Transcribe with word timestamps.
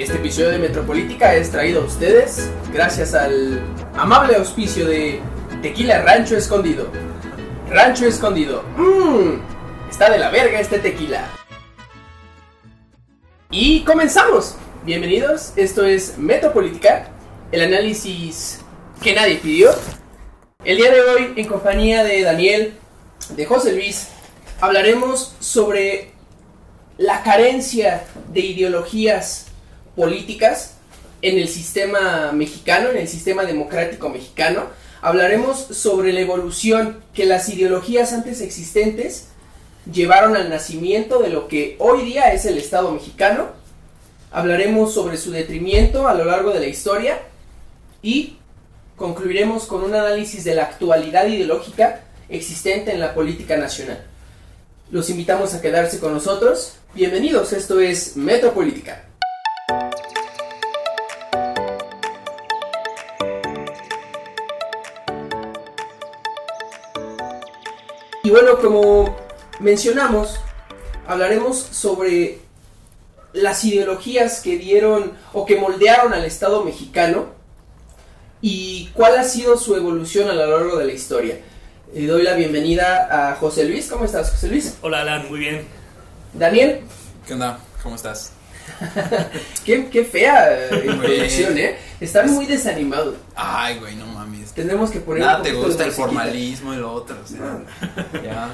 Este 0.00 0.16
episodio 0.16 0.48
de 0.48 0.58
Metropolítica 0.58 1.34
es 1.34 1.50
traído 1.50 1.82
a 1.82 1.84
ustedes 1.84 2.50
gracias 2.72 3.12
al 3.12 3.60
amable 3.94 4.34
auspicio 4.34 4.86
de 4.86 5.20
Tequila 5.60 6.00
Rancho 6.00 6.38
Escondido. 6.38 6.90
Rancho 7.68 8.06
Escondido. 8.06 8.62
Mmm, 8.78 9.42
está 9.90 10.08
de 10.08 10.18
la 10.18 10.30
verga 10.30 10.58
este 10.58 10.78
tequila. 10.78 11.28
Y 13.50 13.84
comenzamos. 13.84 14.56
Bienvenidos, 14.86 15.52
esto 15.56 15.84
es 15.84 16.16
Metropolítica, 16.16 17.10
el 17.52 17.60
análisis 17.60 18.62
que 19.02 19.14
nadie 19.14 19.36
pidió. 19.36 19.68
El 20.64 20.78
día 20.78 20.92
de 20.92 21.02
hoy, 21.02 21.34
en 21.36 21.46
compañía 21.46 22.04
de 22.04 22.22
Daniel, 22.22 22.72
de 23.36 23.44
José 23.44 23.74
Luis, 23.74 24.08
hablaremos 24.62 25.36
sobre 25.40 26.12
la 26.96 27.22
carencia 27.22 28.04
de 28.32 28.40
ideologías 28.40 29.49
políticas 30.00 30.76
en 31.20 31.38
el 31.38 31.46
sistema 31.46 32.32
mexicano, 32.32 32.88
en 32.88 32.96
el 32.96 33.06
sistema 33.06 33.44
democrático 33.44 34.08
mexicano. 34.08 34.64
Hablaremos 35.02 35.58
sobre 35.58 36.14
la 36.14 36.20
evolución 36.20 37.04
que 37.12 37.26
las 37.26 37.50
ideologías 37.50 38.14
antes 38.14 38.40
existentes 38.40 39.26
llevaron 39.92 40.36
al 40.36 40.48
nacimiento 40.48 41.18
de 41.18 41.28
lo 41.28 41.48
que 41.48 41.76
hoy 41.78 42.02
día 42.06 42.32
es 42.32 42.46
el 42.46 42.56
Estado 42.56 42.90
mexicano. 42.92 43.48
Hablaremos 44.30 44.94
sobre 44.94 45.18
su 45.18 45.32
detrimento 45.32 46.08
a 46.08 46.14
lo 46.14 46.24
largo 46.24 46.50
de 46.54 46.60
la 46.60 46.66
historia 46.66 47.18
y 48.00 48.38
concluiremos 48.96 49.64
con 49.64 49.82
un 49.84 49.94
análisis 49.94 50.44
de 50.44 50.54
la 50.54 50.62
actualidad 50.62 51.26
ideológica 51.26 52.04
existente 52.30 52.90
en 52.92 53.00
la 53.00 53.12
política 53.12 53.58
nacional. 53.58 54.02
Los 54.90 55.10
invitamos 55.10 55.52
a 55.52 55.60
quedarse 55.60 56.00
con 56.00 56.14
nosotros. 56.14 56.76
Bienvenidos, 56.94 57.52
esto 57.52 57.80
es 57.80 58.16
Metropolítica. 58.16 59.09
Y 68.30 68.32
bueno, 68.32 68.60
como 68.60 69.16
mencionamos, 69.58 70.38
hablaremos 71.04 71.58
sobre 71.58 72.38
las 73.32 73.64
ideologías 73.64 74.40
que 74.40 74.56
dieron 74.56 75.14
o 75.32 75.44
que 75.44 75.56
moldearon 75.56 76.14
al 76.14 76.24
Estado 76.24 76.62
mexicano 76.62 77.26
y 78.40 78.88
cuál 78.94 79.18
ha 79.18 79.24
sido 79.24 79.56
su 79.56 79.74
evolución 79.74 80.30
a 80.30 80.34
lo 80.34 80.46
largo 80.46 80.76
de 80.76 80.84
la 80.86 80.92
historia. 80.92 81.40
Le 81.92 82.06
doy 82.06 82.22
la 82.22 82.34
bienvenida 82.34 83.30
a 83.32 83.34
José 83.34 83.64
Luis. 83.64 83.88
¿Cómo 83.88 84.04
estás, 84.04 84.30
José 84.30 84.46
Luis? 84.46 84.76
Hola, 84.80 85.00
Alan, 85.00 85.28
muy 85.28 85.40
bien. 85.40 85.66
Daniel. 86.32 86.82
¿Qué 87.26 87.32
onda? 87.32 87.58
¿Cómo 87.82 87.96
estás? 87.96 88.30
Qué, 89.64 89.88
qué 89.90 90.04
fea 90.04 90.68
introducción, 90.84 91.58
¿eh? 91.58 91.76
Están 92.00 92.32
muy 92.32 92.46
desanimados. 92.46 93.14
Ay, 93.36 93.78
güey, 93.78 93.94
no 93.96 94.06
mames. 94.06 94.52
Tenemos 94.52 94.90
que 94.90 95.00
poner. 95.00 95.22
Nada 95.24 95.42
te 95.42 95.52
gusta 95.52 95.84
el 95.84 95.92
formalismo 95.92 96.72
y 96.72 96.76
lo 96.76 96.92
otro, 96.92 97.16
o 97.22 97.26
sea. 97.26 97.58
ya. 98.24 98.48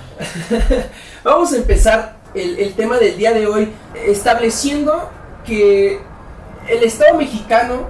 Vamos 1.24 1.52
a 1.52 1.56
empezar 1.56 2.16
el, 2.34 2.58
el 2.58 2.74
tema 2.74 2.98
del 2.98 3.16
día 3.16 3.32
de 3.32 3.46
hoy 3.46 3.68
estableciendo 4.04 5.08
que 5.44 6.00
el 6.68 6.82
Estado 6.82 7.16
mexicano, 7.16 7.86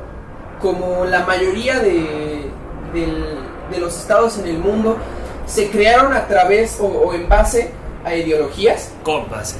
como 0.61 1.05
la 1.07 1.25
mayoría 1.25 1.79
de, 1.81 2.51
del- 2.93 3.39
de 3.71 3.79
los 3.81 3.97
estados 3.99 4.39
en 4.39 4.47
el 4.47 4.59
mundo, 4.59 4.99
se 5.47 5.71
crearon 5.71 6.13
a 6.13 6.27
través 6.29 6.79
o, 6.81 6.85
o 6.87 7.15
en 7.15 7.29
base 7.29 7.71
a 8.05 8.15
ideologías, 8.15 8.91
Con 9.03 9.29
base. 9.31 9.57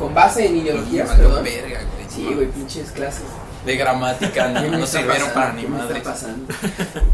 Con 0.00 0.14
base 0.14 0.46
en 0.46 0.56
ideologías, 0.56 1.08
Valió 1.08 1.28
perdón. 1.28 1.44
verga, 1.44 1.80
güey. 1.94 2.06
Sí, 2.08 2.34
güey, 2.34 2.48
pinches 2.48 2.90
clases. 2.90 3.22
De 3.64 3.76
gramática 3.76 4.48
no, 4.48 4.62
¿Qué 4.62 4.68
me 4.68 4.78
no 4.78 4.84
está 4.84 4.98
sirvieron 4.98 5.28
pasando? 5.28 5.34
para 5.34 5.52
ni 5.52 5.62
¿Qué 5.62 5.68
me 5.68 5.76
está 5.76 5.88
madre. 5.88 6.00
pasando? 6.00 6.54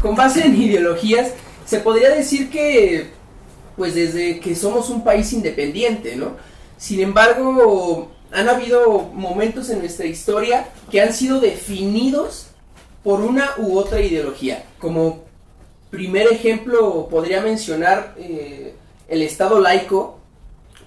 Con 0.01 0.15
base 0.15 0.45
en 0.45 0.55
ideologías, 0.59 1.31
se 1.65 1.79
podría 1.81 2.09
decir 2.09 2.49
que, 2.49 3.11
pues 3.75 3.93
desde 3.93 4.39
que 4.39 4.55
somos 4.55 4.89
un 4.89 5.03
país 5.03 5.31
independiente, 5.33 6.15
¿no? 6.15 6.37
Sin 6.77 7.01
embargo, 7.01 8.11
han 8.31 8.47
habido 8.49 9.01
momentos 9.13 9.69
en 9.69 9.79
nuestra 9.79 10.05
historia 10.05 10.67
que 10.89 11.01
han 11.01 11.13
sido 11.13 11.39
definidos 11.41 12.47
por 13.03 13.19
una 13.21 13.51
u 13.57 13.77
otra 13.77 13.99
ideología. 14.01 14.63
Como 14.79 15.23
primer 15.89 16.27
ejemplo, 16.31 17.07
podría 17.09 17.41
mencionar 17.41 18.15
eh, 18.17 18.73
el 19.09 19.21
Estado 19.21 19.59
laico, 19.59 20.16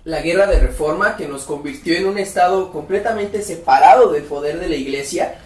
la 0.05 0.23
guerra 0.23 0.47
de 0.47 0.61
reforma, 0.61 1.17
que 1.17 1.29
nos 1.29 1.45
convirtió 1.45 1.97
en 1.97 2.07
un 2.07 2.19
Estado 2.19 2.73
completamente 2.73 3.43
separado 3.43 4.13
del 4.13 4.23
poder 4.25 4.59
de 4.59 4.69
la 4.69 4.77
Iglesia 4.77 5.39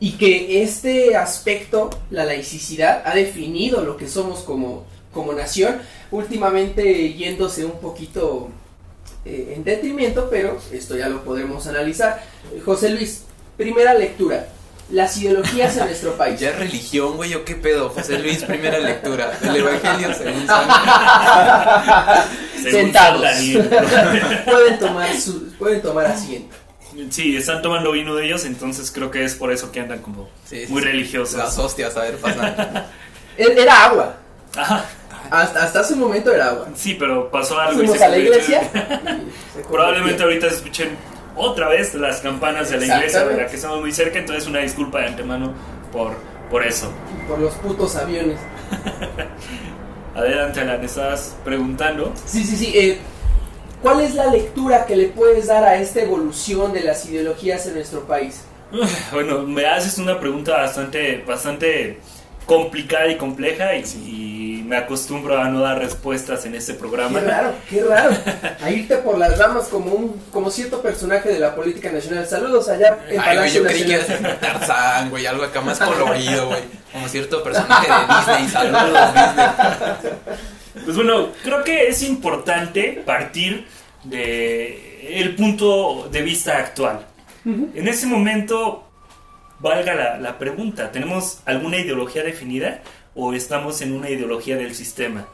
y 0.00 0.12
que 0.12 0.62
este 0.62 1.16
aspecto, 1.16 1.90
la 2.10 2.24
laicidad, 2.24 3.02
ha 3.06 3.14
definido 3.14 3.84
lo 3.84 3.96
que 3.96 4.08
somos 4.08 4.40
como, 4.40 4.84
como 5.12 5.32
nación, 5.32 5.80
últimamente 6.10 7.14
yéndose 7.14 7.64
un 7.64 7.80
poquito 7.80 8.48
eh, 9.24 9.54
en 9.56 9.64
detrimento, 9.64 10.28
pero 10.30 10.58
esto 10.72 10.96
ya 10.96 11.08
lo 11.08 11.24
podremos 11.24 11.66
analizar. 11.66 12.22
José 12.64 12.90
Luis, 12.90 13.22
primera 13.56 13.94
lectura, 13.94 14.48
las 14.90 15.16
ideologías 15.16 15.76
en 15.76 15.86
nuestro 15.86 16.12
país. 16.18 16.38
¿Ya 16.40 16.50
es 16.50 16.58
religión, 16.58 17.16
güey, 17.16 17.34
o 17.34 17.44
qué 17.44 17.54
pedo? 17.54 17.88
José 17.90 18.18
Luis, 18.18 18.44
primera 18.44 18.78
lectura. 18.78 19.32
El 19.42 19.56
Evangelio 19.56 20.14
según 20.14 20.46
San 20.46 20.68
Sentados. 22.62 23.22
Pueden, 24.44 24.78
tomar 24.78 25.14
su, 25.20 25.48
pueden 25.58 25.82
tomar 25.82 26.06
asiento. 26.06 26.54
sí, 27.10 27.36
están 27.36 27.60
tomando 27.62 27.92
vino 27.92 28.14
de 28.14 28.26
ellos, 28.26 28.44
entonces 28.44 28.90
creo 28.90 29.10
que 29.10 29.24
es 29.24 29.34
por 29.34 29.52
eso 29.52 29.70
que 29.72 29.80
andan 29.80 29.98
como 30.00 30.28
Sí, 30.48 30.66
sí, 30.66 30.72
muy 30.72 30.82
sí. 30.82 30.88
religiosos. 30.88 31.36
Las 31.38 31.58
hostias, 31.58 31.96
a 31.96 32.00
ver, 32.02 32.16
pasa. 32.16 32.86
E- 33.36 33.52
Era 33.60 33.84
agua. 33.86 34.14
Ajá, 34.56 34.84
Hasta, 35.30 35.64
hasta 35.64 35.80
hace 35.80 35.94
un 35.94 36.00
momento 36.00 36.32
era 36.32 36.50
agua. 36.50 36.68
sí, 36.76 36.94
pero 36.98 37.30
pasó 37.30 37.58
algo 37.58 37.74
Fuimos 37.78 37.98
se 37.98 38.04
a 38.04 38.08
la 38.08 38.18
iglesia. 38.18 38.70
Probablemente 39.68 40.22
ahorita 40.22 40.48
se 40.48 40.54
escuchen 40.56 40.96
otra 41.36 41.68
vez 41.68 41.94
las 41.94 42.20
campanas 42.20 42.70
de 42.70 42.78
la 42.78 42.86
iglesia 42.86 43.24
de 43.24 43.36
la 43.36 43.46
que 43.46 43.56
estamos 43.56 43.80
muy 43.80 43.92
cerca, 43.92 44.18
entonces 44.18 44.46
una 44.46 44.60
disculpa 44.60 45.00
de 45.00 45.08
antemano 45.08 45.52
por, 45.92 46.14
por 46.50 46.64
eso. 46.64 46.92
Por 47.28 47.38
los 47.38 47.54
putos 47.54 47.96
aviones. 47.96 48.38
Adelante, 50.14 50.60
Alan, 50.60 50.84
estabas 50.84 51.36
preguntando. 51.44 52.12
Sí, 52.24 52.44
sí, 52.44 52.56
sí. 52.56 52.72
eh, 52.78 52.98
¿Cuál 53.82 54.00
es 54.00 54.14
la 54.14 54.26
lectura 54.26 54.86
que 54.86 54.96
le 54.96 55.08
puedes 55.08 55.46
dar 55.48 55.64
a 55.64 55.76
esta 55.76 56.00
evolución 56.02 56.72
de 56.72 56.82
las 56.82 57.04
ideologías 57.06 57.66
en 57.66 57.74
nuestro 57.74 58.06
país? 58.06 58.44
Bueno, 59.12 59.42
me 59.42 59.66
haces 59.66 59.98
una 59.98 60.18
pregunta 60.18 60.52
bastante, 60.56 61.22
bastante 61.26 62.00
complicada 62.46 63.08
y 63.08 63.16
compleja 63.16 63.74
y, 63.76 63.80
y 63.82 64.23
me 64.74 64.80
acostumbro 64.80 65.38
a 65.40 65.48
no 65.48 65.60
dar 65.60 65.78
respuestas 65.78 66.44
en 66.46 66.56
este 66.56 66.72
Qué 66.72 66.78
programa. 66.80 67.20
raro, 67.20 67.54
qué 67.70 67.84
raro. 67.84 68.10
A 68.60 68.70
irte 68.70 68.96
por 68.96 69.16
las 69.18 69.38
ramas 69.38 69.68
como 69.68 69.92
un 69.92 70.20
como 70.32 70.50
cierto 70.50 70.82
personaje 70.82 71.28
de 71.28 71.38
la 71.38 71.54
política 71.54 71.92
nacional. 71.92 72.26
Saludos 72.26 72.68
allá 72.68 72.98
en 73.08 73.20
Ay, 73.20 73.36
güey, 73.36 73.36
Palacio 73.36 73.62
yo 73.62 73.68
creí 73.68 73.84
que 73.84 73.98
Tarzán, 74.40 75.10
güey, 75.10 75.26
algo 75.26 75.44
acá 75.44 75.60
más 75.60 75.78
colorido, 75.78 76.48
güey. 76.48 76.62
Como 76.92 77.08
cierto 77.08 77.42
personaje 77.44 77.86
de 77.88 78.14
Disney. 78.14 78.48
Saludos, 78.48 79.14
Disney. 79.14 79.46
Pues 80.84 80.96
bueno, 80.96 81.28
creo 81.44 81.62
que 81.62 81.88
es 81.88 82.02
importante 82.02 83.02
partir 83.06 83.68
de 84.02 85.20
el 85.20 85.36
punto 85.36 86.08
de 86.10 86.22
vista 86.22 86.58
actual. 86.58 87.06
En 87.44 87.86
ese 87.86 88.06
momento, 88.06 88.88
valga 89.60 89.94
la, 89.94 90.18
la 90.18 90.36
pregunta, 90.38 90.90
¿tenemos 90.90 91.38
alguna 91.44 91.76
ideología 91.76 92.24
definida 92.24 92.80
o 93.14 93.32
estamos 93.32 93.80
en 93.82 93.92
una 93.92 94.10
ideología 94.10 94.56
del 94.56 94.74
sistema? 94.74 95.28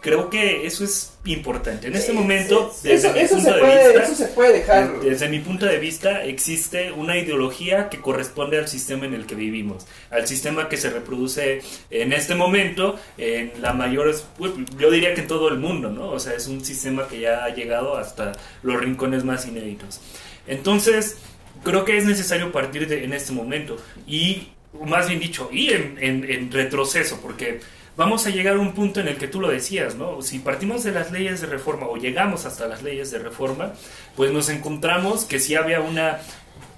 Creo 0.00 0.30
que 0.30 0.64
eso 0.64 0.84
es 0.84 1.14
importante. 1.24 1.88
En 1.88 1.96
este 1.96 2.12
momento, 2.12 2.72
desde 2.84 3.08
eso, 3.08 3.12
mi 3.12 3.18
eso 3.18 3.34
punto 3.34 3.50
se 3.50 3.54
de 3.54 3.60
puede, 3.60 3.88
vista, 3.88 4.02
eso 4.04 4.14
se 4.14 4.26
puede 4.28 4.52
dejar. 4.52 5.00
desde 5.00 5.28
mi 5.28 5.40
punto 5.40 5.66
de 5.66 5.78
vista, 5.78 6.22
existe 6.22 6.92
una 6.92 7.18
ideología 7.18 7.88
que 7.88 8.00
corresponde 8.00 8.58
al 8.58 8.68
sistema 8.68 9.06
en 9.06 9.14
el 9.14 9.26
que 9.26 9.34
vivimos, 9.34 9.88
al 10.10 10.28
sistema 10.28 10.68
que 10.68 10.76
se 10.76 10.90
reproduce 10.90 11.62
en 11.90 12.12
este 12.12 12.36
momento, 12.36 12.96
en 13.16 13.60
la 13.60 13.72
mayor, 13.72 14.14
pues, 14.36 14.52
yo 14.78 14.88
diría 14.92 15.14
que 15.14 15.22
en 15.22 15.26
todo 15.26 15.48
el 15.48 15.58
mundo, 15.58 15.90
¿no? 15.90 16.10
O 16.10 16.20
sea, 16.20 16.34
es 16.34 16.46
un 16.46 16.64
sistema 16.64 17.08
que 17.08 17.18
ya 17.18 17.44
ha 17.44 17.48
llegado 17.48 17.96
hasta 17.96 18.32
los 18.62 18.80
rincones 18.80 19.24
más 19.24 19.46
inéditos. 19.46 20.00
Entonces, 20.46 21.16
creo 21.64 21.84
que 21.84 21.96
es 21.96 22.04
necesario 22.04 22.52
partir 22.52 22.86
de, 22.86 23.02
en 23.02 23.12
este 23.12 23.32
momento 23.32 23.76
y, 24.06 24.48
más 24.86 25.08
bien 25.08 25.20
dicho, 25.20 25.48
ir 25.52 25.72
en, 25.72 25.98
en- 26.24 26.30
en 26.30 26.52
retroceso, 26.52 27.20
porque 27.22 27.60
vamos 27.96 28.26
a 28.26 28.30
llegar 28.30 28.56
a 28.56 28.58
un 28.60 28.72
punto 28.74 29.00
en 29.00 29.08
el 29.08 29.16
que 29.16 29.28
tú 29.28 29.40
lo 29.40 29.48
decías, 29.48 29.94
¿no? 29.96 30.22
Si 30.22 30.38
partimos 30.38 30.84
de 30.84 30.92
las 30.92 31.10
leyes 31.10 31.40
de 31.40 31.46
reforma 31.48 31.86
o 31.88 31.96
llegamos 31.96 32.44
hasta 32.46 32.66
las 32.68 32.82
leyes 32.82 33.10
de 33.10 33.18
reforma, 33.18 33.72
pues 34.16 34.30
nos 34.32 34.48
encontramos 34.48 35.24
que 35.24 35.40
sí 35.40 35.54
había 35.56 35.80
una, 35.80 36.18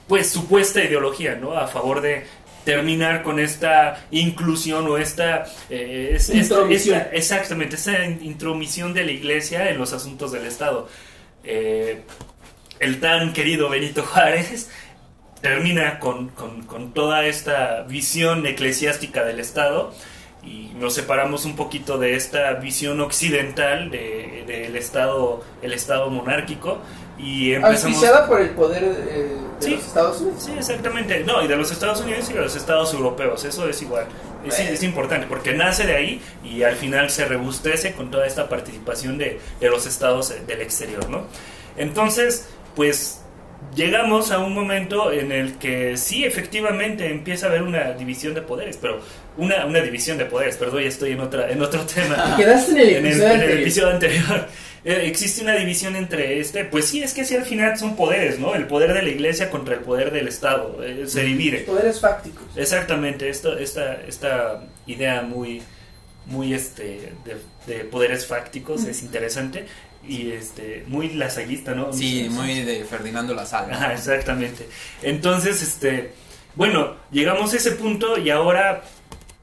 pues, 0.08 0.30
supuesta 0.30 0.82
ideología, 0.82 1.34
¿no? 1.36 1.52
A 1.52 1.66
favor 1.68 2.00
de 2.00 2.24
terminar 2.64 3.22
con 3.22 3.38
esta 3.40 4.06
inclusión 4.10 4.86
o 4.86 4.98
esta, 4.98 5.44
eh, 5.70 6.12
es- 6.14 6.28
esta- 6.30 6.54
Intromisión. 6.56 6.98
esta- 6.98 7.10
exactamente, 7.12 7.76
esta 7.76 8.04
in- 8.04 8.18
intromisión 8.22 8.92
de 8.94 9.04
la 9.04 9.12
iglesia 9.12 9.70
en 9.70 9.78
los 9.78 9.92
asuntos 9.92 10.32
del 10.32 10.46
Estado. 10.46 10.88
Eh, 11.44 12.02
el 12.80 13.00
tan 13.00 13.32
querido 13.32 13.68
Benito 13.70 14.02
Juárez 14.02 14.70
termina 15.40 15.98
con, 15.98 16.28
con, 16.28 16.62
con 16.62 16.92
toda 16.92 17.24
esta 17.24 17.82
visión 17.82 18.46
eclesiástica 18.46 19.24
del 19.24 19.40
Estado 19.40 19.92
y 20.42 20.70
nos 20.78 20.94
separamos 20.94 21.44
un 21.44 21.54
poquito 21.56 21.98
de 21.98 22.14
esta 22.16 22.52
visión 22.54 23.00
occidental 23.00 23.90
de- 23.90 24.44
del 24.46 24.74
estado 24.76 25.44
el 25.60 25.72
estado 25.74 26.08
monárquico 26.08 26.78
y 27.18 27.52
empezamos 27.52 28.02
por 28.26 28.40
el 28.40 28.50
poder 28.50 28.82
eh, 28.84 29.36
de 29.58 29.66
Sí. 29.66 29.72
los 29.74 29.84
Estados 29.84 30.20
Unidos. 30.22 30.42
sí 30.42 30.52
exactamente 30.56 31.22
no 31.24 31.42
y 31.44 31.46
de 31.46 31.56
los 31.56 31.70
Estados 31.70 32.00
Unidos 32.00 32.30
y 32.30 32.32
de 32.32 32.40
los 32.40 32.56
Estados 32.56 32.94
europeos 32.94 33.44
eso 33.44 33.68
es 33.68 33.82
igual 33.82 34.06
es, 34.46 34.58
es 34.58 34.82
importante 34.82 35.26
porque 35.26 35.52
nace 35.52 35.84
de 35.86 35.94
ahí 35.96 36.22
y 36.42 36.62
al 36.62 36.76
final 36.76 37.10
se 37.10 37.26
rebustece 37.26 37.92
con 37.92 38.10
toda 38.10 38.26
esta 38.26 38.48
participación 38.48 39.18
de, 39.18 39.38
de 39.60 39.68
los 39.68 39.84
estados 39.84 40.30
eh, 40.30 40.42
del 40.46 40.62
exterior 40.62 41.10
no 41.10 41.24
entonces 41.76 42.48
pues 42.74 43.19
llegamos 43.74 44.30
a 44.30 44.38
un 44.38 44.54
momento 44.54 45.12
en 45.12 45.32
el 45.32 45.54
que 45.54 45.96
sí, 45.96 46.24
efectivamente, 46.24 47.10
empieza 47.10 47.46
a 47.46 47.48
haber 47.50 47.62
una 47.62 47.92
división 47.92 48.34
de 48.34 48.42
poderes, 48.42 48.76
pero 48.76 49.00
una, 49.36 49.66
una 49.66 49.80
división 49.80 50.18
de 50.18 50.26
poderes, 50.26 50.56
perdón, 50.56 50.82
ya 50.82 50.88
estoy 50.88 51.12
en, 51.12 51.20
otra, 51.20 51.50
en 51.50 51.62
otro 51.62 51.80
tema. 51.94 52.36
Te 52.36 52.42
quedaste 52.42 52.98
en 52.98 53.06
el 53.06 53.06
en, 53.06 53.06
el, 53.06 53.12
episodio 53.12 53.26
en 53.26 53.26
el 53.26 53.32
anterior. 53.32 53.60
episodio 53.60 53.90
anterior. 53.90 54.48
Eh, 54.82 55.02
existe 55.08 55.42
una 55.42 55.56
división 55.56 55.94
entre 55.94 56.40
este, 56.40 56.64
pues 56.64 56.86
sí, 56.86 57.02
es 57.02 57.12
que 57.12 57.26
sí 57.26 57.36
al 57.36 57.44
final 57.44 57.76
son 57.76 57.96
poderes, 57.96 58.38
¿no? 58.38 58.54
El 58.54 58.66
poder 58.66 58.94
de 58.94 59.02
la 59.02 59.10
iglesia 59.10 59.50
contra 59.50 59.74
el 59.74 59.80
poder 59.80 60.10
del 60.10 60.26
Estado, 60.26 60.82
eh, 60.82 61.04
se 61.06 61.22
divide. 61.22 61.58
Poderes 61.58 62.00
fácticos. 62.00 62.44
Exactamente, 62.56 63.28
esto, 63.28 63.58
esta, 63.58 64.00
esta 64.08 64.62
idea 64.86 65.20
muy, 65.20 65.60
muy 66.24 66.54
este, 66.54 67.12
de, 67.26 67.36
de 67.66 67.84
poderes 67.84 68.24
fácticos 68.24 68.86
es 68.86 69.02
interesante 69.02 69.66
y 70.06 70.30
este, 70.32 70.84
muy 70.86 71.10
lasallista, 71.10 71.74
¿no? 71.74 71.92
Sí, 71.92 72.28
muy 72.30 72.60
de 72.62 72.84
Ferdinando 72.84 73.34
La 73.34 73.46
Sala. 73.46 73.74
Ajá, 73.74 73.92
exactamente. 73.92 74.66
Entonces, 75.02 75.62
este, 75.62 76.12
bueno, 76.54 76.96
llegamos 77.10 77.52
a 77.52 77.56
ese 77.56 77.72
punto 77.72 78.18
y 78.18 78.30
ahora 78.30 78.82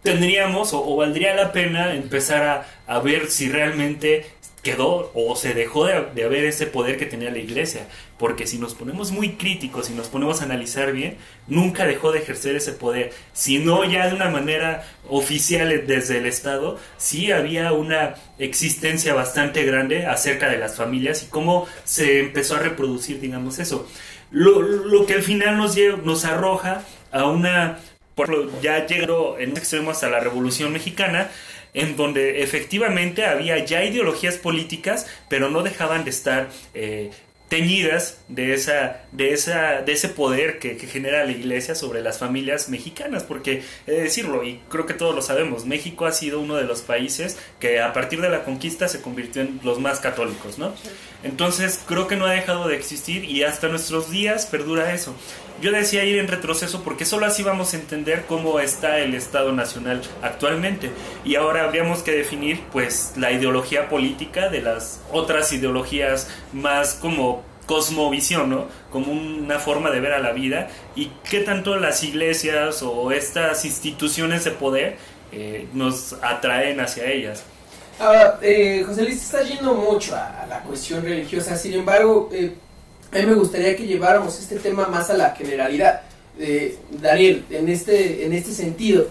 tendríamos 0.03 0.73
o, 0.73 0.83
o 0.83 0.95
valdría 0.95 1.35
la 1.35 1.51
pena 1.51 1.93
empezar 1.93 2.43
a, 2.43 2.67
a 2.87 2.99
ver 2.99 3.27
si 3.29 3.49
realmente 3.49 4.25
quedó 4.63 5.11
o 5.13 5.35
se 5.35 5.53
dejó 5.53 5.85
de, 5.85 6.07
de 6.13 6.23
haber 6.23 6.43
ese 6.45 6.65
poder 6.65 6.97
que 6.97 7.05
tenía 7.05 7.31
la 7.31 7.37
iglesia. 7.37 7.87
Porque 8.17 8.47
si 8.47 8.57
nos 8.57 8.73
ponemos 8.73 9.11
muy 9.11 9.33
críticos 9.33 9.89
y 9.89 9.93
nos 9.93 10.07
ponemos 10.07 10.41
a 10.41 10.45
analizar 10.45 10.91
bien, 10.91 11.17
nunca 11.47 11.85
dejó 11.85 12.11
de 12.11 12.19
ejercer 12.19 12.55
ese 12.55 12.71
poder. 12.73 13.13
Si 13.33 13.59
no 13.59 13.85
ya 13.85 14.07
de 14.07 14.15
una 14.15 14.29
manera 14.29 14.83
oficial 15.07 15.85
desde 15.85 16.17
el 16.17 16.25
Estado, 16.25 16.79
sí 16.97 17.31
había 17.31 17.71
una 17.73 18.15
existencia 18.39 19.13
bastante 19.13 19.63
grande 19.63 20.05
acerca 20.07 20.49
de 20.49 20.57
las 20.57 20.75
familias 20.75 21.23
y 21.23 21.27
cómo 21.27 21.67
se 21.83 22.19
empezó 22.19 22.55
a 22.55 22.59
reproducir, 22.59 23.19
digamos, 23.21 23.59
eso. 23.59 23.87
Lo, 24.31 24.61
lo 24.61 25.05
que 25.05 25.13
al 25.13 25.23
final 25.23 25.57
nos, 25.57 25.77
lle- 25.77 26.01
nos 26.03 26.25
arroja 26.25 26.83
a 27.11 27.25
una... 27.25 27.79
Por 28.15 28.31
ejemplo, 28.31 28.51
ya 28.63 28.87
llegó 28.87 29.37
en 29.37 29.51
un 29.51 29.57
extremo 29.57 29.91
hasta 29.91 30.09
la 30.09 30.19
Revolución 30.19 30.73
Mexicana, 30.73 31.29
en 31.77 31.95
donde 31.95 32.41
efectivamente 32.41 33.25
había 33.25 33.63
ya 33.63 33.83
ideologías 33.83 34.37
políticas, 34.37 35.05
pero 35.29 35.49
no 35.49 35.61
dejaban 35.61 36.03
de 36.03 36.09
estar 36.09 36.49
eh, 36.73 37.11
teñidas 37.49 38.19
de 38.27 38.53
esa 38.53 39.03
de 39.11 39.31
esa 39.31 39.81
de 39.81 39.93
ese 39.93 40.09
poder 40.09 40.59
que, 40.59 40.75
que 40.75 40.87
genera 40.87 41.23
la 41.23 41.31
iglesia 41.31 41.75
sobre 41.75 42.01
las 42.01 42.17
familias 42.17 42.67
mexicanas 42.67 43.23
porque 43.23 43.63
he 43.85 43.91
de 43.91 44.01
decirlo 44.03 44.43
y 44.43 44.59
creo 44.69 44.85
que 44.85 44.93
todos 44.93 45.15
lo 45.15 45.21
sabemos 45.21 45.65
México 45.65 46.05
ha 46.05 46.11
sido 46.11 46.41
uno 46.41 46.55
de 46.55 46.65
los 46.65 46.81
países 46.81 47.37
que 47.59 47.79
a 47.79 47.93
partir 47.93 48.19
de 48.19 48.29
la 48.29 48.43
conquista 48.43 48.89
se 48.89 49.01
convirtió 49.01 49.43
en 49.43 49.61
los 49.63 49.79
más 49.79 50.01
católicos 50.01 50.57
no 50.57 50.73
entonces 51.23 51.79
creo 51.87 52.07
que 52.07 52.17
no 52.17 52.25
ha 52.25 52.31
dejado 52.31 52.67
de 52.67 52.75
existir 52.75 53.23
y 53.23 53.43
hasta 53.43 53.69
nuestros 53.69 54.11
días 54.11 54.45
perdura 54.45 54.93
eso 54.93 55.15
yo 55.61 55.71
decía 55.71 56.03
ir 56.03 56.19
en 56.19 56.27
retroceso 56.27 56.83
porque 56.83 57.05
solo 57.05 57.25
así 57.25 57.43
vamos 57.43 57.73
a 57.73 57.77
entender 57.77 58.25
cómo 58.27 58.59
está 58.59 58.99
el 58.99 59.13
Estado 59.13 59.51
Nacional 59.53 60.01
actualmente. 60.21 60.91
Y 61.25 61.35
ahora 61.35 61.63
habríamos 61.63 62.03
que 62.03 62.11
definir 62.11 62.61
pues 62.71 63.13
la 63.17 63.31
ideología 63.31 63.89
política 63.89 64.49
de 64.49 64.61
las 64.61 65.01
otras 65.11 65.51
ideologías 65.53 66.29
más 66.53 66.93
como 66.93 67.43
cosmovisión, 67.65 68.49
¿no? 68.49 68.67
Como 68.91 69.11
una 69.11 69.59
forma 69.59 69.91
de 69.91 69.99
ver 69.99 70.13
a 70.13 70.19
la 70.19 70.31
vida 70.31 70.69
y 70.95 71.11
qué 71.29 71.41
tanto 71.41 71.75
las 71.75 72.03
iglesias 72.03 72.81
o 72.81 73.11
estas 73.11 73.65
instituciones 73.65 74.43
de 74.45 74.51
poder 74.51 74.97
eh, 75.31 75.67
nos 75.73 76.13
atraen 76.21 76.79
hacia 76.79 77.05
ellas. 77.05 77.43
Ahora, 77.99 78.39
eh, 78.41 78.83
José 78.85 79.03
Luis, 79.03 79.21
está 79.23 79.41
yendo 79.41 79.73
mucho 79.73 80.15
a, 80.15 80.45
la 80.47 80.61
cuestión 80.61 81.03
religiosa, 81.03 81.57
sin 81.57 81.73
embargo, 81.73 82.29
eh, 82.31 82.53
a 83.11 83.17
mí 83.17 83.25
me 83.25 83.35
gustaría 83.35 83.75
que 83.75 83.87
lleváramos 83.87 84.39
este 84.39 84.57
tema 84.57 84.87
más 84.87 85.09
a 85.09 85.17
la 85.17 85.35
generalidad. 85.35 86.01
Eh, 86.39 86.77
Daniel, 86.91 87.45
en 87.49 87.69
este, 87.69 88.25
en 88.25 88.33
este 88.33 88.51
sentido, 88.51 89.07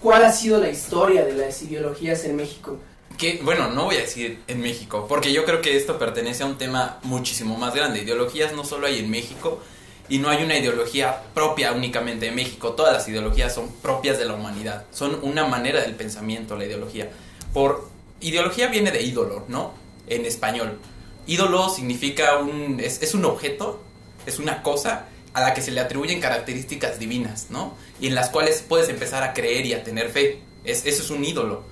¿cuál 0.00 0.24
ha 0.24 0.32
sido 0.32 0.60
la 0.60 0.68
historia 0.68 1.24
de 1.24 1.34
las 1.34 1.62
ideologías 1.62 2.24
en 2.24 2.36
México? 2.36 2.78
Que, 3.18 3.40
bueno, 3.42 3.70
no 3.70 3.84
voy 3.84 3.96
a 3.96 4.00
decir 4.00 4.40
en 4.46 4.60
México, 4.60 5.06
porque 5.08 5.32
yo 5.32 5.44
creo 5.44 5.60
que 5.60 5.76
esto 5.76 5.98
pertenece 5.98 6.42
a 6.42 6.46
un 6.46 6.58
tema 6.58 6.98
muchísimo 7.02 7.56
más 7.56 7.74
grande. 7.74 8.02
Ideologías 8.02 8.52
no 8.52 8.64
solo 8.64 8.86
hay 8.86 9.00
en 9.00 9.10
México 9.10 9.60
y 10.08 10.18
no 10.18 10.28
hay 10.28 10.42
una 10.42 10.58
ideología 10.58 11.22
propia 11.34 11.72
únicamente 11.72 12.26
de 12.26 12.32
México. 12.32 12.72
Todas 12.72 12.92
las 12.92 13.08
ideologías 13.08 13.54
son 13.54 13.70
propias 13.82 14.18
de 14.18 14.24
la 14.24 14.34
humanidad. 14.34 14.84
Son 14.92 15.18
una 15.22 15.46
manera 15.46 15.82
del 15.82 15.94
pensamiento, 15.94 16.56
la 16.56 16.64
ideología. 16.64 17.10
Por 17.52 17.88
ideología 18.20 18.68
viene 18.68 18.90
de 18.90 19.02
ídolo, 19.02 19.44
¿no? 19.48 19.72
En 20.06 20.24
español. 20.24 20.78
Ídolo 21.26 21.68
significa 21.68 22.38
un 22.38 22.80
es, 22.80 23.02
es 23.02 23.14
un 23.14 23.24
objeto, 23.24 23.82
es 24.26 24.38
una 24.38 24.62
cosa 24.62 25.06
a 25.34 25.40
la 25.40 25.54
que 25.54 25.62
se 25.62 25.70
le 25.70 25.80
atribuyen 25.80 26.20
características 26.20 26.98
divinas, 26.98 27.46
¿no? 27.50 27.74
Y 28.00 28.06
en 28.06 28.14
las 28.14 28.28
cuales 28.28 28.64
puedes 28.66 28.88
empezar 28.88 29.22
a 29.22 29.32
creer 29.32 29.66
y 29.66 29.74
a 29.74 29.82
tener 29.82 30.10
fe. 30.10 30.40
Es, 30.64 30.84
eso 30.86 31.02
es 31.02 31.10
un 31.10 31.24
ídolo. 31.24 31.64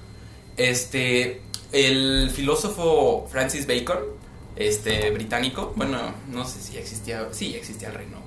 Este, 0.57 1.43
el 1.73 2.31
filósofo 2.35 3.29
Francis 3.31 3.67
Bacon, 3.67 3.99
este, 4.57 5.11
británico, 5.11 5.73
bueno, 5.77 6.15
no 6.29 6.47
sé 6.47 6.61
si 6.61 6.77
existía, 6.77 7.29
sí, 7.33 7.55
existía 7.55 7.89
el 7.89 7.95
Reino, 7.95 8.19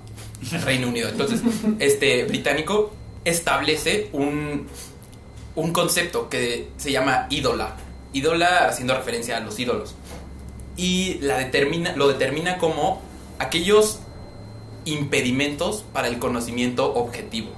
el 0.52 0.62
Reino 0.62 0.88
Unido. 0.88 1.10
Entonces, 1.10 1.42
este, 1.80 2.26
británico 2.26 2.94
establece 3.26 4.10
un, 4.14 4.68
un 5.56 5.74
concepto 5.74 6.30
que 6.30 6.70
se 6.78 6.92
llama 6.92 7.28
ídola. 7.30 7.76
Ídola 8.14 8.68
haciendo 8.68 8.96
referencia 8.96 9.38
a 9.38 9.40
los 9.40 9.58
ídolos. 9.58 9.96
Y 10.76 11.20
la 11.22 11.38
determina, 11.38 11.96
lo 11.96 12.08
determina 12.08 12.58
como 12.58 13.02
aquellos 13.40 14.00
impedimentos 14.86 15.84
para 15.94 16.08
el 16.08 16.20
conocimiento 16.20 16.94
objetivo. 16.94 17.52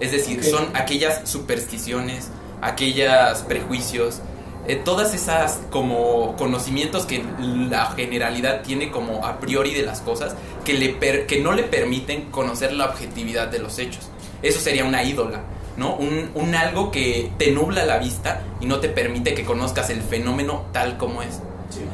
Es 0.00 0.12
decir, 0.12 0.44
son 0.44 0.68
aquellas 0.74 1.28
supersticiones, 1.28 2.28
aquellos 2.60 3.38
prejuicios, 3.48 4.20
eh, 4.68 4.76
todas 4.84 5.14
esas 5.14 5.60
como 5.70 6.34
conocimientos 6.36 7.06
que 7.06 7.24
la 7.70 7.86
generalidad 7.92 8.62
tiene 8.62 8.90
como 8.90 9.24
a 9.24 9.38
priori 9.40 9.72
de 9.72 9.82
las 9.82 10.00
cosas 10.00 10.34
que, 10.64 10.74
le 10.74 10.90
per- 10.90 11.26
que 11.26 11.40
no 11.40 11.52
le 11.52 11.62
permiten 11.62 12.30
conocer 12.30 12.72
la 12.72 12.86
objetividad 12.86 13.46
de 13.48 13.60
los 13.60 13.78
hechos. 13.78 14.08
Eso 14.42 14.60
sería 14.60 14.84
una 14.84 15.02
ídola, 15.02 15.44
¿no? 15.76 15.94
Un, 15.96 16.30
un 16.34 16.54
algo 16.54 16.90
que 16.90 17.30
te 17.38 17.52
nubla 17.52 17.86
la 17.86 17.98
vista 17.98 18.42
y 18.60 18.66
no 18.66 18.80
te 18.80 18.88
permite 18.90 19.32
que 19.34 19.44
conozcas 19.44 19.88
el 19.88 20.02
fenómeno 20.02 20.66
tal 20.72 20.98
como 20.98 21.22
es. 21.22 21.40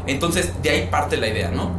Entonces, 0.07 0.51
de 0.63 0.71
ahí 0.71 0.89
parte 0.91 1.17
la 1.17 1.29
idea, 1.29 1.51
¿no? 1.51 1.71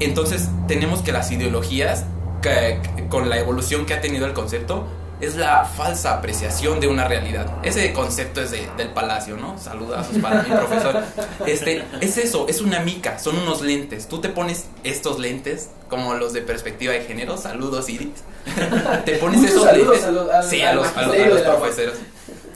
Entonces, 0.00 0.48
tenemos 0.68 1.00
que 1.02 1.12
las 1.12 1.30
ideologías, 1.30 2.04
que- 2.40 2.80
que- 2.96 3.06
con 3.08 3.28
la 3.28 3.38
evolución 3.38 3.86
que 3.86 3.94
ha 3.94 4.00
tenido 4.00 4.26
el 4.26 4.32
concepto, 4.32 4.86
es 5.20 5.36
la 5.36 5.64
falsa 5.64 6.14
apreciación 6.14 6.80
de 6.80 6.88
una 6.88 7.06
realidad. 7.06 7.46
Ese 7.62 7.92
concepto 7.92 8.40
es 8.42 8.50
de- 8.50 8.68
del 8.76 8.88
palacio, 8.88 9.36
¿no? 9.36 9.56
Saludazos 9.56 10.18
para 10.18 10.42
mi 10.42 10.50
profesor. 10.50 11.00
Este, 11.46 11.84
es 12.00 12.16
eso, 12.18 12.48
es 12.48 12.60
una 12.60 12.80
mica, 12.80 13.20
son 13.20 13.36
unos 13.38 13.62
lentes. 13.62 14.08
Tú 14.08 14.20
te 14.20 14.28
pones 14.28 14.64
estos 14.82 15.20
lentes, 15.20 15.68
como 15.88 16.14
los 16.14 16.32
de 16.32 16.40
perspectiva 16.42 16.92
de 16.94 17.02
género, 17.02 17.36
saludos 17.36 17.88
Iris. 17.88 18.08
Te 19.04 19.12
pones 19.18 19.38
Muchos 19.40 19.54
esos 19.54 19.64
saludos 19.66 19.88
lentes. 19.92 20.04
a 20.04 20.10
los- 20.10 20.30
al- 20.30 20.44
sí, 20.50 20.62
a 20.62 20.72
los, 20.74 20.86
a 20.96 21.02
los- 21.02 21.14
a 21.16 21.26
los 21.28 21.40
la 21.42 21.56
profesores 21.56 21.94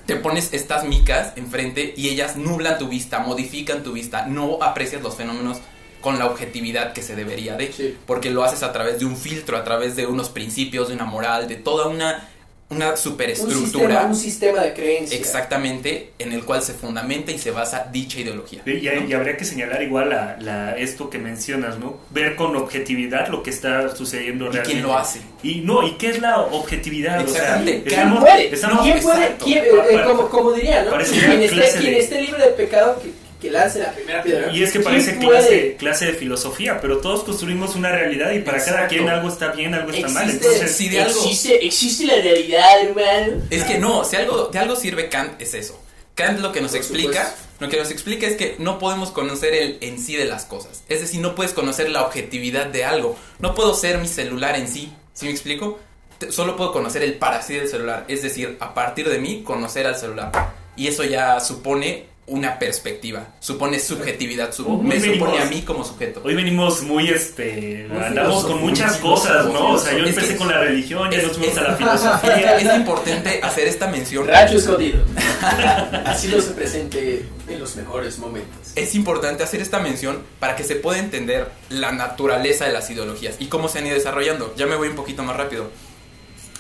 te 0.06 0.16
pones 0.16 0.52
estas 0.52 0.84
micas 0.84 1.32
enfrente 1.36 1.92
y 1.96 2.08
ellas 2.08 2.36
nublan 2.36 2.78
tu 2.78 2.88
vista, 2.88 3.18
modifican 3.18 3.82
tu 3.82 3.92
vista, 3.92 4.26
no 4.26 4.62
aprecias 4.62 5.02
los 5.02 5.14
fenómenos 5.16 5.58
con 6.00 6.18
la 6.18 6.26
objetividad 6.26 6.92
que 6.92 7.02
se 7.02 7.16
debería 7.16 7.56
de, 7.56 7.72
Sí. 7.72 7.96
porque 8.06 8.30
lo 8.30 8.44
haces 8.44 8.62
a 8.62 8.72
través 8.72 9.00
de 9.00 9.04
un 9.06 9.16
filtro, 9.16 9.56
a 9.56 9.64
través 9.64 9.96
de 9.96 10.06
unos 10.06 10.28
principios, 10.28 10.88
de 10.88 10.94
una 10.94 11.04
moral, 11.06 11.48
de 11.48 11.56
toda 11.56 11.88
una, 11.88 12.28
una 12.68 12.90
Un 12.90 12.96
sistema, 12.96 12.96
superestructura 12.96 14.02
un 14.06 14.16
sistema 14.16 14.60
de 14.60 14.72
creencias. 14.74 15.20
exactamente 15.20 16.10
en 16.18 16.32
el 16.32 16.44
cual 16.44 16.62
se 16.62 16.72
fundamenta 16.74 17.30
y 17.30 17.38
se 17.38 17.52
basa 17.52 17.88
dicha 17.92 18.18
ideología. 18.18 18.62
Y, 18.66 18.88
y 18.88 19.12
habría 19.12 19.36
que 19.36 19.44
señalar 19.44 19.82
igual 19.84 20.10
la, 20.10 20.36
la- 20.40 20.76
esto 20.76 21.08
que 21.08 21.18
mencionas, 21.18 21.78
¿no? 21.78 21.98
Ver 22.10 22.34
con 22.34 22.56
objetividad 22.56 23.28
lo 23.28 23.44
que 23.44 23.50
está 23.50 23.94
sucediendo 23.94 24.46
¿Y 24.46 24.48
realmente. 24.48 24.70
quién 24.72 24.82
lo 24.82 24.96
hace? 24.98 25.20
Y 25.44 25.60
no, 25.60 25.86
¿y 25.86 25.92
qué 25.92 26.08
es 26.10 26.20
la 26.20 26.40
objetividad? 26.40 27.20
Exactamente. 27.20 27.86
O 27.86 27.90
sea, 27.90 27.98
¿Quién 28.02 28.08
estamos- 28.08 28.20
puede? 28.24 28.54
estamos- 28.54 28.82
¿Quién 28.82 29.00
puede? 29.00 29.16
exacto. 29.22 29.44
¿Quién- 29.44 29.64
eh, 29.64 30.02
como, 30.04 30.28
como 30.28 30.52
diría, 30.52 30.82
¿no? 30.82 30.90
Parece 30.90 31.12
Quien 31.20 31.42
esté, 31.42 31.78
quien 31.78 31.92
de- 31.94 31.98
esté 32.00 32.20
libre 32.22 32.42
de 32.46 32.50
pecado, 32.50 33.00
que, 33.00 33.12
que 33.40 33.50
lance 33.50 33.78
la 33.78 33.92
primera 33.92 34.22
piedra. 34.22 34.50
Y 34.52 34.62
es 34.62 34.70
que 34.72 34.78
¿Quién 34.80 34.84
parece 34.84 35.18
clase, 35.18 35.76
clase 35.78 36.06
de 36.06 36.12
filosofía, 36.14 36.80
pero 36.80 36.98
todos 36.98 37.22
construimos 37.24 37.74
una 37.74 37.90
realidad 37.92 38.32
y 38.32 38.38
para 38.40 38.58
cada 38.58 38.70
Exacto. 38.70 38.94
quien 38.94 39.08
algo 39.08 39.28
está 39.28 39.52
bien, 39.52 39.74
algo 39.74 39.90
está 39.90 40.08
mal. 40.08 40.24
Existe- 40.28 40.46
Entonces, 40.46 40.76
si 40.76 40.88
de 40.88 41.00
algo- 41.02 41.20
existe, 41.24 41.66
existe 41.66 42.04
la 42.06 42.14
realidad, 42.16 42.80
hermano. 42.82 43.42
Es 43.50 43.64
que 43.64 43.78
no, 43.78 44.04
si 44.04 44.16
algo, 44.16 44.46
de 44.46 44.58
algo 44.58 44.74
sirve 44.76 45.08
Kant 45.08 45.40
es 45.40 45.54
eso. 45.54 45.80
Kant 46.14 46.40
lo 46.40 46.50
que 46.52 46.62
nos 46.62 46.70
Por 46.70 46.78
explica, 46.80 47.24
supuesto. 47.26 47.36
lo 47.60 47.68
que 47.68 47.76
nos 47.76 47.90
explica 47.90 48.26
es 48.26 48.36
que 48.36 48.56
no 48.58 48.78
podemos 48.78 49.10
conocer 49.10 49.52
el 49.52 49.76
en 49.82 49.98
sí 50.00 50.16
de 50.16 50.24
las 50.24 50.46
cosas. 50.46 50.82
Es 50.88 51.00
decir, 51.02 51.20
no 51.20 51.34
puedes 51.34 51.52
conocer 51.52 51.90
la 51.90 52.02
objetividad 52.06 52.66
de 52.66 52.84
algo. 52.86 53.18
No 53.38 53.54
puedo 53.54 53.74
ser 53.74 53.98
mi 53.98 54.08
celular 54.08 54.56
en 54.56 54.66
sí. 54.66 54.90
¿Sí 55.12 55.26
me 55.26 55.32
explico? 55.32 55.78
Te- 56.18 56.32
Solo 56.32 56.56
puedo 56.56 56.72
conocer 56.72 57.02
el 57.02 57.14
para 57.18 57.42
sí 57.42 57.52
del 57.54 57.68
celular. 57.68 58.06
Es 58.08 58.22
decir, 58.22 58.56
a 58.60 58.72
partir 58.72 59.10
de 59.10 59.18
mí, 59.18 59.42
conocer 59.44 59.86
al 59.86 59.96
celular. 59.96 60.32
Y 60.74 60.88
eso 60.88 61.04
ya 61.04 61.38
supone 61.40 62.06
una 62.28 62.58
perspectiva. 62.58 63.28
Supone 63.38 63.78
subjetividad. 63.78 64.52
su- 64.52 64.64
Ujú, 64.66 64.82
me 64.82 64.98
venimos. 64.98 65.28
supone 65.28 65.42
a 65.42 65.46
mí 65.46 65.62
como 65.62 65.84
sujeto. 65.84 66.20
Hoy 66.24 66.34
venimos 66.34 66.82
muy, 66.82 67.08
este, 67.08 67.86
Muy 67.88 68.02
andamos 68.02 68.44
con 68.44 68.60
muchas 68.60 68.96
cosas, 68.96 69.46
¿no? 69.46 69.72
O 69.74 69.78
sea, 69.78 69.92
yo 69.96 70.02
Es 70.04 70.10
empecé 70.10 70.36
con 70.36 70.48
la 70.48 70.58
religión, 70.60 71.08
ya 71.10 71.22
nos 71.22 71.32
fuimos 71.36 71.52
es- 71.52 71.58
a 71.58 71.62
la 71.68 71.76
filosofía. 71.76 72.56
es 72.56 72.74
importante 72.76 73.40
hacer 73.42 73.68
esta 73.68 73.86
mención. 73.86 74.26
Racho 74.26 74.56
escondido. 74.58 75.04
Así 76.04 76.28
no 76.28 76.40
se 76.40 76.50
presente 76.50 77.28
en 77.48 77.60
los 77.60 77.76
mejores 77.76 78.18
momentos. 78.18 78.72
Es 78.74 78.94
importante 78.96 79.44
hacer 79.44 79.60
esta 79.60 79.78
mención 79.78 80.22
para 80.40 80.56
que 80.56 80.64
se 80.64 80.74
pueda 80.76 80.98
entender 80.98 81.50
la 81.68 81.92
naturaleza 81.92 82.64
de 82.66 82.72
las 82.72 82.90
ideologías 82.90 83.36
y 83.38 83.46
cómo 83.46 83.68
se 83.68 83.78
han 83.78 83.86
ido 83.86 83.94
desarrollando. 83.94 84.52
Ya 84.56 84.66
me 84.66 84.74
voy 84.76 84.88
un 84.88 84.96
poquito 84.96 85.22
más 85.22 85.36
rápido. 85.36 85.70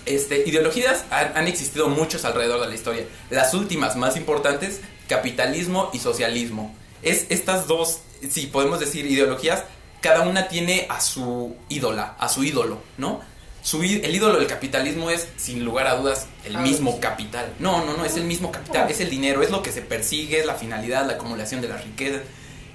Este, 0.06 0.44
ideologías 0.46 1.04
han, 1.10 1.36
han 1.36 1.48
existido 1.48 1.88
muchos 1.88 2.24
alrededor 2.24 2.60
de 2.60 2.68
la 2.68 2.74
historia. 2.76 3.04
Las 3.30 3.52
últimas 3.54 3.96
más 3.96 4.16
importantes, 4.16 4.80
capitalismo 5.08 5.90
y 5.92 5.98
socialismo. 5.98 6.74
Es 7.02 7.26
estas 7.30 7.66
dos, 7.66 8.00
si 8.28 8.46
podemos 8.46 8.80
decir 8.80 9.06
ideologías, 9.06 9.64
cada 10.00 10.22
una 10.22 10.48
tiene 10.48 10.86
a 10.88 11.00
su 11.00 11.56
ídola, 11.68 12.14
a 12.18 12.28
su 12.28 12.44
ídolo, 12.44 12.78
¿no? 12.98 13.20
Su, 13.62 13.82
el 13.82 14.14
ídolo 14.14 14.38
del 14.38 14.46
capitalismo 14.46 15.10
es, 15.10 15.26
sin 15.36 15.64
lugar 15.64 15.88
a 15.88 15.96
dudas, 15.96 16.26
el 16.44 16.54
Ah, 16.56 16.60
mismo 16.60 17.00
capital. 17.00 17.52
No, 17.58 17.84
no, 17.84 17.96
no, 17.96 18.04
es 18.04 18.16
el 18.16 18.22
mismo 18.24 18.52
capital, 18.52 18.88
es 18.88 19.00
el 19.00 19.10
dinero, 19.10 19.42
es 19.42 19.50
lo 19.50 19.62
que 19.62 19.72
se 19.72 19.82
persigue, 19.82 20.38
es 20.38 20.46
la 20.46 20.54
finalidad, 20.54 21.04
la 21.06 21.14
acumulación 21.14 21.60
de 21.60 21.68
las 21.68 21.82
riquezas. 21.84 22.22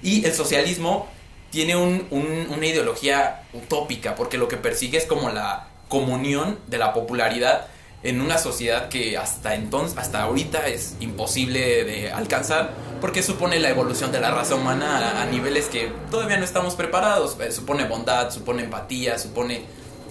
Y 0.04 0.26
el 0.26 0.34
socialismo 0.34 1.08
tiene 1.50 1.76
un- 1.78 2.08
un- 2.12 2.48
una 2.50 2.66
ideología 2.66 3.44
utópica, 3.54 4.16
porque 4.16 4.38
lo 4.38 4.48
que 4.50 4.58
persigue 4.58 4.98
es 4.98 5.06
como 5.06 5.30
la 5.30 5.68
comunión 5.88 6.60
de 6.68 6.78
la 6.78 6.94
popularidad 6.94 7.68
en 8.04 8.22
una 8.22 8.38
sociedad 8.38 8.90
que 8.90 9.18
hasta 9.18 9.56
entonces, 9.56 9.98
hasta 9.98 10.24
ahorita 10.24 10.68
es 10.68 10.96
imposible 11.00 11.84
de 11.84 12.12
alcanzar, 12.12 12.74
porque 13.00 13.22
supone 13.22 13.60
la 13.60 13.70
evolución 13.70 14.12
de 14.12 14.20
la 14.20 14.32
raza 14.32 14.56
humana 14.56 15.22
a, 15.22 15.26
niveles 15.26 15.68
que 15.68 15.92
todavía 16.10 16.38
no 16.38 16.46
estamos 16.46 16.76
preparados. 16.76 17.38
Eh, 17.40 17.52
Supone 17.52 17.86
bondad, 17.86 18.32
supone 18.32 18.64
empatía, 18.64 19.20
supone 19.20 19.64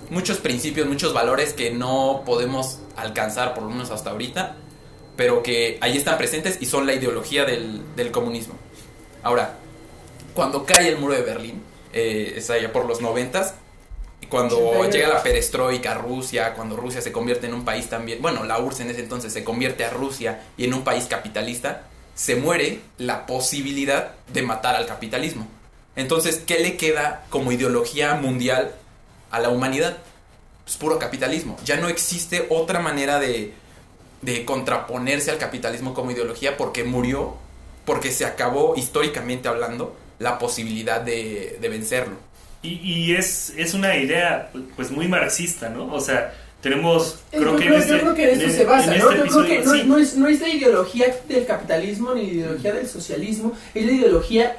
muchos 0.08 0.38
principios, 0.38 0.86
muchos 0.86 1.12
valores 1.12 1.52
que 1.52 1.70
no 1.70 2.22
podemos 2.24 2.80
alcanzar, 2.96 3.54
por 3.54 3.64
lo 3.64 3.70
menos 3.70 3.90
hasta 3.90 4.10
ahorita, 4.10 4.56
pero 5.16 5.42
que 5.42 5.78
ahí 5.80 5.96
están 5.96 6.18
presentes 6.18 6.58
y 6.60 6.66
son 6.66 6.86
la 6.86 6.94
ideología 6.94 7.44
del, 7.44 7.82
del 7.96 8.10
comunismo. 8.10 8.54
Ahora, 9.22 9.56
cuando 10.34 10.64
cae 10.64 10.88
el 10.88 10.98
muro 10.98 11.14
de 11.14 11.22
Berlín, 11.22 11.62
eh, 11.92 12.34
es 12.36 12.50
allá 12.50 12.72
por 12.72 12.86
los 12.86 13.00
noventas, 13.00 13.54
cuando 14.26 14.56
88. 14.56 14.90
llega 14.92 15.08
la 15.08 15.22
perestroika, 15.22 15.94
Rusia, 15.94 16.54
cuando 16.54 16.76
Rusia 16.76 17.00
se 17.00 17.12
convierte 17.12 17.46
en 17.46 17.54
un 17.54 17.64
país 17.64 17.88
también, 17.88 18.20
bueno, 18.20 18.44
la 18.44 18.58
URSS 18.60 18.80
en 18.80 18.90
ese 18.90 19.00
entonces 19.00 19.32
se 19.32 19.44
convierte 19.44 19.84
a 19.84 19.90
Rusia 19.90 20.42
y 20.56 20.64
en 20.64 20.74
un 20.74 20.84
país 20.84 21.04
capitalista, 21.04 21.86
se 22.14 22.36
muere 22.36 22.80
la 22.98 23.26
posibilidad 23.26 24.12
de 24.32 24.42
matar 24.42 24.76
al 24.76 24.86
capitalismo. 24.86 25.48
Entonces, 25.96 26.42
¿qué 26.46 26.60
le 26.60 26.76
queda 26.76 27.24
como 27.30 27.52
ideología 27.52 28.14
mundial 28.14 28.74
a 29.30 29.40
la 29.40 29.48
humanidad? 29.48 29.98
Pues 30.64 30.76
puro 30.76 30.98
capitalismo. 30.98 31.56
Ya 31.64 31.76
no 31.76 31.88
existe 31.88 32.46
otra 32.50 32.78
manera 32.78 33.18
de, 33.18 33.54
de 34.22 34.44
contraponerse 34.44 35.30
al 35.30 35.38
capitalismo 35.38 35.94
como 35.94 36.10
ideología 36.10 36.56
porque 36.56 36.84
murió, 36.84 37.36
porque 37.84 38.12
se 38.12 38.24
acabó 38.24 38.74
históricamente 38.76 39.48
hablando 39.48 39.96
la 40.18 40.38
posibilidad 40.38 41.00
de, 41.00 41.58
de 41.60 41.68
vencerlo. 41.68 42.16
Y, 42.62 42.68
y 42.82 43.14
es, 43.16 43.54
es 43.56 43.72
una 43.74 43.96
idea, 43.96 44.50
pues, 44.76 44.90
muy 44.90 45.08
marxista, 45.08 45.68
¿no? 45.70 45.92
O 45.94 46.00
sea, 46.00 46.34
tenemos, 46.60 47.20
Eh, 47.32 47.38
creo 47.38 47.52
yo, 47.52 47.56
que 47.56 47.64
creo, 47.64 47.74
en 47.76 47.80
este, 47.80 47.92
yo 47.94 48.00
creo 48.00 48.14
que 48.14 48.32
en 48.32 48.40
esto 48.40 48.52
se 48.52 48.64
basa, 48.66 48.94
en 48.94 49.00
¿no? 49.00 49.10
este 49.10 49.28
Yo 49.28 49.34
creo 49.34 49.46
que 49.46 49.58
no, 49.64 49.72
sí. 49.72 49.82
no 49.86 49.98
es, 49.98 50.16
no 50.16 50.28
es 50.28 50.40
la 50.40 50.48
ideología 50.50 51.06
del 51.26 51.46
capitalismo 51.46 52.14
ni 52.14 52.26
la 52.26 52.32
ideología 52.32 52.72
del 52.74 52.86
socialismo, 52.86 53.52
es 53.74 53.86
la 53.86 53.92
ideología 53.92 54.56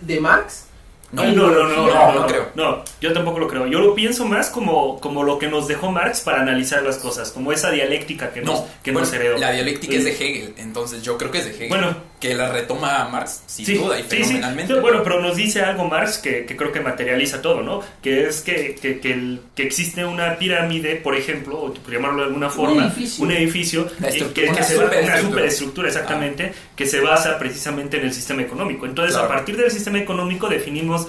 de 0.00 0.20
Marx. 0.20 0.64
No, 1.12 1.24
no, 1.24 1.32
no, 1.32 1.50
no, 1.50 1.68
no, 1.68 1.86
no, 1.88 2.12
no, 2.12 2.20
no 2.20 2.26
creo. 2.28 2.46
no, 2.54 2.84
yo 3.00 3.12
tampoco 3.12 3.40
lo 3.40 3.48
creo. 3.48 3.66
Yo 3.66 3.80
lo 3.80 3.94
pienso 3.96 4.24
más 4.26 4.48
como, 4.48 5.00
como 5.00 5.24
lo 5.24 5.40
que 5.40 5.48
nos 5.48 5.66
dejó 5.66 5.90
Marx 5.90 6.20
para 6.20 6.40
analizar 6.40 6.84
las 6.84 6.98
cosas, 6.98 7.32
como 7.32 7.52
esa 7.52 7.70
dialéctica 7.72 8.32
que 8.32 8.40
nos, 8.42 8.60
No, 8.60 8.66
que 8.82 8.92
bueno, 8.92 9.06
nos 9.06 9.14
heredó. 9.14 9.36
la 9.36 9.50
dialéctica 9.50 9.96
es 9.96 10.04
de 10.04 10.12
Hegel, 10.12 10.54
entonces 10.56 11.02
yo 11.02 11.18
creo 11.18 11.30
que 11.32 11.38
es 11.38 11.44
de 11.46 11.50
Hegel. 11.50 11.68
Bueno. 11.68 12.09
Que 12.20 12.34
la 12.34 12.52
retoma 12.52 13.08
Marx 13.10 13.42
sin 13.46 13.78
duda 13.78 13.98
y 13.98 14.02
sí. 14.02 14.08
fenomenalmente. 14.10 14.74
Sí, 14.74 14.80
bueno, 14.80 15.02
pero 15.02 15.20
nos 15.20 15.36
dice 15.36 15.62
algo 15.62 15.84
Marx 15.88 16.18
que, 16.18 16.44
que 16.44 16.56
creo 16.56 16.70
que 16.70 16.80
materializa 16.80 17.40
todo, 17.40 17.62
¿no? 17.62 17.80
Que 18.02 18.26
es 18.26 18.42
que, 18.42 18.74
que, 18.80 19.00
que, 19.00 19.12
el- 19.12 19.40
que 19.54 19.62
existe 19.62 20.04
una 20.04 20.36
pirámide, 20.36 20.96
por 20.96 21.16
ejemplo, 21.16 21.58
o 21.58 21.72
por 21.74 21.92
llamarlo 21.92 22.20
de 22.22 22.26
alguna 22.28 22.50
forma, 22.50 22.86
edificio. 22.86 23.24
un 23.24 23.30
edificio, 23.32 23.86
que, 23.88 24.32
que 24.34 24.48
una 24.50 24.62
se 24.62 24.78
una 24.78 25.20
superestructura. 25.20 25.88
exactamente, 25.88 26.52
que 26.76 26.86
se 26.86 27.00
basa 27.00 27.38
precisamente 27.38 27.96
en 27.98 28.04
el 28.04 28.12
sistema 28.12 28.42
económico. 28.42 28.86
Entonces, 28.86 29.14
Claro. 29.14 29.26
a 29.32 29.34
partir 29.36 29.56
del 29.56 29.70
sistema 29.70 29.98
económico 29.98 30.48
definimos 30.48 31.08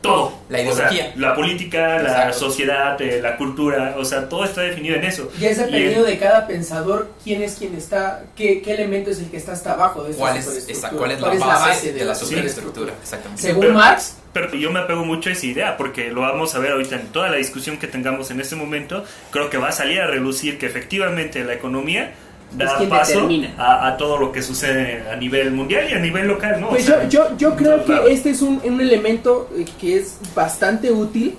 todo. 0.00 0.32
La 0.48 0.58
O 0.58 0.62
sea, 0.62 0.72
ideología. 0.92 1.12
la 1.16 1.34
política, 1.34 1.98
la 2.02 2.32
sociedad, 2.32 3.00
eh, 3.00 3.20
la 3.22 3.36
cultura, 3.36 3.94
o 3.98 4.04
sea, 4.04 4.28
todo 4.28 4.44
está 4.44 4.62
definido 4.62 4.96
en 4.96 5.04
eso. 5.04 5.30
Ya 5.38 5.50
es 5.50 5.58
dependiendo 5.58 6.04
de 6.04 6.18
cada 6.18 6.46
pensador 6.46 7.10
quién 7.22 7.42
es 7.42 7.54
quien 7.56 7.74
está, 7.74 8.24
qué, 8.36 8.62
qué 8.62 8.72
elemento 8.74 9.10
es 9.10 9.18
el 9.20 9.30
que 9.30 9.36
está 9.36 9.52
hasta 9.52 9.72
abajo 9.72 10.02
de 10.04 10.10
esta 10.10 10.20
¿Cuál 10.20 10.36
es, 10.36 10.44
superestructura. 10.44 10.88
esa- 10.88 10.96
cuál 10.96 11.10
es 11.12 11.40
la 11.40 11.46
base, 11.46 11.92
de 11.92 12.04
la 12.04 12.14
superestructura? 12.14 12.92
Exactamente. 13.02 13.42
Según 13.42 13.60
Pero- 13.62 13.74
Marx, 13.74 14.16
Pero 14.32 14.54
yo 14.54 14.70
me 14.70 14.78
apego 14.78 15.04
mucho 15.04 15.28
a 15.28 15.32
esa 15.32 15.44
idea 15.46 15.76
porque 15.76 16.10
lo 16.12 16.20
vamos 16.20 16.54
a 16.54 16.60
ver 16.60 16.70
ahorita 16.72 16.94
en 16.96 17.08
toda 17.08 17.28
la 17.30 17.36
discusión 17.36 17.78
que 17.78 17.88
tengamos 17.88 18.30
en 18.30 18.40
este 18.40 18.54
momento. 18.54 19.04
Creo 19.32 19.50
que 19.50 19.58
va 19.58 19.68
a 19.70 19.72
salir 19.72 20.00
a 20.00 20.06
relucir 20.06 20.56
que 20.56 20.66
efectivamente 20.66 21.42
la 21.44 21.52
economía 21.54 22.12
da 22.52 22.76
quien 22.76 22.88
paso 22.90 23.12
determina. 23.12 23.54
a, 23.58 23.88
a 23.88 23.96
todo 23.96 24.18
lo 24.18 24.32
que 24.32 24.42
sucede 24.42 25.08
a 25.10 25.16
nivel 25.16 25.52
mundial 25.52 25.88
y 25.90 25.94
a 25.94 25.98
nivel 25.98 26.26
local, 26.26 26.60
¿no? 26.60 26.66
O 26.66 26.70
Pues 26.70 26.84
sea, 26.84 27.08
yo, 27.08 27.28
yo, 27.30 27.36
yo 27.36 27.56
creo 27.56 27.84
que 27.84 28.12
este 28.12 28.30
es 28.30 28.42
un, 28.42 28.60
un 28.64 28.80
elemento 28.80 29.48
eh, 29.56 29.64
que 29.80 29.98
es 29.98 30.16
bastante 30.34 30.90
útil 30.90 31.36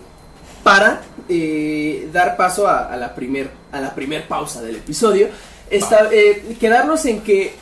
para 0.63 1.01
eh, 1.27 2.08
dar 2.13 2.38
paso 2.38 2.68
a, 2.68 2.91
a 2.94 2.98
la 2.98 3.13
primer 3.15 3.50
a 3.72 3.80
la 3.82 3.94
primer 3.96 4.27
pausa 4.27 4.62
del 4.62 4.75
episodio. 4.77 5.27
Esta- 5.70 6.10
eh, 6.12 6.56
quedarnos 6.60 7.06
en 7.06 7.22
que 7.22 7.53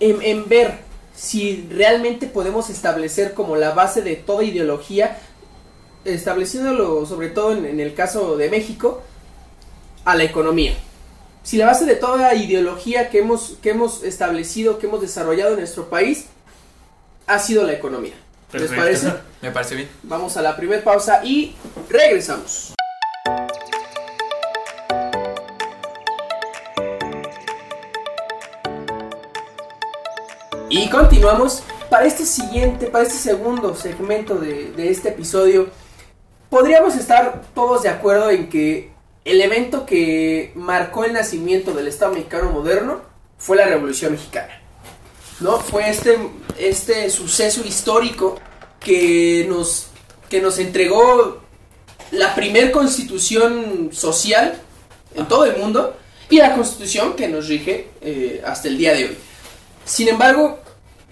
en, 0.00 0.20
en 0.22 0.48
ver 0.48 0.74
si 1.14 1.68
realmente 1.70 2.26
podemos 2.26 2.70
establecer 2.70 3.34
como 3.34 3.54
la 3.56 3.70
base 3.72 4.02
de 4.02 4.16
toda 4.16 4.42
ideología, 4.42 5.18
estableciéndolo 6.04 7.04
sobre 7.06 7.28
todo 7.28 7.52
en, 7.52 7.64
en 7.66 7.80
el 7.80 7.94
caso 7.94 8.36
de 8.36 8.48
México, 8.50 9.02
a 10.04 10.14
la 10.16 10.24
economía. 10.24 10.72
Si 11.42 11.56
la 11.56 11.66
base 11.66 11.86
de 11.86 11.96
toda 11.96 12.34
ideología 12.34 13.08
que 13.08 13.20
hemos, 13.20 13.56
que 13.62 13.70
hemos 13.70 14.02
establecido, 14.02 14.78
que 14.78 14.86
hemos 14.86 15.00
desarrollado 15.00 15.52
en 15.52 15.60
nuestro 15.60 15.88
país, 15.88 16.26
ha 17.26 17.38
sido 17.38 17.64
la 17.64 17.72
economía. 17.72 18.14
¿Les 18.52 18.62
Perfecto. 18.62 18.82
parece? 18.82 19.12
Me 19.42 19.50
parece 19.50 19.74
bien. 19.74 19.88
Vamos 20.02 20.36
a 20.36 20.42
la 20.42 20.54
primera 20.56 20.82
pausa 20.84 21.24
y 21.24 21.54
regresamos. 21.88 22.74
Y 30.68 30.88
continuamos. 30.90 31.62
Para 31.88 32.06
este 32.06 32.24
siguiente, 32.24 32.86
para 32.86 33.02
este 33.02 33.18
segundo 33.18 33.74
segmento 33.74 34.36
de, 34.36 34.70
de 34.70 34.90
este 34.90 35.08
episodio, 35.08 35.68
podríamos 36.48 36.94
estar 36.94 37.42
todos 37.52 37.82
de 37.82 37.88
acuerdo 37.88 38.30
en 38.30 38.48
que 38.48 38.89
el 39.24 39.40
evento 39.40 39.86
que 39.86 40.52
marcó 40.54 41.04
el 41.04 41.12
nacimiento 41.12 41.72
del 41.72 41.88
Estado 41.88 42.12
mexicano 42.12 42.50
moderno 42.50 43.02
fue 43.38 43.56
la 43.56 43.66
Revolución 43.66 44.12
Mexicana. 44.12 44.60
¿No? 45.40 45.58
Fue 45.58 45.88
este, 45.88 46.18
este 46.58 47.08
suceso 47.10 47.62
histórico 47.64 48.38
que 48.78 49.46
nos, 49.48 49.86
que 50.28 50.40
nos 50.40 50.58
entregó 50.58 51.40
la 52.10 52.34
primer 52.34 52.72
constitución 52.72 53.90
social 53.92 54.60
en 55.14 55.26
todo 55.28 55.44
el 55.44 55.56
mundo 55.56 55.96
y 56.28 56.38
la 56.38 56.54
constitución 56.54 57.14
que 57.14 57.28
nos 57.28 57.48
rige 57.48 57.88
eh, 58.00 58.42
hasta 58.44 58.68
el 58.68 58.78
día 58.78 58.92
de 58.92 59.04
hoy. 59.06 59.18
Sin 59.84 60.08
embargo, 60.08 60.60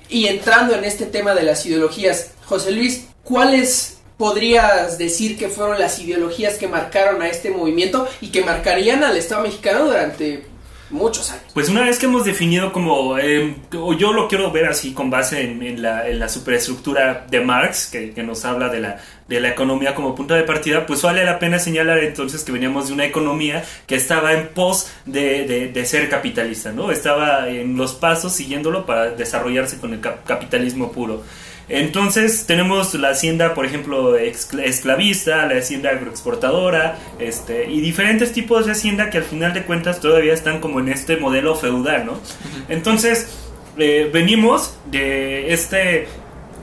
y 0.08 0.26
entrando 0.26 0.74
en 0.74 0.84
este 0.84 1.06
tema 1.06 1.34
de 1.34 1.42
las 1.42 1.64
ideologías, 1.66 2.32
José 2.44 2.70
Luis, 2.70 3.06
¿cuáles 3.24 3.97
podrías 4.18 4.98
decir 4.98 5.38
que 5.38 5.48
fueron 5.48 5.78
las 5.78 5.98
ideologías 5.98 6.54
que 6.58 6.68
marcaron 6.68 7.22
a 7.22 7.28
este 7.28 7.50
movimiento 7.50 8.06
y 8.20 8.28
que 8.28 8.44
marcarían 8.44 9.02
al 9.04 9.16
Estado 9.16 9.42
mexicano 9.44 9.86
durante 9.86 10.44
muchos 10.90 11.30
años. 11.30 11.44
Pues 11.54 11.68
una 11.68 11.82
vez 11.82 11.98
que 11.98 12.06
hemos 12.06 12.24
definido 12.24 12.72
como, 12.72 13.18
eh, 13.18 13.54
yo 13.98 14.12
lo 14.12 14.26
quiero 14.26 14.50
ver 14.50 14.66
así 14.66 14.92
con 14.92 15.10
base 15.10 15.42
en, 15.42 15.82
la, 15.82 16.28
superestructura 16.28 17.26
de 17.30 17.40
Marx, 17.40 17.86
que, 17.86 18.22
nos 18.22 18.44
habla 18.46 18.70
de 18.70 18.80
la, 18.80 18.98
de 19.28 19.38
la 19.38 19.50
economía 19.50 19.94
como 19.94 20.14
punto 20.14 20.32
de 20.34 20.42
partida, 20.44 20.86
pues 20.86 21.02
vale 21.02 21.24
la 21.24 21.38
pena 21.38 21.58
señalar 21.58 21.98
entonces 21.98 22.42
que 22.42 22.52
veníamos 22.52 22.88
de 22.88 22.94
una 22.94 23.04
economía 23.04 23.64
que 23.86 23.96
estaba 23.96 24.32
en 24.32 24.48
pos 24.48 24.90
de, 25.04 25.70
de- 25.72 25.86
ser 25.86 26.08
capitalista, 26.08 26.72
¿no? 26.72 26.90
Estaba 26.90 27.48
en 27.48 27.76
los 27.76 27.92
pasos 27.94 28.32
siguiéndolo 28.32 28.84
para 28.86 29.10
desarrollarse 29.10 29.78
con 29.78 29.92
el 29.92 30.00
cap- 30.00 30.24
capitalismo 30.26 30.90
puro. 30.90 31.22
Entonces 31.68 32.46
tenemos 32.46 32.94
la 32.94 33.10
hacienda, 33.10 33.52
por 33.54 33.66
ejemplo, 33.66 34.16
esclavista, 34.16 35.46
la 35.46 35.58
hacienda 35.58 35.90
agroexportadora, 35.90 36.96
este, 37.18 37.70
y 37.70 37.80
diferentes 37.80 38.32
tipos 38.32 38.66
de 38.66 38.72
hacienda 38.72 39.10
que 39.10 39.18
al 39.18 39.24
final 39.24 39.52
de 39.52 39.62
cuentas 39.64 40.00
todavía 40.00 40.32
están 40.32 40.60
como 40.60 40.80
en 40.80 40.88
este 40.88 41.16
modelo 41.18 41.54
feudal, 41.54 42.06
¿no? 42.06 42.20
Entonces 42.68 43.28
eh, 43.76 44.10
venimos 44.12 44.76
de 44.90 45.52
este, 45.52 46.08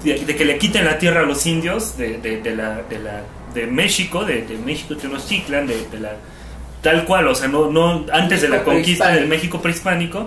de, 0.03 0.19
de 0.25 0.35
que 0.35 0.43
le 0.45 0.57
quiten 0.57 0.85
la 0.85 0.97
tierra 0.97 1.21
a 1.21 1.23
los 1.23 1.45
indios 1.45 1.97
de, 1.97 2.17
de- 2.17 2.41
de 2.41 2.55
la, 2.55 2.81
de, 2.89 2.99
la, 2.99 3.21
de 3.53 3.67
México, 3.67 4.25
de, 4.25 4.43
México 4.65 4.95
Tenochtitlan, 4.97 5.67
de, 5.67 5.85
de 5.91 5.99
la 5.99 6.13
tal 6.81 7.05
cual, 7.05 7.27
o 7.27 7.33
sea, 7.35 7.47
no, 7.47 7.71
no 7.71 8.05
antes 8.11 8.41
de 8.41 8.49
la 8.49 8.63
conquista 8.63 9.05
del. 9.09 9.27
México 9.27 9.61
prehispánico, 9.61 10.25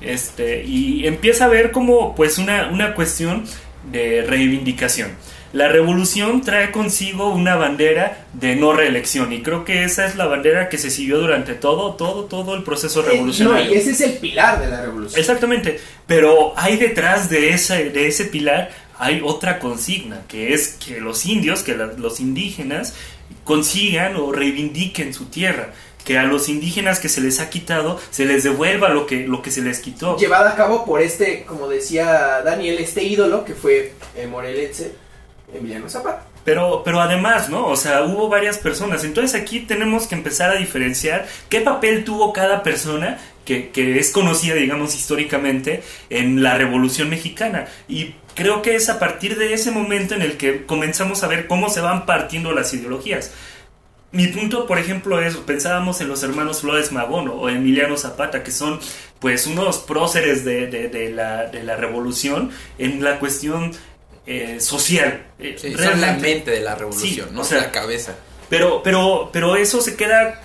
este, 0.00 0.64
y 0.64 1.06
empieza 1.06 1.46
a 1.46 1.48
ver 1.48 1.70
como 1.72 2.14
pues 2.14 2.38
una, 2.38 2.68
una 2.68 2.94
cuestión 2.94 3.44
de 3.90 4.22
reivindicación. 4.26 5.10
La 5.54 5.68
revolución 5.68 6.42
trae 6.42 6.70
consigo 6.72 7.30
una 7.30 7.56
bandera 7.56 8.26
de 8.34 8.54
no 8.54 8.74
reelección 8.74 9.32
y 9.32 9.40
creo 9.42 9.64
que 9.64 9.84
esa 9.84 10.04
es 10.04 10.14
la 10.14 10.26
bandera 10.26 10.68
que 10.68 10.76
se 10.76 10.90
siguió 10.90 11.18
durante 11.18 11.54
todo, 11.54 11.94
todo, 11.94 12.24
todo 12.24 12.54
el 12.54 12.62
proceso 12.64 13.00
Eh, 13.00 13.04
no, 13.06 13.12
revolucionario. 13.12 13.72
y 13.72 13.76
ese 13.78 13.92
es 13.92 14.00
el 14.02 14.12
pilar 14.18 14.60
de 14.60 14.68
la 14.68 14.82
revolución. 14.82 15.18
Exactamente, 15.18 15.80
pero 16.06 16.52
hay 16.56 16.76
detrás 16.76 17.30
de 17.30 17.50
ese, 17.54 17.88
de 17.88 18.08
ese 18.08 18.26
pilar 18.26 18.70
hay 18.98 19.22
otra 19.24 19.58
consigna, 19.58 20.20
que 20.28 20.52
es 20.52 20.76
que 20.84 21.00
los 21.00 21.24
indios, 21.24 21.62
que 21.62 21.74
la- 21.76 21.86
los 21.96 22.20
indígenas 22.20 22.94
consigan 23.44 24.16
o 24.16 24.32
reivindiquen 24.32 25.14
su 25.14 25.26
tierra, 25.26 25.72
que 26.08 26.16
a 26.16 26.22
los 26.22 26.48
indígenas 26.48 27.00
que 27.00 27.10
se 27.10 27.20
les 27.20 27.38
ha 27.38 27.50
quitado 27.50 28.00
se 28.08 28.24
les 28.24 28.42
devuelva 28.42 28.88
lo 28.88 29.06
que, 29.06 29.26
lo 29.26 29.42
que 29.42 29.50
se 29.50 29.60
les 29.60 29.80
quitó. 29.80 30.16
Llevada 30.16 30.52
a 30.52 30.56
cabo 30.56 30.86
por 30.86 31.02
este, 31.02 31.44
como 31.44 31.68
decía 31.68 32.40
Daniel, 32.42 32.78
este 32.78 33.02
ídolo 33.02 33.44
que 33.44 33.52
fue 33.54 33.92
el 34.16 34.28
morelense 34.28 34.94
Emiliano 35.52 35.86
Zapata. 35.90 36.24
Pero, 36.46 36.80
pero 36.82 37.02
además, 37.02 37.50
¿no? 37.50 37.66
O 37.66 37.76
sea, 37.76 38.04
hubo 38.04 38.30
varias 38.30 38.56
personas. 38.56 39.04
Entonces 39.04 39.38
aquí 39.38 39.60
tenemos 39.60 40.06
que 40.06 40.14
empezar 40.14 40.48
a 40.48 40.54
diferenciar 40.54 41.26
qué 41.50 41.60
papel 41.60 42.04
tuvo 42.04 42.32
cada 42.32 42.62
persona 42.62 43.18
que, 43.44 43.68
que 43.68 43.98
es 43.98 44.10
conocida, 44.10 44.54
digamos, 44.54 44.94
históricamente 44.94 45.82
en 46.08 46.42
la 46.42 46.56
Revolución 46.56 47.10
Mexicana. 47.10 47.66
Y 47.86 48.14
creo 48.34 48.62
que 48.62 48.76
es 48.76 48.88
a 48.88 48.98
partir 48.98 49.36
de 49.36 49.52
ese 49.52 49.72
momento 49.72 50.14
en 50.14 50.22
el 50.22 50.38
que 50.38 50.64
comenzamos 50.64 51.22
a 51.22 51.26
ver 51.26 51.48
cómo 51.48 51.68
se 51.68 51.82
van 51.82 52.06
partiendo 52.06 52.52
las 52.52 52.72
ideologías. 52.72 53.30
Mi 54.10 54.28
punto, 54.28 54.66
por 54.66 54.78
ejemplo, 54.78 55.20
es, 55.20 55.36
pensábamos 55.36 56.00
en 56.00 56.08
los 56.08 56.22
hermanos 56.22 56.62
Flores 56.62 56.92
Magón 56.92 57.28
o 57.28 57.48
Emiliano 57.50 57.96
Zapata, 57.98 58.42
que 58.42 58.50
son 58.50 58.80
pues 59.20 59.46
unos 59.46 59.78
próceres 59.78 60.44
de, 60.46 60.66
de- 60.68 60.88
de 60.88 61.10
la, 61.10 61.44
de 61.46 61.62
la 61.62 61.76
revolución 61.76 62.50
en 62.78 63.04
la 63.04 63.18
cuestión 63.18 63.72
eh, 64.26 64.60
social. 64.60 65.26
Eh, 65.38 65.56
Sí, 65.58 65.74
son 65.74 66.00
la 66.00 66.14
mente 66.14 66.50
de 66.50 66.60
la 66.60 66.74
revolución, 66.74 67.28
Sí, 67.28 67.34
no 67.34 67.42
o 67.42 67.44
sea, 67.44 67.58
la 67.58 67.70
cabeza. 67.70 68.14
Pero, 68.48 68.82
pero, 68.82 69.28
pero 69.30 69.56
eso 69.56 69.82
se 69.82 69.94
queda, 69.94 70.40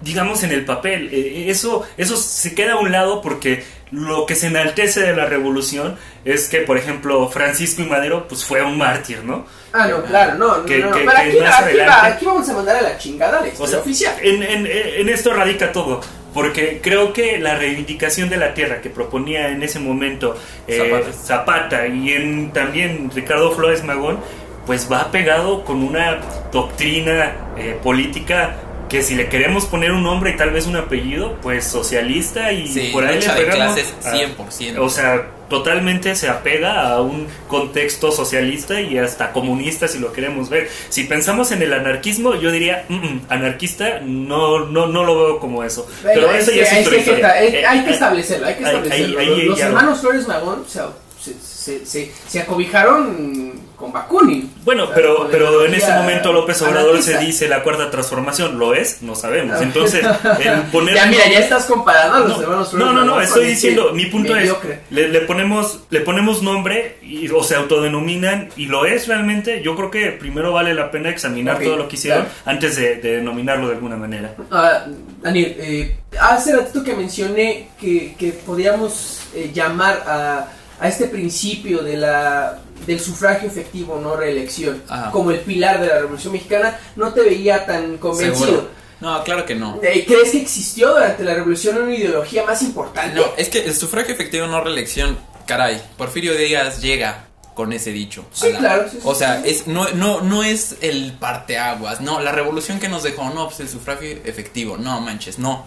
digamos, 0.00 0.42
en 0.42 0.50
el 0.50 0.64
papel. 0.64 1.08
Eh, 1.12 1.50
Eso, 1.50 1.86
eso 1.96 2.16
se 2.16 2.52
queda 2.54 2.72
a 2.72 2.80
un 2.80 2.90
lado 2.90 3.20
porque 3.22 3.62
lo 3.94 4.26
que 4.26 4.34
se 4.34 4.48
enaltece 4.48 5.00
de 5.00 5.14
la 5.14 5.26
revolución 5.26 5.96
es 6.24 6.48
que, 6.48 6.58
por 6.60 6.76
ejemplo, 6.76 7.28
Francisco 7.28 7.82
y 7.82 7.86
Madero, 7.86 8.26
pues 8.28 8.44
fue 8.44 8.62
un 8.62 8.76
mártir, 8.78 9.22
¿no? 9.24 9.46
Ah, 9.72 9.86
no, 9.86 10.02
claro, 10.04 10.34
no, 10.34 10.58
no, 10.58 10.64
Que- 10.64 10.78
no. 10.78 10.90
que- 10.92 11.00
Pero 11.00 11.10
que 11.12 11.16
aquí, 11.30 11.38
más 11.40 11.60
aquí, 11.62 11.76
va- 11.78 12.06
aquí 12.06 12.26
vamos 12.26 12.48
a 12.48 12.52
mandar 12.54 12.76
a 12.76 12.82
la 12.82 12.98
chingada 12.98 13.40
la 13.40 13.48
O 13.58 13.66
sea, 13.66 13.78
oficial. 13.80 14.14
en, 14.22 14.42
en- 14.42 14.66
en 14.66 15.08
esto 15.08 15.32
radica 15.32 15.72
todo. 15.72 16.00
Porque 16.32 16.80
creo 16.82 17.12
que 17.12 17.38
la 17.38 17.54
reivindicación 17.54 18.28
de 18.28 18.36
la 18.38 18.54
tierra 18.54 18.80
que 18.80 18.90
proponía 18.90 19.50
en 19.50 19.62
ese 19.62 19.78
momento 19.78 20.36
eh, 20.66 20.78
Zapata. 20.90 21.12
Zapata 21.12 21.86
y 21.86 22.10
en, 22.12 22.52
también 22.52 23.08
Ricardo 23.14 23.52
Flores 23.54 23.84
Magón, 23.84 24.18
pues 24.66 24.90
va 24.90 25.12
pegado 25.12 25.64
con 25.64 25.82
una 25.84 26.18
doctrina 26.50 27.32
eh, 27.56 27.78
política 27.82 28.56
que 28.88 29.02
si 29.02 29.14
le 29.14 29.28
queremos 29.28 29.66
poner 29.66 29.92
un 29.92 30.02
nombre 30.02 30.30
y 30.30 30.36
tal 30.36 30.50
vez 30.50 30.66
un 30.66 30.76
apellido, 30.76 31.36
pues 31.42 31.64
socialista 31.64 32.52
y 32.52 32.68
Sí, 32.68 32.90
por 32.92 33.04
ahí 33.04 33.16
lucha 33.16 33.34
le 33.34 33.40
de 33.44 33.46
pegamos 33.50 33.74
clases 33.74 33.94
a- 34.06 34.12
100%. 34.16 34.78
o 34.82 34.88
sea, 34.88 35.26
totalmente 35.48 36.14
se 36.16 36.28
apega 36.28 36.88
a 36.88 37.00
un 37.00 37.26
contexto 37.48 38.10
socialista 38.10 38.80
y 38.80 38.98
hasta 38.98 39.32
comunista 39.32 39.88
si 39.88 39.98
lo 39.98 40.12
queremos 40.12 40.48
ver. 40.48 40.68
Si 40.88 41.04
pensamos 41.04 41.50
en 41.52 41.62
el 41.62 41.72
anarquismo, 41.72 42.34
yo 42.34 42.50
diría, 42.50 42.84
"Mm, 42.88 42.94
mm, 42.96 43.20
anarquista, 43.28 44.00
no, 44.04 44.60
no, 44.66 44.86
no 44.86 45.04
lo 45.04 45.16
veo 45.16 45.38
como 45.40 45.62
eso. 45.64 45.86
Pero 46.02 46.30
eso 46.30 46.50
es 46.50 46.56
ya 46.56 46.70
que- 46.70 46.80
es 46.80 46.86
es 46.92 47.08
otra 47.08 47.16
que- 47.16 47.24
hay- 47.38 47.54
Eh, 47.56 47.66
hay 47.66 47.84
que 47.84 47.90
eh, 47.90 47.94
establecerlo, 47.94 48.46
hay 48.46 48.54
que 48.54 48.64
establecerlo. 48.64 49.18
ahí- 49.20 49.26
los 49.28 49.38
ahí 49.38 49.44
los 49.46 49.60
hermanos 49.60 50.00
Flores 50.00 50.26
Magón 50.28 50.64
se, 50.66 50.80
se, 51.24 51.34
se, 51.40 51.86
se- 51.86 52.12
se 52.28 52.40
acobijaron 52.40 53.52
con 53.76 53.92
Bakunin. 53.92 54.52
Bueno, 54.64 54.88
pero, 54.94 55.28
pero 55.30 55.64
en 55.64 55.74
este 55.74 55.92
momento 55.92 56.32
López 56.32 56.60
Obrador 56.62 57.02
se 57.02 57.18
dice 57.18 57.48
la 57.48 57.62
cuarta 57.62 57.90
transformación. 57.90 58.58
¿Lo 58.58 58.74
es? 58.74 59.02
No 59.02 59.14
sabemos. 59.14 59.56
Ah. 59.58 59.62
Entonces, 59.62 60.04
el 60.44 60.62
poner 60.70 60.94
Ya, 60.94 61.06
mira, 61.06 61.28
ya 61.28 61.38
estás 61.40 61.64
comparando 61.66 62.16
a 62.16 62.20
los 62.20 62.36
No, 62.36 62.42
hermanos 62.42 62.74
no, 62.74 62.92
no, 63.04 63.20
estoy 63.20 63.46
diciendo, 63.46 63.92
mi 63.92 64.06
punto 64.06 64.32
mediocre. 64.32 64.74
es, 64.74 64.78
le, 64.90 65.08
le 65.08 65.20
ponemos, 65.22 65.80
le 65.90 66.00
ponemos 66.00 66.42
nombre 66.42 66.98
y, 67.02 67.28
o 67.30 67.42
se 67.42 67.56
autodenominan 67.56 68.48
y 68.56 68.66
lo 68.66 68.86
es 68.86 69.08
realmente. 69.08 69.62
Yo 69.62 69.74
creo 69.76 69.90
que 69.90 70.12
primero 70.12 70.52
vale 70.52 70.72
la 70.74 70.90
pena 70.90 71.08
examinar 71.08 71.58
todo 71.60 71.76
lo 71.76 71.88
que 71.88 71.96
hicieron 71.96 72.24
claro. 72.24 72.34
antes 72.44 72.76
de, 72.76 72.96
de 72.96 73.16
denominarlo 73.16 73.68
de 73.68 73.74
alguna 73.74 73.96
manera. 73.96 74.34
Ah, 74.50 74.84
Daniel, 75.22 75.56
eh, 75.58 75.96
hace 76.20 76.54
ratito 76.56 76.84
que 76.84 76.94
mencioné 76.94 77.68
que, 77.80 78.14
que 78.18 78.32
podíamos 78.32 79.20
eh, 79.34 79.50
llamar 79.52 80.02
a, 80.06 80.48
a 80.84 80.88
este 80.88 81.06
principio 81.06 81.82
de 81.82 81.96
la, 81.96 82.58
del 82.86 83.00
sufragio 83.00 83.48
efectivo, 83.48 83.98
no 84.02 84.16
reelección, 84.16 84.82
Ajá. 84.86 85.10
como 85.10 85.30
el 85.30 85.40
pilar 85.40 85.80
de 85.80 85.86
la 85.86 85.94
Revolución 86.00 86.34
Mexicana, 86.34 86.78
no 86.96 87.14
te 87.14 87.22
veía 87.22 87.64
tan 87.64 87.96
convencido. 87.96 88.46
Seguro. 88.46 88.68
No, 89.00 89.24
claro 89.24 89.46
que 89.46 89.54
no. 89.54 89.80
Eh, 89.82 90.04
¿Crees 90.06 90.30
que 90.32 90.42
existió 90.42 90.90
durante 90.90 91.24
la 91.24 91.34
Revolución 91.34 91.78
una 91.78 91.94
ideología 91.94 92.44
más 92.44 92.60
importante? 92.62 93.14
No, 93.18 93.24
es 93.38 93.48
que 93.48 93.64
el 93.64 93.74
sufragio 93.74 94.12
efectivo 94.14 94.46
no 94.46 94.60
reelección, 94.62 95.18
caray, 95.46 95.80
Porfirio 95.96 96.34
Díaz 96.36 96.82
llega 96.82 97.28
con 97.54 97.72
ese 97.72 97.90
dicho. 97.90 98.26
Sí, 98.32 98.52
la- 98.52 98.58
claro, 98.58 98.84
sí, 98.90 98.98
sí, 99.00 99.02
o 99.04 99.14
sea, 99.14 99.42
sí. 99.42 99.48
es 99.50 99.66
no 99.66 99.88
no 99.90 100.20
no 100.20 100.42
es 100.42 100.76
el 100.82 101.12
parteaguas, 101.12 102.00
no, 102.02 102.20
la 102.20 102.32
revolución 102.32 102.78
que 102.78 102.88
nos 102.88 103.02
dejó, 103.04 103.30
no, 103.30 103.46
pues 103.46 103.60
el 103.60 103.68
sufragio 103.70 104.18
efectivo, 104.24 104.76
no 104.76 105.00
manches, 105.00 105.38
no. 105.38 105.64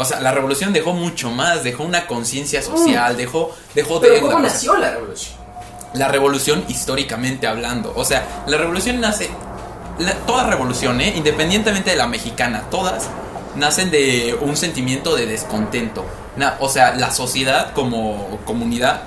O 0.00 0.04
sea, 0.04 0.20
la 0.20 0.32
revolución 0.32 0.72
dejó 0.72 0.92
mucho 0.92 1.30
más, 1.30 1.62
dejó 1.62 1.84
una 1.84 2.06
conciencia 2.06 2.62
social, 2.62 3.16
dejó 3.16 3.54
dejó 3.74 3.98
Mm. 3.98 4.00
Pero 4.02 4.14
de 4.14 4.20
¿cómo 4.20 4.38
nació 4.40 4.76
la 4.76 4.90
Revolución? 4.92 5.40
la 5.92 6.08
revolución 6.08 6.64
históricamente 6.68 7.46
hablando. 7.46 7.92
O 7.96 8.04
sea, 8.04 8.24
la 8.46 8.56
revolución 8.56 9.00
nace. 9.00 9.28
la- 9.98 10.14
toda 10.14 10.44
revolución, 10.46 11.00
¿eh? 11.02 11.12
independientemente 11.16 11.90
de 11.90 11.96
la 11.96 12.06
mexicana, 12.06 12.62
todas 12.70 13.08
nacen 13.56 13.90
de 13.90 14.34
un 14.40 14.56
sentimiento 14.56 15.14
de 15.14 15.26
descontento. 15.26 16.04
Na- 16.36 16.56
o 16.60 16.68
sea, 16.70 16.94
la 16.94 17.10
sociedad 17.10 17.72
como 17.74 18.38
comunidad 18.46 19.02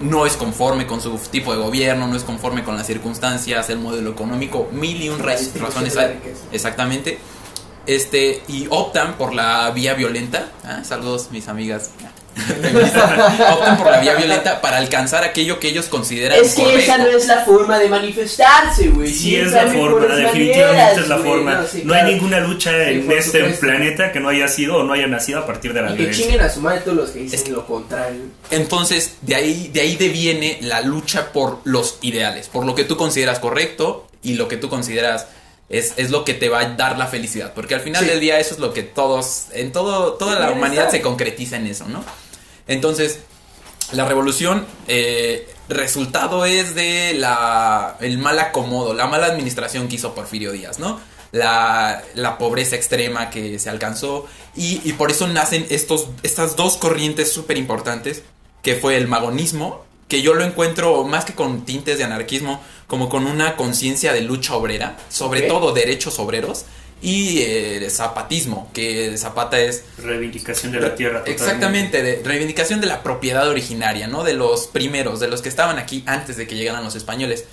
no 0.00 0.26
es 0.26 0.36
conforme 0.36 0.86
con 0.86 1.00
su 1.00 1.16
tipo 1.30 1.52
de 1.54 1.58
gobierno, 1.62 2.06
no 2.06 2.16
es 2.16 2.24
conforme 2.24 2.64
con 2.64 2.76
las 2.76 2.86
circunstancias, 2.86 3.70
el 3.70 3.78
modelo 3.78 4.10
económico, 4.10 4.68
mil 4.72 5.00
y 5.00 5.08
un 5.08 5.18
razones 5.20 5.96
hay. 5.96 6.20
Exactamente. 6.52 7.18
Este, 7.86 8.42
y 8.48 8.66
optan 8.70 9.14
por 9.16 9.34
la 9.34 9.70
vía 9.70 9.94
violenta. 9.94 10.46
Ah, 10.64 10.82
saludos, 10.84 11.28
mis 11.30 11.48
amigas. 11.48 11.90
optan 13.52 13.76
por 13.76 13.90
la 13.90 14.00
vía 14.00 14.14
violenta 14.14 14.60
para 14.60 14.78
alcanzar 14.78 15.24
aquello 15.24 15.58
que 15.58 15.68
ellos 15.68 15.86
consideran 15.86 16.38
Es 16.38 16.54
que 16.54 16.62
correcto. 16.62 16.80
esa 16.82 16.98
no 16.98 17.06
es 17.08 17.26
la 17.26 17.44
forma 17.44 17.78
de 17.78 17.88
manifestarse, 17.88 18.88
güey. 18.88 19.12
Sí, 19.12 19.34
es 19.36 19.50
la 19.52 19.66
forma, 19.66 20.06
definitivamente 20.14 20.64
maneras, 20.66 20.98
es 20.98 21.08
la 21.08 21.18
forma. 21.18 21.64
No, 21.84 21.94
hay 21.94 22.14
ninguna 22.14 22.40
lucha 22.40 22.70
Sí, 22.70 22.76
en 22.92 23.12
este 23.12 23.38
supuesto. 23.40 23.60
planeta 23.66 24.12
que 24.12 24.20
no 24.20 24.28
haya 24.28 24.48
sido 24.48 24.76
o 24.76 24.82
no 24.84 24.92
haya 24.92 25.06
nacido 25.08 25.40
a 25.40 25.46
partir 25.46 25.72
de 25.74 25.82
la 25.82 25.88
Y 25.88 25.90
que 25.90 25.96
violencia. 25.98 26.24
chinguen 26.24 26.40
a 26.42 26.48
su 26.50 26.60
madre 26.60 26.80
todos 26.80 26.96
los 26.96 27.10
que 27.10 27.18
dicen 27.20 27.38
Es 27.38 27.44
que- 27.44 27.50
lo 27.52 27.66
contrario. 27.66 28.20
Entonces, 28.50 29.16
de 29.22 29.34
ahí, 29.34 29.68
de 29.72 29.80
ahí 29.80 29.96
deviene 29.96 30.58
la 30.62 30.80
lucha 30.82 31.32
por 31.32 31.58
los 31.64 31.98
ideales, 32.02 32.48
por 32.48 32.64
lo 32.64 32.74
que 32.74 32.84
tú 32.84 32.96
consideras 32.96 33.38
correcto 33.40 34.06
y 34.22 34.34
lo 34.34 34.48
que 34.48 34.56
tú 34.56 34.68
consideras 34.68 35.26
es, 35.70 35.94
es 35.96 36.10
lo 36.10 36.24
que 36.24 36.34
te 36.34 36.48
va 36.50 36.60
a 36.60 36.64
dar 36.74 36.98
la 36.98 37.06
felicidad. 37.06 37.54
Porque 37.54 37.74
al 37.74 37.80
final 37.80 38.04
Sí. 38.04 38.10
del 38.10 38.20
día 38.20 38.38
eso 38.38 38.52
es 38.54 38.60
lo 38.60 38.74
que 38.74 38.82
todos, 38.82 39.46
en 39.52 39.72
todo, 39.72 40.14
toda 40.14 40.38
la 40.38 40.50
humanidad 40.50 40.90
se 40.90 41.00
concretiza 41.00 41.56
en 41.56 41.66
eso, 41.68 41.86
¿no? 41.88 42.04
Entonces, 42.68 43.20
la 43.92 44.04
revolución, 44.04 44.66
eh, 44.88 45.48
resultado 45.68 46.44
es 46.44 46.74
de 46.74 47.14
la, 47.14 47.96
el 48.00 48.18
mal 48.18 48.38
acomodo, 48.38 48.92
la 48.92 49.06
mala 49.06 49.26
administración 49.26 49.88
que 49.88 49.94
hizo 49.96 50.14
Porfirio 50.14 50.52
Díaz, 50.52 50.78
¿no? 50.78 51.00
la, 51.32 52.02
la 52.14 52.38
pobreza 52.38 52.74
extrema 52.74 53.30
que 53.30 53.60
se 53.60 53.70
alcanzó 53.70 54.26
y, 54.56 54.80
y 54.82 54.94
por 54.94 55.12
eso 55.12 55.28
nacen 55.28 55.64
estos, 55.70 56.08
estas 56.24 56.56
dos 56.56 56.76
corrientes 56.76 57.32
súper 57.32 57.56
importantes 57.56 58.24
que 58.62 58.74
fue 58.74 58.96
el 58.96 59.06
magonismo, 59.06 59.84
que 60.08 60.22
yo 60.22 60.34
lo 60.34 60.42
encuentro 60.42 61.04
más 61.04 61.24
que 61.24 61.34
con 61.36 61.64
tintes 61.64 61.98
de 61.98 62.04
anarquismo, 62.04 62.60
como 62.90 63.08
con 63.08 63.28
una 63.28 63.54
conciencia 63.54 64.12
de 64.12 64.20
lucha 64.20 64.56
obrera, 64.56 64.96
sobre 65.08 65.42
todo 65.42 65.72
derechos 65.72 66.18
obreros, 66.18 66.64
y 67.00 67.38
eh, 67.38 67.88
zapatismo, 67.88 68.68
que 68.74 69.16
Zapata 69.16 69.60
es 69.60 69.84
Reivindicación 69.96 70.72
de 70.72 70.80
la 70.80 70.96
tierra. 70.96 71.20
totalmente. 71.20 71.30
Exactamente, 71.30 72.02
de 72.02 72.20
reivindicación 72.24 72.80
de 72.80 72.88
la 72.88 73.04
propiedad 73.04 73.48
originaria, 73.48 74.08
¿no? 74.08 74.24
De 74.24 74.34
los 74.34 74.66
primeros, 74.66 75.20
de 75.20 75.28
los 75.28 75.40
que 75.40 75.48
estaban 75.48 75.78
aquí 75.78 76.02
antes 76.04 76.36
de 76.36 76.48
que 76.48 76.56
llegaran 76.56 76.82
los 76.82 76.96
españoles. 76.96 77.44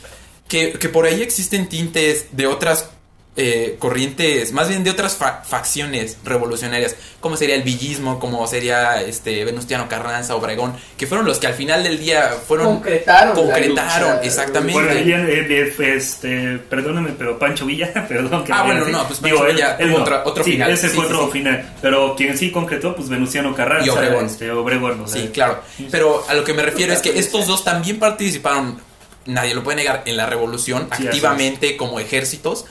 Que, 0.47 0.73
que 0.73 0.89
por 0.89 1.06
ahí 1.06 1.21
existen 1.21 1.69
tintes 1.69 2.26
de 2.32 2.47
otras 2.47 2.89
eh, 3.39 3.76
corrientes, 3.78 4.52
más 4.52 4.67
bien 4.67 4.84
de 4.84 4.89
otras 4.89 5.15
fa- 5.15 5.43
facciones 5.47 6.17
revolucionarias, 6.23 6.95
como 7.19 7.38
sería 7.38 7.54
el 7.56 7.62
villismo, 7.62 8.19
como 8.19 8.45
sería 8.47 9.02
este 9.04 9.45
Venustiano 9.45 9.88
Carranza, 9.88 10.36
Obregón, 10.36 10.73
que 10.97 11.06
fueron 11.06 11.26
los 11.28 11.38
que 11.38 11.45
al 11.45 11.54
final 11.54 11.84
del 11.84 12.00
día 12.00 12.32
fueron... 12.47 12.65
concretaron. 12.78 13.30
la 13.30 13.36
concretaron, 13.36 14.10
lucha. 14.15 14.23
exactamente. 14.23 14.73
Bueno, 14.73 14.91
eh, 14.91 15.45
eh, 15.50 15.93
este, 15.95 16.58
perdóname, 16.69 17.12
pero 17.17 17.38
Pancho 17.38 17.65
Villa, 17.67 17.93
perdón. 18.08 18.43
que 18.43 18.52
Ah, 18.52 18.63
bueno, 18.63 18.86
no, 18.86 19.06
pues 19.08 19.19
Pancho 19.19 19.45
Villa 19.45 19.78
tuvo 19.78 19.97
otra- 19.97 20.23
otro 20.26 20.43
Sí, 20.43 20.52
final. 20.54 20.71
Ese 20.71 20.89
Sí, 20.89 20.95
fue 20.95 21.06
sí, 21.08 21.13
otro 21.13 21.26
sí. 21.28 21.32
final. 21.34 21.76
Pero 21.82 22.15
quien 22.15 22.38
sí 22.38 22.52
concretó, 22.52 22.95
pues 22.95 23.08
Venustiano 23.08 23.54
Carranza. 23.56 23.86
Y 23.86 23.89
Obregón. 23.89 24.26
Este, 24.26 24.50
Obregón, 24.52 25.02
o 25.02 25.08
sea, 25.08 25.21
Sí, 25.21 25.28
claro. 25.30 25.62
Pero 25.91 26.26
a 26.28 26.34
lo 26.34 26.43
que 26.43 26.54
me 26.56 26.63
refiero 26.63 26.91
es 26.91 27.00
que 27.02 27.19
estos 27.19 27.45
dos 27.45 27.63
también 27.63 28.00
participaron, 28.00 28.80
nadie 29.28 29.54
lo 29.54 29.63
puede 29.63 29.78
negar, 29.78 30.02
en 30.06 30.17
la 30.17 30.26
revolución 30.26 30.88
activamente 30.89 31.78
como 31.78 32.00
ejércitos, 32.00 32.65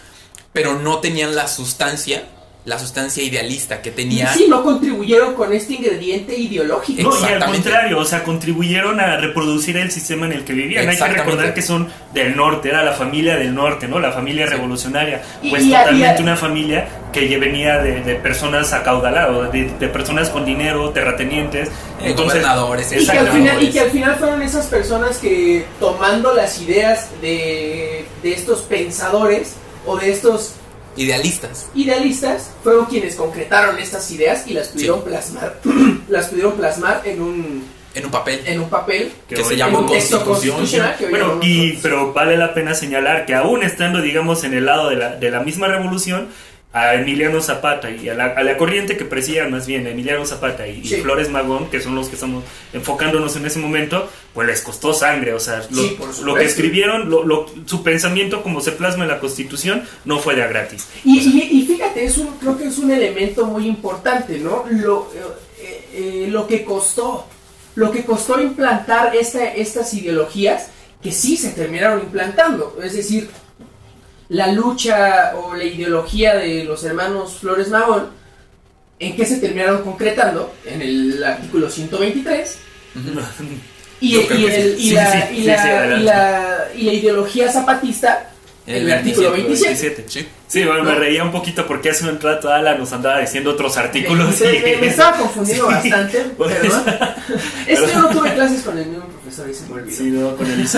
pero 0.57 0.79
no 0.79 1.01
tenían 1.01 1.35
la 1.37 1.49
sustancia, 1.49 2.25
la 2.64 2.79
sustancia 2.79 3.23
idealista 3.23 3.83
que 3.83 3.90
tenía. 3.90 4.33
sí, 4.33 4.47
no 4.49 4.64
contribuyeron 4.64 5.35
con 5.35 5.53
este 5.53 5.75
ingrediente 5.75 6.35
ideológico. 6.35 7.11
No, 7.11 7.21
y 7.21 7.33
al 7.33 7.45
contrario, 7.45 7.99
o 7.99 8.05
sea, 8.07 8.25
contribuyeron 8.25 8.99
a 8.99 9.19
reproducir 9.19 9.77
el 9.77 9.90
sistema 9.92 10.25
en 10.25 10.33
el 10.33 10.45
que 10.45 10.55
vivían. 10.55 10.88
Hay 10.88 10.97
que 10.97 11.05
recordar 11.09 11.53
que 11.53 11.61
son 11.62 11.88
del 12.14 12.35
norte, 12.35 12.71
era 12.71 12.83
la 12.83 12.92
familia 12.95 13.37
del 13.37 13.55
norte, 13.55 13.87
¿no? 13.87 13.99
La 14.01 14.11
familia 14.12 14.47
Sí. 14.49 14.55
revolucionaria. 14.55 15.23
Pues 15.49 15.62
y 15.62 15.75
a- 15.75 15.81
totalmente 15.85 16.21
y 16.21 16.23
una 16.25 16.37
familia 16.37 16.88
que 17.12 17.38
venía 17.38 17.79
de, 17.79 18.01
de 18.01 18.14
personas 18.16 18.73
acaudaladas, 18.73 19.53
de, 19.53 19.71
de 19.79 19.88
personas 19.88 20.31
con 20.31 20.45
dinero, 20.47 20.90
terratenientes. 20.90 21.69
Eh, 22.03 22.14
gobernadores, 22.14 22.87
Y 22.87 22.88
que, 22.88 22.95
al 22.97 23.01
Exactamente. 23.03 23.38
final, 23.38 23.62
y 23.62 23.71
que 23.71 23.81
al 23.81 23.90
final 23.90 24.16
fueron 24.16 24.42
esas 24.42 24.66
personas 24.66 25.19
que 25.19 25.64
tomando 25.79 26.35
las 26.35 26.61
ideas 26.61 27.11
de, 27.23 28.07
de 28.25 28.33
estos 28.33 28.62
pensadores 28.62 29.55
o 29.87 29.96
de 29.96 30.11
estos 30.12 30.53
Idealistas. 30.96 31.66
idealistas 31.75 32.51
fueron 32.64 32.87
quienes 32.87 33.16
concretaron 33.16 33.79
estas 33.79 34.11
ideas 34.11 34.46
y 34.46 34.55
las 34.55 34.68
pudieron 34.68 35.01
Sí. 35.01 35.05
plasmar 35.09 35.61
las 36.09 36.27
pudieron 36.29 36.53
plasmar 36.55 37.03
en 37.05 37.20
un 37.20 37.64
En 37.94 38.05
un 38.07 38.11
papel. 38.11 38.40
en 38.46 38.61
un 38.61 38.68
papel 38.70 39.12
Que 39.29 39.37
se 39.37 39.42
hoy- 39.42 39.57
llamó 39.57 39.87
Constitución. 39.87 40.25
constitucional 40.25 40.96
que 40.96 41.05
hoy 41.07 41.11
Bueno, 41.11 41.38
y, 41.42 41.72
pero 41.83 42.12
vale 42.12 42.37
la 42.38 42.55
pena 42.55 42.75
señalar 42.75 43.27
que 43.27 43.35
aún 43.35 43.62
estando, 43.62 44.01
digamos, 44.01 44.42
en 44.44 44.55
el 44.55 44.64
lado 44.66 44.88
de 44.88 44.96
la, 44.96 45.16
de 45.16 45.31
la 45.31 45.40
misma 45.40 45.68
revolución, 45.68 46.29
a 46.79 46.95
Emiliano 46.95 47.41
Zapata 47.41 47.91
y 47.91 48.07
a 48.11 48.15
la, 48.15 48.27
a 48.27 48.43
la 48.43 48.59
corriente 48.59 48.99
que 48.99 49.07
presidían 49.07 49.51
más 49.51 49.67
bien 49.67 49.87
Emiliano 49.87 50.27
Zapata 50.27 50.69
y. 50.69 50.83
Flores 51.03 51.31
Magón, 51.31 51.71
que 51.71 51.81
son 51.81 51.95
los 51.95 52.09
que 52.09 52.17
estamos 52.17 52.45
enfocándonos 52.75 53.35
en 53.37 53.47
ese 53.47 53.59
momento, 53.59 54.11
pues 54.35 54.47
les 54.47 54.61
costó 54.61 54.93
sangre, 54.93 55.33
o 55.33 55.41
sea, 55.41 55.62
lo, 55.71 55.83
Sí, 55.83 55.97
que 56.37 56.45
escribieron, 56.45 57.09
lo- 57.09 57.25
lo- 57.25 57.47
su 57.65 57.83
pensamiento 57.83 58.43
como 58.43 58.61
se 58.61 58.73
plasma 58.73 59.05
en 59.05 59.09
la 59.11 59.21
Constitución, 59.21 59.85
no 60.05 60.19
fue 60.19 60.35
de 60.35 60.43
a 60.43 60.49
gratis. 60.49 60.87
Y, 61.03 61.19
y- 61.19 61.61
y 61.62 61.67
fíjate, 61.67 62.05
es 62.05 62.19
un, 62.19 62.27
creo 62.39 62.59
que 62.59 62.67
es 62.67 62.77
un 62.77 62.91
elemento 62.91 63.47
muy 63.47 63.67
importante, 63.67 64.39
¿no? 64.39 64.65
Lo, 64.71 65.11
eh, 65.59 65.89
eh, 65.95 66.27
lo 66.31 66.47
que 66.47 66.62
costó, 66.62 67.27
lo 67.75 67.91
que 67.91 68.05
costó 68.05 68.39
implantar 68.39 69.17
esta, 69.17 69.47
estas 69.55 69.95
ideologías 69.95 70.69
que 71.03 71.11
sí 71.12 71.39
se 71.39 71.51
terminaron 71.53 72.01
implantando. 72.01 72.79
Es 72.83 72.93
decir, 72.95 73.31
la 74.29 74.53
lucha 74.53 75.35
o 75.37 75.55
la 75.55 75.65
ideología 75.65 76.35
de 76.37 76.65
los 76.65 76.85
hermanos 76.85 77.39
Flores 77.41 77.69
Magón, 77.69 78.09
¿en 78.99 79.17
qué 79.17 79.25
se 79.25 79.39
terminaron 79.39 79.83
concretando? 79.83 80.53
En 80.65 80.83
el 80.83 81.23
artículo 81.23 81.71
123. 81.71 82.59
Y, 84.01 84.15
la 84.93 86.69
ideología 86.75 87.51
zapatista, 87.51 88.31
el, 88.66 88.90
artículo 88.92 89.33
27. 89.33 89.66
27. 89.74 90.05
Sí. 90.09 90.29
Sí, 90.48 90.64
bueno, 90.64 90.85
me 90.85 90.94
reía 90.94 91.22
un 91.24 91.33
poquito 91.33 91.66
porque 91.66 91.90
hace 91.90 92.09
un 92.09 92.20
rato 92.20 92.52
Ala 92.52 92.74
nos 92.76 92.92
andaba 92.92 93.20
diciendo 93.20 93.50
otros 93.50 93.76
artículos. 93.76 94.40
Me, 94.40 94.55
y- 94.55 94.62
me- 94.62 94.76
me 94.79 94.87
estaba 94.88 95.16
confundiendo 95.16 95.64
Sí. 95.83 95.90
bastante, 95.90 96.18
Por 96.37 96.48
perdón. 96.52 96.83
Es 97.66 97.81
que 97.81 97.92
yo 97.92 98.00
no 98.02 98.09
tuve 98.11 98.35
clases 98.35 98.62
con 98.62 98.79
el 98.79 98.87
mismo 98.87 99.05
profesor 99.07 99.48
y 99.50 99.55
se 99.55 99.66
me 99.66 99.74
olvidó. 99.74 99.96
Sí, 99.96 100.05
no, 100.05 100.37
con 100.37 100.46
el. 100.46 100.68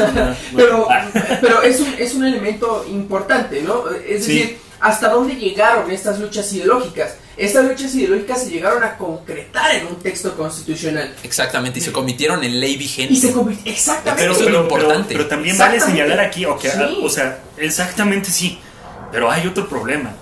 Pero, 0.56 0.86
Ah, 0.90 1.06
pero 1.40 1.62
es, 1.62 1.80
un, 1.80 1.94
es 1.98 2.14
un 2.14 2.24
elemento 2.26 2.84
importante, 2.90 3.62
¿no? 3.62 3.84
Es 3.90 4.24
Sí. 4.24 4.32
decir, 4.38 4.58
¿hasta 4.80 5.08
dónde 5.10 5.34
llegaron 5.36 5.90
estas 5.90 6.18
luchas 6.18 6.50
ideológicas? 6.52 7.16
Estas 7.38 7.66
luchas 7.66 7.94
ideológicas 7.94 8.42
se 8.42 8.50
llegaron 8.50 8.82
a 8.82 8.96
concretar 8.96 9.72
en 9.76 9.86
un 9.86 9.96
texto 10.00 10.36
constitucional. 10.36 11.14
Exactamente. 11.22 11.78
Y 11.78 11.82
se 11.82 11.92
convirtieron 11.92 12.42
en 12.42 12.58
ley 12.58 12.76
vigente. 12.76 13.14
Y 13.14 13.16
se 13.16 13.32
convirtió... 13.32 13.70
Exactamente. 13.72 14.22
pero, 14.22 14.32
Eso 14.32 14.44
es 14.44 14.50
lo 14.50 14.62
importante. 14.62 15.04
pero- 15.08 15.18
pero 15.20 15.26
también 15.28 15.56
vale 15.56 15.78
señalar 15.80 16.18
aquí, 16.20 16.44
o, 16.44 16.58
que- 16.58 16.68
Sí. 16.70 16.98
o 17.02 17.08
sea, 17.08 17.38
exactamente 17.56 18.30
sí, 18.30 18.58
pero 19.12 19.30
hay 19.30 19.46
otro 19.46 19.68
problema. 19.68 20.12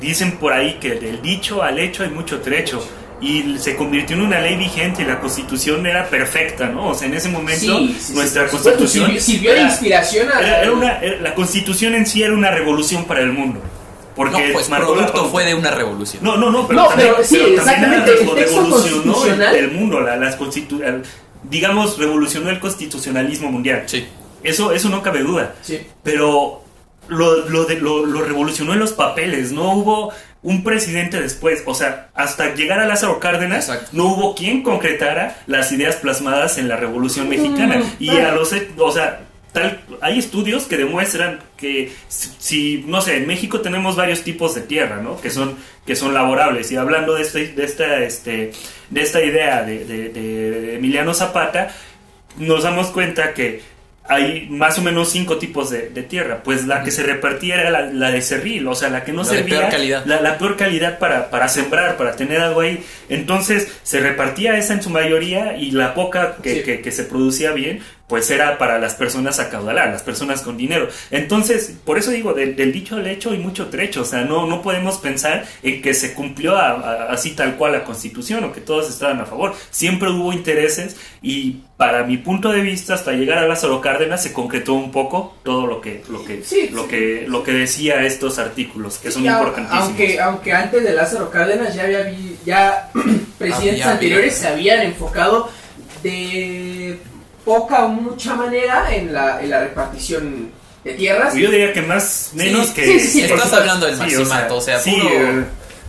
Dicen 0.00 0.32
por 0.38 0.52
ahí 0.52 0.74
que 0.80 0.96
del 0.96 1.22
dicho 1.22 1.62
al 1.62 1.78
hecho 1.78 2.02
hay 2.02 2.10
mucho 2.10 2.40
trecho. 2.40 2.86
Y 3.18 3.56
se 3.58 3.76
convirtió 3.76 4.14
en 4.14 4.22
una 4.22 4.40
ley 4.40 4.56
vigente 4.56 5.00
y 5.02 5.06
la 5.06 5.18
constitución 5.20 5.86
era 5.86 6.06
perfecta, 6.10 6.66
¿no? 6.66 6.88
O 6.88 6.94
sea, 6.94 7.06
en 7.08 7.14
ese 7.14 7.30
momento 7.30 7.78
Sí, 7.78 7.94
sí, 7.98 8.04
sí, 8.08 8.12
nuestra 8.12 8.46
constitución 8.46 9.06
sirvió, 9.06 9.20
sirvió 9.22 9.52
de 9.52 9.60
era- 9.60 9.68
inspiración 9.70 10.28
a... 10.30 10.40
era- 10.40 10.60
era 10.62 10.72
una- 10.72 10.98
era- 10.98 11.20
la 11.22 11.34
constitución 11.34 11.94
en 11.94 12.06
sí 12.06 12.22
era 12.22 12.34
una 12.34 12.50
revolución 12.50 13.06
para 13.06 13.20
el 13.20 13.32
mundo. 13.32 13.62
Porque 14.16 14.46
no, 14.48 14.52
pues 14.54 14.68
la 14.70 14.78
producto 14.78 15.26
fue 15.28 15.44
de 15.44 15.54
una 15.54 15.70
revolución. 15.70 16.24
No, 16.24 16.36
no, 16.38 16.50
no, 16.50 16.66
pero 16.66 16.80
No, 16.80 16.88
también, 16.88 17.10
pero 17.14 17.24
sí, 17.26 17.36
pero 17.38 17.54
también 17.56 17.76
exactamente, 17.84 18.10
era- 18.10 18.20
el 18.20 18.26
texto 18.26 18.34
revolucionó 18.34 19.24
el, 19.54 19.70
mundo, 19.72 20.00
la, 20.00 20.16
las 20.16 20.38
constitu- 20.38 20.82
el- 20.82 21.02
digamos, 21.44 21.98
revolucionó 21.98 22.50
el 22.50 22.58
constitucionalismo 22.58 23.52
mundial. 23.52 23.82
Sí. 23.86 24.06
Eso, 24.42 24.72
eso 24.72 24.88
no 24.88 25.02
cabe 25.02 25.20
duda. 25.20 25.54
Sí. 25.62 25.80
Pero 26.02 26.62
lo, 27.08 27.48
lo, 27.48 27.64
de- 27.66 27.78
lo, 27.80 28.06
lo 28.06 28.22
revolucionó 28.22 28.72
en 28.72 28.78
los 28.78 28.92
papeles, 28.92 29.52
no 29.52 29.72
hubo 29.74 30.12
un 30.42 30.62
presidente 30.64 31.20
después, 31.20 31.62
o 31.66 31.74
sea, 31.74 32.08
hasta 32.14 32.54
llegar 32.54 32.78
a 32.78 32.86
Lázaro 32.86 33.18
Cárdenas, 33.20 33.68
Exacto. 33.68 33.90
no 33.92 34.04
hubo 34.06 34.34
quien 34.34 34.62
concretara 34.62 35.36
las 35.46 35.72
ideas 35.72 35.96
plasmadas 35.96 36.56
en 36.58 36.68
la 36.68 36.76
Revolución 36.76 37.28
Mexicana. 37.28 37.78
Mm, 37.78 37.96
y 38.02 38.10
a 38.20 38.30
los, 38.32 38.54
o 38.78 38.92
sea, 38.92 39.25
tal, 39.56 39.80
hay 40.02 40.18
estudios 40.18 40.64
que 40.66 40.76
demuestran 40.76 41.40
que 41.56 41.90
si, 42.08 42.84
no 42.86 43.00
sé, 43.00 43.16
en 43.16 43.26
México 43.26 43.60
tenemos 43.60 43.96
varios 43.96 44.22
tipos 44.22 44.54
de 44.54 44.60
tierra, 44.60 45.00
¿no? 45.02 45.20
Que 45.20 45.30
son, 45.30 45.56
que 45.86 45.96
son 45.96 46.12
laborables. 46.14 46.70
Y 46.70 46.76
hablando 46.76 47.14
de, 47.14 47.22
este, 47.22 47.48
de, 47.48 47.64
esta, 47.64 47.98
este, 48.02 48.52
de 48.90 49.00
esta 49.00 49.22
idea 49.24 49.62
de, 49.62 49.84
de- 49.84 50.08
de 50.10 50.74
Emiliano 50.76 51.14
Zapata, 51.14 51.74
nos 52.38 52.64
damos 52.64 52.88
cuenta 52.88 53.32
que 53.34 53.62
hay 54.08 54.46
más 54.50 54.78
o 54.78 54.82
menos 54.82 55.08
cinco 55.10 55.36
tipos 55.38 55.68
de, 55.70 55.88
de 55.90 56.02
tierra. 56.04 56.42
Pues 56.44 56.64
la 56.64 56.84
que 56.84 56.92
se 56.92 57.02
repartía 57.02 57.56
era 57.60 57.70
la, 57.70 57.80
la 57.90 58.10
de 58.12 58.22
cerril, 58.22 58.68
o 58.68 58.74
sea, 58.76 58.88
la 58.88 59.02
que 59.02 59.12
no 59.12 59.22
La 59.24 59.28
servía. 59.28 59.58
peor 59.58 59.70
calidad. 59.72 60.06
La, 60.06 60.20
la 60.20 60.38
peor 60.38 60.56
calidad 60.56 61.00
para, 61.00 61.28
para 61.28 61.48
sembrar, 61.48 61.96
para 61.96 62.14
tener 62.14 62.40
algo 62.40 62.60
ahí. 62.60 62.84
Entonces 63.08 63.66
se 63.82 63.98
repartía 63.98 64.56
esa 64.58 64.74
en 64.74 64.82
su 64.82 64.90
mayoría 64.90 65.56
y 65.56 65.72
la 65.72 65.92
poca 65.94 66.36
que, 66.40 66.54
Sí. 66.56 66.62
que- 66.62 66.80
que 66.82 66.92
se 66.92 67.02
producía 67.02 67.50
bien, 67.50 67.80
pues 68.08 68.30
era 68.30 68.56
para 68.58 68.78
las 68.78 68.94
personas 68.94 69.40
acaudaladas, 69.40 69.90
las 69.92 70.02
personas 70.02 70.42
con 70.42 70.56
dinero. 70.56 70.88
Entonces, 71.10 71.74
por 71.84 71.98
eso 71.98 72.10
digo, 72.12 72.34
del, 72.34 72.54
del 72.54 72.70
dicho 72.72 72.96
al 72.96 73.06
hecho 73.08 73.30
hay 73.32 73.38
mucho 73.38 73.66
trecho. 73.68 74.02
O 74.02 74.04
sea, 74.04 74.22
no, 74.22 74.46
no 74.46 74.62
podemos 74.62 74.98
pensar 74.98 75.44
en 75.64 75.82
que 75.82 75.92
se 75.92 76.14
cumplió 76.14 76.56
a- 76.56 76.70
a- 76.70 77.12
así 77.12 77.32
tal 77.32 77.56
cual 77.56 77.72
la 77.72 77.82
constitución 77.84 78.44
o 78.44 78.52
que 78.52 78.60
todos 78.60 78.88
estaban 78.88 79.20
a 79.20 79.26
favor. 79.26 79.54
Siempre 79.70 80.08
hubo 80.10 80.32
intereses 80.32 80.96
y 81.20 81.62
para 81.76 82.04
mi 82.04 82.16
punto 82.16 82.52
de 82.52 82.60
vista, 82.60 82.94
hasta 82.94 83.12
llegar 83.12 83.38
a 83.38 83.46
Lázaro 83.48 83.80
Cárdenas 83.80 84.22
se 84.22 84.32
concretó 84.32 84.74
un 84.74 84.92
poco 84.92 85.36
todo 85.42 85.66
lo 85.66 85.80
que, 85.80 86.02
lo 86.08 86.24
que, 86.24 86.42
Sí, 86.44 86.70
lo 86.72 86.84
sí. 86.84 86.88
que, 86.88 87.24
lo 87.28 87.42
que 87.42 87.52
decía 87.52 88.02
estos 88.04 88.38
artículos, 88.38 88.98
que 88.98 89.10
son 89.10 89.26
importantísimos. 89.26 89.84
Aunque, 89.84 90.20
aunque 90.20 90.52
antes 90.52 90.82
de 90.84 90.92
Lázaro 90.94 91.28
Cárdenas 91.30 91.74
ya 91.74 91.82
había 91.82 92.14
ya 92.46 92.90
presidentes 93.38 93.82
Había 93.82 93.90
anteriores 93.92 94.34
se 94.36 94.46
habían 94.48 94.80
enfocado 94.82 95.50
de 96.02 96.75
poca 97.46 97.84
o 97.86 97.88
mucha 97.88 98.34
manera 98.34 98.94
en 98.94 99.14
la, 99.14 99.40
en 99.40 99.48
la 99.48 99.60
repartición 99.60 100.50
de 100.84 100.92
tierras. 100.94 101.32
Yo 101.34 101.50
diría 101.50 101.72
que 101.72 101.80
más, 101.80 102.32
menos 102.34 102.66
Sí, 102.66 102.74
que... 102.74 102.84
sí, 102.86 103.00
sí, 103.00 103.06
sí, 103.08 103.20
por 103.28 103.38
Estás 103.38 103.42
supuesto. 103.44 103.56
hablando 103.56 103.86
del 103.86 103.94
Sí, 103.94 104.00
maximato, 104.02 104.56
o 104.56 104.60
sea, 104.60 104.78
sí, 104.80 104.90
puro- 105.00 105.08
eh, 105.14 105.44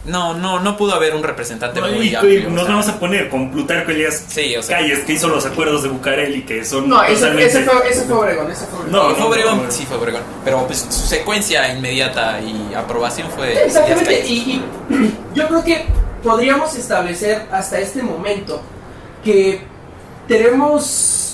no, 0.06 0.34
no, 0.36 0.60
no 0.62 0.78
pudo 0.78 0.94
haber 0.94 1.14
un 1.16 1.22
representante 1.24 1.82
No, 1.82 1.88
muy 1.90 2.08
y- 2.10 2.16
amplio. 2.16 2.40
y 2.40 2.46
o 2.46 2.50
nos 2.52 2.62
sea. 2.64 2.72
vamos 2.72 2.88
a 2.88 2.98
poner 3.00 3.28
con 3.30 3.52
Plutarco 3.52 3.92
Elías 3.92 4.24
Sí, 4.30 4.56
o 4.56 4.64
sea. 4.64 4.78
Calles, 4.78 5.00
que 5.00 5.14
hizo 5.14 5.28
los 5.28 5.46
acuerdos 5.46 5.84
de 5.84 5.90
Bucareli, 5.90 6.44
que 6.46 6.64
son 6.64 6.88
No, 6.88 7.04
ese, 7.04 7.16
totalmente... 7.16 7.46
ese 7.48 7.64
fue, 7.64 7.90
ese 7.90 8.02
fue 8.06 8.16
Obregón, 8.18 8.50
ese 8.52 8.66
fue 8.68 8.80
Obregón. 8.80 8.92
No, 8.94 9.10
Sí, 9.10 9.16
fue 9.18 9.26
Obregón, 9.28 9.64
no. 9.66 9.72
sí 9.72 9.86
fue 9.86 9.98
Obregón. 9.98 10.22
Pero 10.46 10.66
pues 10.66 10.80
su 10.90 11.06
secuencia 11.08 11.74
inmediata 11.76 12.40
y 12.40 12.74
aprobación 12.74 13.30
fue 13.32 13.66
Exactamente, 13.66 14.26
y 14.26 14.62
yo 15.36 15.48
creo 15.48 15.64
que 15.64 15.86
podríamos 16.24 16.74
establecer 16.76 17.42
hasta 17.52 17.78
este 17.80 18.02
momento 18.02 18.62
que 19.26 19.62
tenemos 20.28 21.27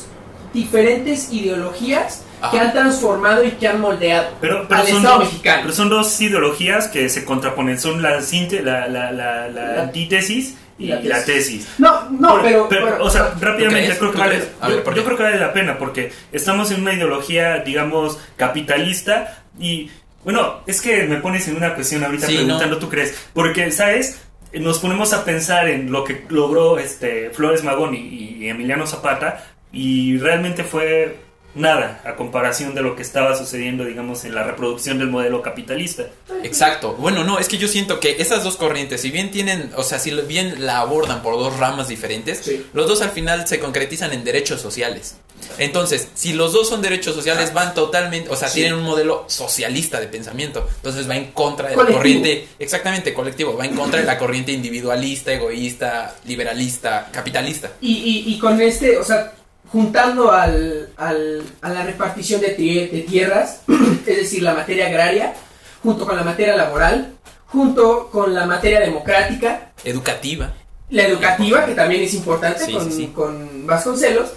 diferentes 0.54 1.32
ideologías 1.32 2.24
que 2.52 2.60
han 2.60 2.74
transformado 2.74 3.44
y 3.46 3.52
que 3.52 3.68
han 3.70 3.80
moldeado 3.80 4.28
Pero, 4.42 4.68
pero 4.68 4.82
al 4.82 4.88
son 4.88 4.98
Estado 4.98 5.16
dos, 5.20 5.28
mexicano. 5.28 5.60
pero 5.64 5.74
son 5.74 5.90
dos 5.90 6.22
ideologías 6.22 6.88
que 6.90 7.08
se 7.10 7.24
contraponen. 7.24 7.80
Son 7.80 8.02
la, 8.02 8.20
la, 8.20 8.88
la, 8.88 9.12
la, 9.12 9.12
la 9.12 9.48
La- 9.50 9.82
antítesis 9.84 10.56
y 10.78 10.88
la 10.88 11.00
la 11.00 11.24
tesis. 11.24 11.68
No, 11.78 12.10
no, 12.10 12.30
Por- 12.32 12.42
pero, 12.42 12.68
pero- 12.70 13.04
o 13.04 13.10
sea, 13.10 13.34
rápidamente 13.40 13.86
crees? 13.86 13.98
creo 14.00 14.12
que 14.12 14.16
¿Tú 14.18 14.22
vale, 14.22 14.40
yo, 14.62 14.68
ver, 14.68 14.84
¿por 14.84 14.94
yo 14.96 15.02
qué? 15.02 15.06
creo 15.06 15.18
que 15.18 15.24
vale 15.24 15.40
la 15.40 15.54
pena 15.54 15.78
porque 15.78 16.12
estamos 16.34 16.70
en 16.72 16.82
una 16.82 16.94
ideología, 16.94 17.60
digamos, 17.60 18.20
capitalista 18.36 19.44
y 19.60 19.90
bueno, 20.26 20.62
es 20.68 20.82
que 20.82 21.04
me 21.04 21.18
pones 21.18 21.48
en 21.48 21.56
una 21.58 21.76
cuestión 21.76 22.04
ahorita 22.04 22.28
Sí, 22.28 22.36
preguntando, 22.38 22.76
no. 22.76 22.80
¿tú 22.80 22.90
crees? 22.90 23.14
Porque, 23.34 23.72
¿sabes? 23.72 24.20
Nos 24.54 24.80
ponemos 24.80 25.14
a 25.14 25.26
pensar 25.26 25.68
en 25.68 25.92
lo 25.92 26.04
que 26.04 26.26
logró 26.30 26.78
este 26.78 27.30
Flores 27.32 27.64
Magón 27.64 27.94
y, 27.96 28.00
y 28.40 28.50
Emiliano 28.50 28.86
Zapata 28.88 29.44
y 29.74 30.18
realmente 30.20 30.64
fue 30.64 31.18
nada 31.56 32.02
a 32.04 32.16
comparación 32.16 32.74
de 32.74 32.82
lo 32.82 32.96
que 32.96 33.04
estaba 33.04 33.36
sucediendo, 33.38 33.86
digamos, 33.86 34.26
en 34.26 34.34
la 34.34 34.42
reproducción 34.44 34.98
del 34.98 35.10
modelo 35.10 35.44
capitalista. 35.44 36.08
Exacto. 36.42 36.94
Bueno, 36.94 37.24
no, 37.24 37.38
es 37.38 37.48
que 37.48 37.60
yo 37.60 37.68
siento 37.68 38.00
que 38.00 38.16
esas 38.20 38.44
dos 38.44 38.58
corrientes, 38.58 39.02
si 39.02 39.12
bien 39.12 39.30
tienen, 39.30 39.72
o 39.76 39.84
sea, 39.84 40.00
si 40.00 40.10
bien 40.22 40.66
la 40.66 40.80
abordan 40.80 41.22
por 41.22 41.36
dos 41.36 41.58
ramas 41.60 41.88
diferentes, 41.90 42.40
Sí. 42.40 42.66
los 42.74 42.88
dos 42.88 43.04
al 43.04 43.12
final 43.12 43.48
se 43.48 43.60
concretizan 43.60 44.14
en 44.14 44.24
derechos 44.24 44.62
sociales. 44.62 45.18
Entonces, 45.60 46.08
si 46.16 46.34
los 46.34 46.54
dos 46.54 46.70
son 46.70 46.82
derechos 46.82 47.14
sociales, 47.14 47.54
van 47.54 47.76
totalmente, 47.76 48.32
o 48.32 48.36
sea, 48.36 48.48
Sí. 48.48 48.62
tienen 48.62 48.74
un 48.80 48.84
modelo 48.84 49.26
socialista 49.28 50.00
de 50.00 50.08
pensamiento. 50.08 50.68
Entonces 50.78 51.08
va 51.08 51.18
en 51.18 51.32
contra 51.34 51.70
de 51.70 51.76
Colectivo. 51.76 51.98
la 52.00 52.04
corriente, 52.04 52.48
exactamente, 52.58 53.14
colectivo, 53.14 53.56
va 53.56 53.66
en 53.66 53.76
contra 53.76 54.00
de 54.00 54.08
la 54.08 54.18
corriente 54.18 54.52
individualista, 54.54 55.32
egoísta, 55.32 56.16
liberalista, 56.26 57.10
capitalista. 57.12 57.74
y, 57.80 57.92
y, 57.94 58.34
y 58.34 58.40
con 58.40 58.60
este, 58.60 58.98
o 58.98 59.04
sea, 59.04 59.34
juntando 59.74 60.32
al, 60.32 60.90
al- 60.98 61.44
a 61.62 61.70
la 61.70 61.84
repartición 61.84 62.40
de, 62.40 62.56
tie- 62.56 62.90
de 62.92 63.02
tierras, 63.02 63.62
es 64.06 64.18
decir, 64.18 64.42
la 64.44 64.54
materia 64.54 64.86
agraria, 64.88 65.34
junto 65.82 66.06
con 66.06 66.16
la 66.16 66.24
materia 66.24 66.56
laboral, 66.56 67.14
junto 67.48 68.10
con 68.12 68.34
la 68.34 68.46
materia 68.46 68.80
democrática, 68.80 69.72
Educativa. 69.84 70.54
la 70.90 71.04
educativa, 71.08 71.66
que 71.66 71.74
también 71.74 72.04
es 72.04 72.14
importante 72.14 72.64
Sí, 72.66 72.74
con, 72.74 72.86
sí, 72.86 72.92
sí. 72.98 73.08
con 73.08 73.68
Vasconcelos, 73.68 74.30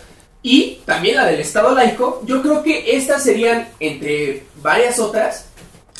y 0.43 0.81
también 0.87 1.17
la 1.17 1.27
del 1.27 1.41
Estado 1.41 1.75
laico. 1.75 2.23
Yo 2.25 2.41
creo 2.43 2.63
que 2.63 2.97
estas 2.97 3.23
serían, 3.23 3.69
entre 3.81 4.45
varias 4.63 4.99
otras, 4.99 5.47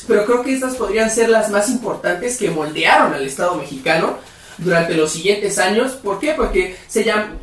pero 0.07 0.25
creo 0.25 0.41
que 0.41 0.53
estas 0.53 0.75
podrían 0.75 1.11
ser 1.11 1.29
las 1.29 1.49
más 1.49 1.69
importantes 1.69 2.37
que 2.37 2.49
moldearon 2.49 3.13
al 3.13 3.25
Estado 3.25 3.55
mexicano 3.55 4.17
durante 4.57 4.93
los 4.95 5.11
siguientes 5.11 5.59
años. 5.59 5.93
¿Por 5.93 6.19
qué? 6.19 6.33
Porque 6.33 6.75
se 6.87 7.03
llama, 7.03 7.35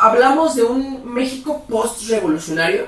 hablamos 0.00 0.54
de 0.54 0.64
un 0.64 1.12
México 1.12 1.64
post-revolucionario 1.68 2.86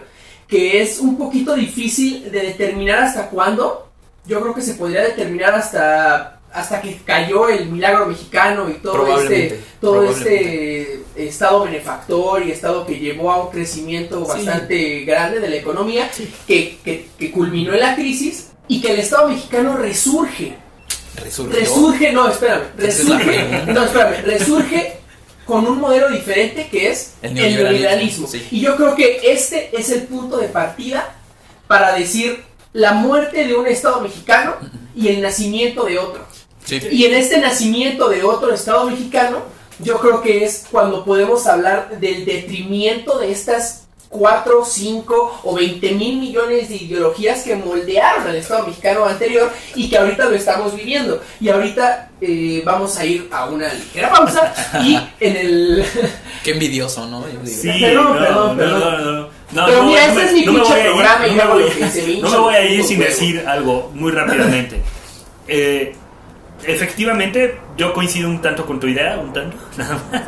que 0.49 0.81
es 0.81 0.99
un 1.01 1.18
poquito 1.18 1.55
difícil 1.55 2.31
de 2.31 2.40
determinar 2.40 3.01
hasta 3.01 3.29
cuándo. 3.31 3.88
Yo 4.27 4.40
creo 4.40 4.55
que 4.55 4.62
se 4.62 4.75
podría 4.75 5.03
determinar 5.03 5.55
hasta 5.55 6.33
hasta 6.53 6.81
que 6.81 6.96
cayó 7.05 7.49
el 7.51 7.68
milagro 7.68 8.07
mexicano 8.07 8.70
y 8.70 8.75
todo 8.75 9.20
este 9.20 9.61
todo 9.81 10.05
este 10.05 11.03
estado 11.16 11.64
benefactor 11.64 12.42
y 12.46 12.51
estado 12.53 12.87
que 12.87 12.99
llevó 12.99 13.31
a 13.33 13.44
un 13.44 13.51
crecimiento 13.51 14.25
Sí. 14.25 14.29
bastante 14.46 15.01
grande 15.05 15.40
de 15.40 15.49
la 15.51 15.57
economía 15.57 16.09
que, 16.46 16.79
que, 16.83 17.09
que 17.18 17.31
culminó 17.31 17.75
en 17.75 17.81
la 17.81 17.94
crisis 17.94 18.53
y 18.68 18.81
que 18.81 18.92
el 18.92 19.01
estado 19.01 19.29
mexicano 19.29 19.77
resurge 19.77 20.55
Resurgió. 21.22 21.59
resurge 21.59 22.12
no 22.12 22.29
espérame 22.29 22.62
es 22.79 22.85
resurge 22.85 23.64
no 23.66 23.85
espérame 23.85 24.22
resurge 24.25 24.92
con 25.46 25.66
un 25.66 25.80
modelo 25.80 26.11
diferente 26.11 26.68
que 26.68 26.90
es 26.90 27.14
El 27.22 27.30
el 27.30 27.35
neoliberalismo, 27.35 27.70
neoliberalismo, 27.70 28.26
sí. 28.28 28.48
y 28.50 28.61
yo 28.61 28.76
creo 28.76 28.94
que 28.96 29.20
este 29.32 29.70
es 29.78 29.90
el 29.90 30.02
punto 30.02 30.38
de 30.38 30.48
partida 30.48 31.14
para 31.66 31.94
decir 31.94 32.42
la 32.72 32.92
muerte 32.92 33.46
de 33.46 33.54
un 33.54 33.66
estado 33.66 34.00
mexicano 34.00 34.56
y 34.94 35.09
el 35.09 35.22
nacimiento 35.22 35.85
de 35.85 35.98
otro 35.98 36.26
Sí. 36.64 36.80
y 36.90 37.04
en 37.04 37.14
este 37.14 37.38
nacimiento 37.38 38.09
de 38.09 38.24
otro 38.24 38.52
Estado 38.52 38.90
mexicano, 38.90 39.38
yo 39.78 40.00
creo 40.00 40.20
que 40.20 40.44
es 40.44 40.64
cuando 40.68 41.04
podemos 41.04 41.46
hablar 41.46 42.00
del 42.00 42.24
detrimento 42.24 43.18
de 43.20 43.30
estas 43.30 43.86
4, 44.09 44.64
5 44.64 45.40
o 45.45 45.55
20 45.55 45.90
mil 45.92 46.19
millones 46.19 46.69
de 46.69 46.77
ideologías 46.77 47.42
que 47.42 47.57
moldearon 47.57 48.27
al 48.27 48.37
Estado 48.37 48.66
mexicano 48.66 49.05
anterior 49.05 49.51
y 49.75 49.88
que 49.90 49.99
ahorita 49.99 50.27
lo 50.27 50.35
estamos 50.37 50.75
viviendo. 50.77 51.21
Y 51.40 51.49
ahorita 51.49 52.11
eh, 52.21 52.62
vamos 52.64 52.97
a 52.99 53.05
ir 53.05 53.29
a 53.33 53.47
una 53.47 53.73
ligera 53.73 54.11
pausa 54.11 54.55
y 54.85 54.97
en 55.21 55.37
el... 55.37 55.85
Qué 56.45 56.53
envidioso, 56.53 57.07
¿no? 57.09 57.25
Sí, 57.45 57.69
Perdón, 57.81 58.05
no, 58.14 58.19
perdón, 58.21 58.49
no, 58.49 58.57
perdón. 58.57 58.81
no, 58.81 58.99
no, 58.99 59.27
no, 59.53 59.66
Pero 59.66 59.83
no, 59.83 59.88
mira, 59.88 60.07
no 60.09 60.14
me- 60.14 60.25
es 60.25 60.33
mi 60.33 60.42
pinche 60.45 60.75
programa 60.85 61.27
y 61.27 61.35
no 61.35 61.55
me 61.55 61.64
me 61.64 61.71
No 61.71 62.12
hincha 62.12 62.31
me 62.31 62.37
voy 62.38 62.55
a 62.55 62.64
ir 62.64 62.85
sin 62.85 62.99
huevo. 62.99 63.11
decir 63.11 63.45
algo 63.47 63.90
muy 63.95 64.12
rápidamente. 64.12 64.81
Eh, 65.49 65.95
efectivamente, 66.64 67.59
yo 67.77 67.92
coincido 67.92 68.29
un 68.29 68.40
tanto 68.40 68.64
con 68.66 68.81
tu 68.81 68.87
idea, 68.87 69.19
un 69.19 69.33
tanto, 69.33 69.57
nada 69.77 69.99
más. 70.12 70.23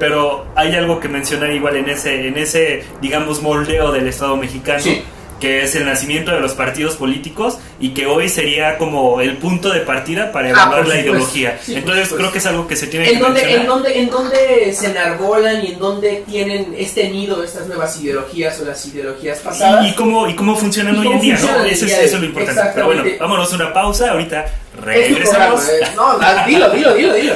Pero 0.00 0.46
hay 0.56 0.74
algo 0.74 0.98
que 0.98 1.08
mencionar 1.08 1.52
igual 1.52 1.76
en 1.76 1.88
ese, 1.90 2.26
en 2.26 2.36
ese, 2.36 2.82
digamos, 3.00 3.40
moldeo 3.42 3.92
del 3.92 4.08
Estado 4.08 4.36
mexicano. 4.36 4.80
Sí. 4.82 5.02
que 5.40 5.62
es 5.62 5.74
el 5.74 5.86
nacimiento 5.86 6.32
de 6.32 6.40
los 6.40 6.52
partidos 6.52 6.96
políticos 6.96 7.56
y 7.80 7.94
que 7.94 8.04
hoy 8.04 8.28
sería 8.28 8.76
como 8.76 9.22
el 9.22 9.38
punto 9.38 9.70
de 9.72 9.80
partida 9.80 10.32
para 10.32 10.48
Ah, 10.48 10.50
evaluar 10.50 10.78
por 10.80 10.88
la 10.88 11.00
ideología. 11.00 11.58
Sí, 11.64 11.76
Entonces 11.76 12.08
supuesto. 12.08 12.16
creo 12.18 12.32
que 12.32 12.38
es 12.40 12.46
algo 12.46 12.66
que 12.66 12.76
se 12.76 12.88
tiene 12.88 13.08
¿En 13.08 13.14
que 13.14 13.20
dónde, 13.20 13.40
mencionar. 13.40 13.62
en, 13.62 13.66
dónde, 13.66 13.98
¿En 14.00 14.10
dónde 14.10 14.72
se 14.74 14.86
enarbolan 14.90 15.64
y 15.64 15.68
en 15.68 15.78
dónde 15.78 16.24
tienen 16.28 16.74
este 16.76 17.08
nido 17.08 17.42
estas 17.42 17.66
nuevas 17.68 17.98
ideologías 18.02 18.60
o 18.60 18.66
las 18.66 18.84
ideologías 18.84 19.38
pasadas? 19.38 19.86
Y, 19.86 19.88
y 19.88 19.94
cómo, 19.94 20.28
y 20.28 20.34
cómo 20.34 20.54
funcionan 20.56 20.94
¿Y 20.96 20.98
hoy 20.98 21.04
cómo 21.06 21.16
en 21.16 21.22
día, 21.22 21.38
¿no? 21.40 21.64
Eso 21.64 21.86
es, 21.86 21.92
eso 21.92 22.16
es 22.16 22.20
lo 22.20 22.26
importante. 22.26 22.62
Pero 22.74 22.84
bueno, 22.86 23.04
vámonos 23.18 23.50
a 23.50 23.56
una 23.56 23.72
pausa, 23.72 24.10
ahorita 24.10 24.44
regresamos. 24.82 25.62
programa, 25.62 25.88
¿eh? 25.88 25.92
No, 25.96 26.18
ah, 26.20 26.44
dilo, 26.46 26.68
dilo, 26.68 26.94
dilo, 26.94 27.14
dilo. 27.14 27.34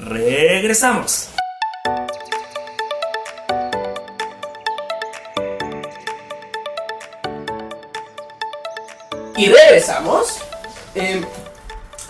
Regresamos. 0.08 1.28
Y 9.36 9.46
regresamos. 9.48 10.38
Eh, 10.94 11.24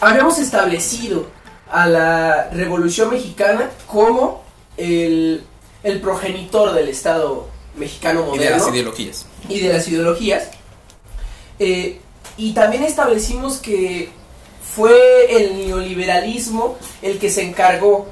habíamos 0.00 0.38
establecido 0.38 1.26
a 1.70 1.86
la 1.88 2.50
Revolución 2.50 3.10
Mexicana 3.10 3.70
como 3.86 4.44
el, 4.76 5.44
el 5.82 6.00
progenitor 6.00 6.72
del 6.74 6.88
Estado 6.88 7.48
mexicano 7.76 8.30
Y 8.34 8.38
de 8.38 8.50
las 8.50 8.58
moderno 8.60 8.74
ideologías. 8.76 9.26
y 9.48 9.60
de 9.60 9.72
las 9.72 9.88
ideologías. 9.88 10.48
Eh, 11.58 12.00
y 12.36 12.52
también 12.52 12.82
establecimos 12.84 13.58
que 13.58 14.10
fue 14.74 15.36
el 15.36 15.56
neoliberalismo 15.66 16.76
el 17.02 17.18
que 17.18 17.30
se 17.30 17.42
encargó 17.42 18.08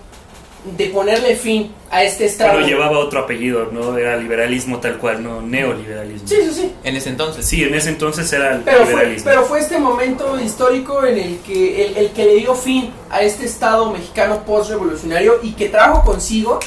de 0.65 0.87
ponerle 0.87 1.35
fin 1.35 1.73
a 1.91 2.05
este 2.05 2.25
Estado. 2.27 2.53
Pero 2.53 2.67
llevaba 2.67 2.99
otro 3.01 3.21
apellido, 3.21 3.71
no 3.73 3.99
era 3.99 4.17
liberalismo 4.17 4.79
tal 4.79 4.99
cual, 4.99 5.23
no 5.23 5.43
neoliberalismo. 5.43 6.29
Sí, 6.29 6.37
sí, 6.45 6.51
sí. 6.55 6.73
En 6.85 6.97
ese 6.97 7.09
entonces. 7.11 7.45
Sí, 7.45 7.65
en 7.65 7.75
ese 7.75 7.89
entonces 7.89 8.33
era 8.33 8.55
el 8.55 8.61
Pero 8.63 8.79
fue, 8.85 8.87
liberalismo. 8.93 9.25
pero 9.31 9.45
fue 9.45 9.59
este 9.61 9.79
momento 9.79 10.39
histórico 10.41 11.05
en 11.05 11.19
el 11.19 11.39
que 11.41 11.87
el, 11.87 11.97
el 11.97 12.11
que 12.13 12.25
le 12.27 12.35
dio 12.37 12.55
fin 12.55 12.91
a 13.11 13.23
este 13.23 13.45
Estado 13.45 13.91
mexicano 13.91 14.45
post-revolucionario 14.45 15.41
y 15.43 15.53
que 15.53 15.69
trajo 15.69 16.05
consigo 16.05 16.61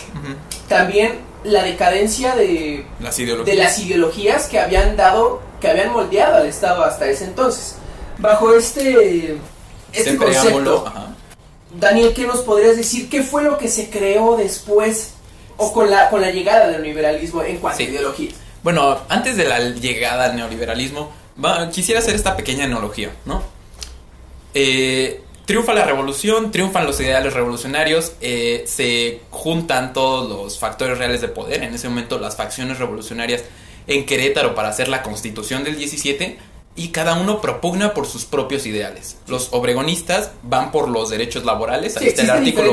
también 0.68 1.14
la 1.44 1.64
decadencia 1.64 2.36
de, 2.36 2.86
Las 3.00 3.18
de 3.18 3.24
ideologías. 3.24 3.58
las 3.58 3.80
ideologías 3.80 4.48
que 4.50 4.60
habían 4.60 4.98
dado, 4.98 5.42
que 5.62 5.70
habían 5.70 5.92
moldeado 5.94 6.38
al 6.38 6.48
Estado 6.48 6.84
hasta 6.84 7.08
ese 7.08 7.26
entonces. 7.26 7.76
Bajo 8.18 8.54
este, 8.56 9.38
este 9.94 10.10
Este 10.12 10.14
preámbulo. 10.18 10.84
concepto, 10.84 10.88
Ajá. 10.88 11.05
Daniel, 11.80 12.14
¿qué 12.14 12.26
nos 12.28 12.40
podrías 12.42 12.78
decir? 12.78 13.10
¿Qué 13.10 13.24
fue 13.24 13.44
lo 13.44 13.58
que 13.58 13.68
se 13.68 13.90
creó 13.90 14.36
después 14.38 15.14
o 15.58 15.72
con 15.74 15.90
la, 15.90 16.10
con 16.10 16.22
la 16.22 16.32
llegada 16.32 16.68
del 16.68 16.82
neoliberalismo 16.82 17.44
en 17.44 17.58
cuanto 17.58 17.78
Sí. 17.78 17.86
a 17.86 17.90
ideología? 17.90 18.30
Bueno, 18.64 19.00
antes 19.10 19.38
de 19.38 19.46
la 19.46 19.60
llegada 19.60 20.26
al 20.26 20.36
neoliberalismo, 20.36 21.12
va- 21.44 21.70
quisiera 21.70 22.00
hacer 22.00 22.16
esta 22.16 22.36
pequeña 22.36 22.66
analogía, 22.66 23.12
¿no? 23.26 23.44
Eh, 24.54 25.22
triunfa 25.46 25.74
la 25.74 25.84
revolución, 25.86 26.52
triunfan 26.52 26.86
los 26.86 27.00
ideales 27.00 27.34
revolucionarios, 27.34 28.14
eh, 28.22 28.64
se 28.68 29.22
juntan 29.30 29.94
todos 29.94 30.30
los 30.30 30.58
factores 30.60 30.98
reales 30.98 31.22
de 31.22 31.28
poder, 31.28 31.64
en 31.64 31.74
ese 31.74 31.90
momento 31.90 32.18
las 32.20 32.36
facciones 32.36 32.80
revolucionarias 32.80 33.44
en 33.88 34.06
Querétaro 34.06 34.56
para 34.56 34.70
hacer 34.70 34.88
la 34.88 35.04
constitución 35.04 35.64
del 35.64 35.78
17, 35.78 36.38
y 36.78 36.90
cada 36.90 37.14
uno 37.16 37.40
propugna 37.42 37.94
por 37.94 38.06
sus 38.06 38.26
propios 38.26 38.66
ideales. 38.66 39.16
Los 39.28 39.50
obregonistas 39.52 40.32
van 40.44 40.72
por 40.72 40.90
los 40.90 41.10
derechos 41.10 41.46
laborales. 41.46 41.96
Ahí 41.96 42.04
Sí, 42.04 42.10
está 42.10 42.22
el 42.24 42.28
artículo. 42.40 42.72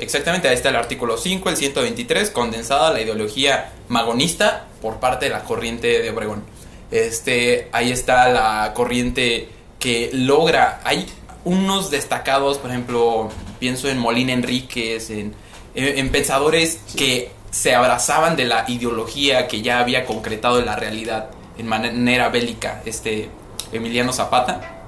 Exactamente, 0.00 0.48
ahí 0.48 0.54
está 0.56 0.70
el 0.70 0.76
artículo 0.76 1.16
5, 1.16 1.48
el 1.50 1.56
123, 1.56 2.30
condensada 2.30 2.92
la 2.92 3.00
ideología 3.00 3.72
magonista 3.88 4.66
por 4.82 4.96
parte 4.98 5.26
de 5.26 5.30
la 5.32 5.44
corriente 5.44 6.02
de 6.02 6.10
Obregón. 6.10 6.42
Este, 6.90 7.68
ahí 7.72 7.92
está 7.92 8.28
la 8.28 8.72
corriente 8.74 9.48
que 9.78 10.10
logra, 10.12 10.80
hay 10.84 11.06
unos 11.44 11.90
destacados, 11.90 12.58
por 12.58 12.70
ejemplo, 12.70 13.28
pienso 13.60 13.88
en 13.88 13.98
Molina 13.98 14.32
Enríquez, 14.32 15.10
en, 15.10 15.34
en- 15.74 15.98
en 15.98 16.08
pensadores 16.10 16.80
que 16.96 17.30
se 17.50 17.74
abrazaban 17.74 18.36
de 18.36 18.44
la 18.46 18.64
ideología 18.68 19.46
que 19.48 19.62
ya 19.62 19.78
había 19.78 20.04
concretado 20.04 20.58
en 20.58 20.66
la 20.66 20.76
realidad 20.76 21.30
en 21.58 21.66
manera 21.66 22.28
bélica, 22.28 22.82
este 22.86 23.28
Emiliano 23.72 24.12
Zapata 24.12 24.78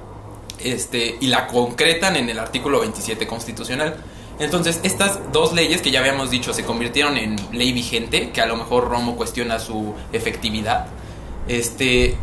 este, 0.63 1.17
y 1.21 1.27
la 1.27 1.47
concretan 1.47 2.17
en 2.17 2.29
el 2.29 2.39
artículo 2.39 2.81
27 2.81 3.27
constitucional. 3.27 3.97
Entonces, 4.39 4.81
estas 4.83 5.33
dos 5.33 5.53
leyes 5.53 5.83
que 5.83 5.91
ya 5.91 6.01
habíamos 6.01 6.31
dicho 6.31 6.55
se 6.55 6.65
convirtieron 6.65 7.17
en 7.17 7.37
ley 7.53 7.73
vigente, 7.73 8.31
que 8.31 8.41
a 8.41 8.47
lo 8.47 8.57
mejor 8.57 8.89
Romo 8.89 9.17
cuestiona 9.17 9.59
su 9.59 9.95
efectividad, 10.13 10.87
este, 11.47 12.17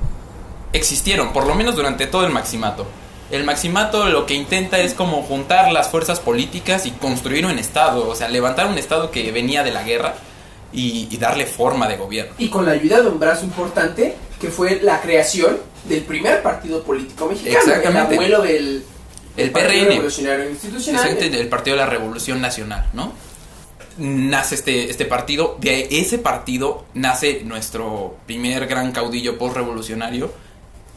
existieron, 0.74 1.32
por 1.32 1.46
lo 1.46 1.54
menos 1.54 1.76
durante 1.76 2.08
todo 2.08 2.26
el 2.26 2.34
maximato. 2.34 2.88
El 3.30 3.44
maximato 3.44 4.06
lo 4.06 4.26
que 4.26 4.34
intenta 4.34 4.80
es 4.80 4.94
como 4.94 5.22
juntar 5.22 5.72
las 5.72 5.90
fuerzas 5.90 6.20
políticas 6.20 6.86
y 6.86 6.92
construir 6.92 7.46
un 7.46 7.60
Estado, 7.60 8.08
o 8.08 8.16
sea, 8.16 8.30
levantar 8.30 8.68
un 8.68 8.78
Estado 8.78 9.12
que 9.12 9.32
venía 9.32 9.64
de 9.64 9.72
la 9.72 9.84
guerra 9.84 10.16
y, 10.72 11.08
y 11.12 11.18
darle 11.18 11.46
forma 11.46 11.88
de 11.88 11.98
gobierno. 11.98 12.34
Y 12.38 12.50
con 12.50 12.66
la 12.66 12.72
ayuda 12.72 13.02
de 13.02 13.10
un 13.10 13.20
brazo 13.20 13.44
importante, 13.44 14.16
que 14.40 14.50
fue 14.50 14.80
la 14.82 15.02
creación 15.02 15.58
del 15.86 16.02
primer 16.04 16.42
partido 16.42 16.84
político 16.84 17.28
mexicano. 17.28 17.58
Exactamente. 17.58 18.16
El 18.16 18.20
abuelo 18.20 18.42
del, 18.42 18.84
El 19.36 19.52
Partido 19.52 19.74
PRN. 19.74 19.90
Revolucionario 19.90 20.50
Institucional. 20.50 21.02
Exactamente, 21.02 21.38
del 21.38 21.48
Partido 21.48 21.76
de 21.76 21.84
la 21.84 21.90
Revolución 21.90 22.42
Nacional, 22.42 22.88
¿no? 22.94 23.14
Nace 23.98 24.56
este, 24.56 24.92
este 24.92 25.06
partido, 25.06 25.58
de 25.60 25.88
ese 25.90 26.20
partido 26.20 26.86
nace 26.94 27.42
nuestro 27.44 28.16
primer 28.28 28.68
gran 28.68 28.92
caudillo 28.92 29.40
postrevolucionario, 29.40 30.32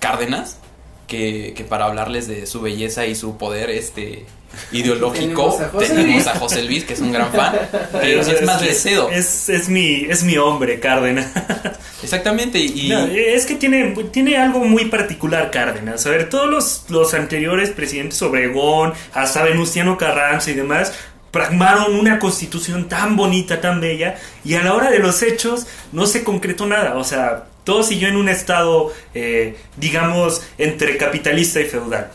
Cárdenas, 0.01 0.59
que, 1.07 1.55
que 1.57 1.65
para 1.65 1.87
hablarles 1.87 2.29
de 2.29 2.47
su 2.47 2.61
belleza 2.61 3.07
y 3.07 3.15
su 3.15 3.39
poder 3.39 3.71
este 3.71 4.27
ideológico 4.73 5.57
Tenemos 5.57 5.61
a 5.61 5.69
José 5.71 5.87
tenemos 5.89 6.15
Luis. 6.15 6.27
a 6.27 6.35
José 6.39 6.63
Luis, 6.63 6.85
que 6.85 6.95
es 6.95 7.01
un 7.01 7.13
gran 7.13 7.33
fan, 7.33 7.55
Pero 8.01 8.25
que 8.25 8.33
es 8.33 8.43
más 8.43 8.61
que 8.61 8.67
Lecedo. 8.67 9.11
Es, 9.11 9.49
es 9.49 9.69
mi, 9.69 10.07
es 10.09 10.23
mi 10.23 10.37
hombre, 10.37 10.81
Cárdenas. 10.81 11.27
Exactamente, 12.03 12.59
y... 12.59 12.89
No, 12.89 13.07
es 13.07 13.47
que 13.47 13.57
tiene, 13.57 13.95
tiene 14.11 14.37
algo 14.39 14.61
muy 14.61 14.87
particular 14.87 15.51
Cárdenas. 15.51 16.07
A 16.07 16.11
ver, 16.11 16.29
todos 16.29 16.49
los, 16.49 16.85
los 16.89 17.15
anteriores 17.15 17.71
presidentes, 17.71 18.21
Obregón, 18.23 18.95
hasta 19.13 19.43
Venustiano 19.43 19.99
Carranza 19.99 20.51
y 20.51 20.55
demás, 20.55 20.93
pragmaron 21.31 21.95
una 21.95 22.19
constitución 22.19 22.89
tan 22.89 23.17
bonita, 23.17 23.61
tan 23.61 23.81
bella, 23.81 24.17
y 24.45 24.55
a 24.55 24.63
la 24.63 24.75
hora 24.75 24.91
de 24.91 24.99
los 24.99 25.23
hechos 25.23 25.67
no 25.93 26.07
se 26.07 26.25
concretó 26.25 26.67
nada. 26.67 26.97
O 26.97 27.05
sea, 27.05 27.45
todo 27.65 27.83
siguió 27.83 28.09
en 28.09 28.17
un 28.17 28.29
estado, 28.29 28.93
eh, 29.15 29.57
digamos, 29.77 30.43
entre 30.59 30.97
capitalista 30.97 31.61
y 31.61 31.65
feudal. 31.65 32.11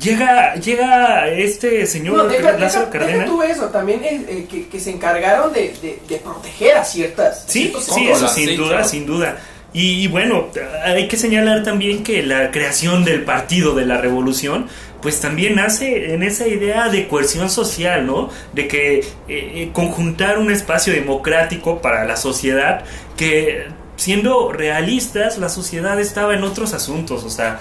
Llega, 0.00 0.54
llega 0.56 1.28
este 1.28 1.86
señor 1.86 2.16
No, 2.16 2.24
deja, 2.28 2.52
Lázaro 2.52 2.86
deja- 2.86 2.90
Cárdenas. 2.98 3.14
deja 3.20 3.24
tú 3.30 3.42
eso, 3.42 3.66
también 3.66 4.04
eh, 4.04 4.24
eh, 4.28 4.46
que, 4.50 4.68
que 4.68 4.80
se 4.80 4.90
encargaron 4.90 5.52
de, 5.52 5.72
de- 5.80 5.98
de 6.06 6.16
proteger 6.18 6.76
a 6.76 6.84
ciertas. 6.84 7.44
Sí, 7.46 7.72
sí, 7.80 8.08
eso 8.08 8.28
sin 8.28 8.48
sí, 8.48 8.56
duda, 8.56 8.68
claro. 8.70 8.88
sin 8.88 9.06
duda. 9.06 9.36
Y, 9.72 10.02
y 10.04 10.08
bueno, 10.08 10.48
hay 10.84 11.06
que 11.08 11.16
señalar 11.16 11.62
también 11.62 12.02
que 12.02 12.22
la 12.22 12.50
creación 12.50 13.04
del 13.04 13.24
Partido 13.24 13.74
de 13.74 13.84
la 13.86 13.98
Revolución, 13.98 14.68
pues 15.02 15.20
también 15.20 15.56
nace 15.56 16.14
en 16.14 16.22
esa 16.22 16.46
idea 16.48 16.88
de 16.88 17.08
coerción 17.08 17.48
social, 17.50 18.06
¿no? 18.06 18.30
De 18.54 18.68
que 18.68 19.04
eh, 19.28 19.68
conjuntar 19.72 20.38
un 20.38 20.50
espacio 20.50 20.92
democrático 20.92 21.80
para 21.82 22.04
la 22.06 22.16
sociedad 22.16 22.84
que, 23.16 23.66
siendo 23.96 24.50
realistas, 24.52 25.36
la 25.38 25.48
sociedad 25.50 26.00
estaba 26.00 26.34
en 26.34 26.42
otros 26.44 26.72
asuntos, 26.72 27.22
o 27.24 27.30
sea, 27.30 27.60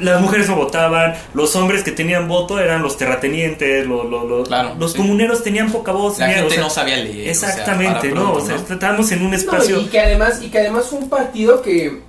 las 0.00 0.20
mujeres 0.20 0.48
no 0.48 0.56
votaban, 0.56 1.14
los 1.34 1.54
hombres 1.56 1.82
que 1.82 1.90
tenían 1.92 2.28
voto 2.28 2.58
eran 2.58 2.82
los 2.82 2.96
terratenientes, 2.98 3.86
los, 3.86 4.04
los, 4.08 4.24
los- 4.28 4.48
Claro, 4.48 4.74
los 4.78 4.92
sí. 4.92 4.98
comuneros 4.98 5.42
tenían 5.42 5.70
poca 5.72 5.92
voz. 5.92 6.18
La 6.18 6.26
tenían- 6.26 6.40
gente 6.40 6.54
o 6.54 6.56
sea, 6.56 6.62
no 6.64 6.70
sabía 6.70 6.96
leer. 6.96 7.30
o 7.30 7.34
sea, 7.34 7.48
Exactamente, 7.50 8.10
¿no? 8.10 8.32
O 8.32 8.40
sea, 8.44 8.56
estábamos 8.56 9.10
en 9.12 9.22
un 9.22 9.30
No, 9.30 9.36
espacio... 9.36 9.80
y 9.80 9.86
que 9.86 10.00
además 10.00 10.40
y 10.42 10.48
que 10.48 10.58
además 10.58 10.86
fue 10.90 10.98
un 10.98 11.08
partido 11.08 11.62
que, 11.62 12.00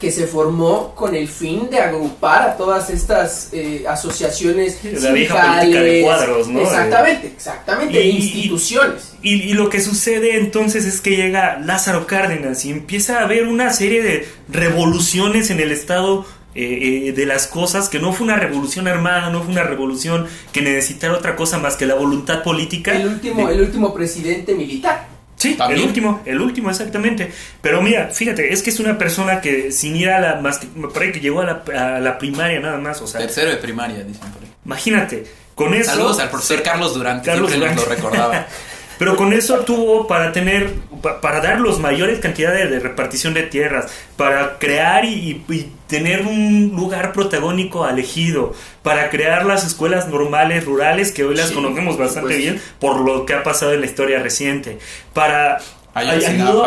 que 0.00 0.12
se 0.12 0.26
formó 0.28 0.94
con 0.94 1.14
el 1.16 1.26
fin 1.26 1.68
de 1.70 1.80
agrupar 1.80 2.42
a 2.50 2.56
todas 2.56 2.88
estas 2.90 3.48
eh, 3.52 3.84
asociaciones 3.88 4.78
la 4.84 5.10
vieja 5.10 5.34
política 5.56 5.80
de 5.82 6.02
cuadros, 6.02 6.46
¿no? 6.48 6.60
Exactamente, 6.60 7.26
exactamente, 7.26 8.00
Y- 8.00 8.10
instituciones. 8.10 9.12
Y, 9.22 9.34
y 9.42 9.52
lo 9.54 9.68
que 9.70 9.80
sucede 9.80 10.36
entonces 10.38 10.84
es 10.84 11.00
que 11.00 11.16
llega 11.16 11.58
Lázaro 11.58 12.06
Cárdenas 12.06 12.64
y 12.64 12.70
empieza 12.70 13.18
a 13.18 13.24
haber 13.24 13.48
una 13.48 13.72
serie 13.72 14.00
de 14.02 14.28
revoluciones 14.48 15.50
en 15.50 15.58
el 15.60 15.72
estado 15.72 16.24
eh, 16.54 17.08
eh, 17.08 17.12
de 17.12 17.26
las 17.26 17.46
cosas, 17.46 17.88
que 17.88 17.98
no 17.98 18.12
fue 18.12 18.24
una 18.26 18.36
revolución 18.36 18.88
armada, 18.88 19.30
no 19.30 19.42
fue 19.42 19.52
una 19.52 19.62
revolución 19.62 20.26
que 20.52 20.60
necesitara 20.62 21.14
otra 21.14 21.36
cosa 21.36 21.58
más 21.58 21.76
que 21.76 21.86
la 21.86 21.94
voluntad 21.94 22.42
política. 22.42 22.92
El 22.96 23.06
último, 23.08 23.46
de- 23.48 23.54
el 23.54 23.60
último 23.60 23.94
presidente 23.94 24.54
militar. 24.54 25.06
Sí, 25.36 25.54
¿También? 25.54 25.80
el 25.82 25.86
último, 25.86 26.20
el 26.24 26.40
último, 26.40 26.68
exactamente. 26.68 27.30
Pero 27.60 27.80
mira, 27.80 28.08
fíjate, 28.08 28.52
es 28.52 28.60
que 28.62 28.70
es 28.70 28.80
una 28.80 28.98
persona 28.98 29.40
que 29.40 29.70
sin 29.70 29.94
ir 29.94 30.08
a 30.10 30.18
la, 30.20 30.40
más, 30.40 30.58
me 30.74 30.88
parece 30.88 31.12
que 31.12 31.20
llegó 31.20 31.42
a 31.42 31.44
la, 31.44 31.94
a 31.96 32.00
la 32.00 32.18
primaria 32.18 32.58
nada 32.58 32.78
más, 32.78 33.00
o 33.02 33.06
sea, 33.06 33.20
Tercero 33.20 33.50
de 33.50 33.56
primaria, 33.58 34.02
dicen 34.02 34.32
por 34.32 34.42
ahí. 34.42 34.48
imagínate, 34.64 35.26
con 35.54 35.74
eso... 35.74 35.92
Saludos 35.92 36.18
al 36.18 36.30
profesor 36.30 36.60
Carlos 36.62 36.92
Durán, 36.94 37.20
que 37.20 37.26
Carlos 37.26 37.50
siempre 37.50 37.72
nos 37.72 37.84
Durán. 37.84 37.90
lo 38.00 38.10
recordaba. 38.10 38.46
Pero 38.98 39.16
con 39.16 39.32
eso 39.32 39.60
tuvo 39.60 40.06
para 40.06 40.32
tener, 40.32 40.72
pa- 41.02 41.20
para 41.20 41.40
dar 41.40 41.60
los 41.60 41.78
mayores 41.78 42.18
cantidades 42.18 42.68
de 42.70 42.80
repartición 42.80 43.32
de 43.34 43.44
tierras, 43.44 43.86
para 44.16 44.58
crear 44.58 45.04
y, 45.04 45.42
tener 45.86 46.22
un 46.26 46.72
lugar 46.76 47.12
protagónico 47.12 47.88
elegido, 47.88 48.52
para 48.82 49.08
crear 49.08 49.46
las 49.46 49.64
escuelas 49.64 50.08
normales 50.08 50.64
rurales 50.66 51.12
que 51.12 51.24
hoy 51.24 51.34
las 51.34 51.48
Sí, 51.48 51.54
conocemos 51.54 51.96
bastante 51.96 52.36
bien 52.36 52.60
por 52.78 53.00
lo 53.00 53.24
que 53.24 53.34
ha 53.34 53.42
pasado 53.42 53.72
en 53.72 53.80
la 53.80 53.86
historia 53.86 54.22
reciente, 54.22 54.78
para 55.14 55.58
ayudó, 55.94 56.64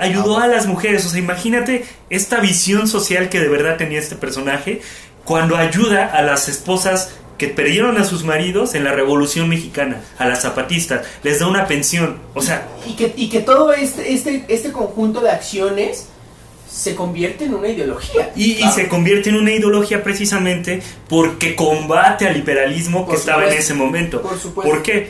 ayudó 0.00 0.38
Ah. 0.38 0.44
a 0.44 0.46
las 0.46 0.66
mujeres, 0.66 1.04
o 1.04 1.08
sea, 1.08 1.18
imagínate 1.18 1.84
esta 2.10 2.40
visión 2.40 2.86
social 2.88 3.28
que 3.28 3.40
de 3.40 3.48
verdad 3.48 3.76
tenía 3.76 3.98
este 3.98 4.14
personaje 4.16 4.80
cuando 5.24 5.56
ayuda 5.56 6.06
a 6.06 6.22
las 6.22 6.48
esposas 6.48 7.12
que 7.40 7.48
perdieron 7.48 7.96
a 7.96 8.04
sus 8.04 8.22
maridos 8.22 8.74
en 8.74 8.84
la 8.84 8.92
Revolución 8.92 9.48
Mexicana, 9.48 10.02
a 10.18 10.28
las 10.28 10.42
zapatistas, 10.42 11.06
les 11.22 11.38
da 11.38 11.46
una 11.46 11.66
pensión, 11.66 12.18
o 12.34 12.42
sea, 12.42 12.68
Y 12.86 12.96
que, 12.96 13.14
y 13.16 13.30
que 13.30 13.40
todo 13.40 13.72
este, 13.72 14.12
este, 14.12 14.44
este 14.48 14.72
conjunto 14.72 15.22
de 15.22 15.30
acciones 15.30 16.08
se 16.70 16.94
convierte 16.94 17.46
en 17.46 17.54
una 17.54 17.68
ideología. 17.68 18.30
y, 18.36 18.56
se 18.74 18.88
convierte 18.88 19.30
en 19.30 19.36
una 19.36 19.52
ideología 19.52 20.02
precisamente 20.02 20.82
porque 21.08 21.56
combate 21.56 22.28
al 22.28 22.34
liberalismo 22.34 23.08
que 23.08 23.16
estaba 23.16 23.46
en 23.46 23.58
ese 23.58 23.72
momento. 23.72 24.20
Por 24.20 24.38
supuesto. 24.38 24.70
¿Por 24.70 24.82
qué? 24.82 25.08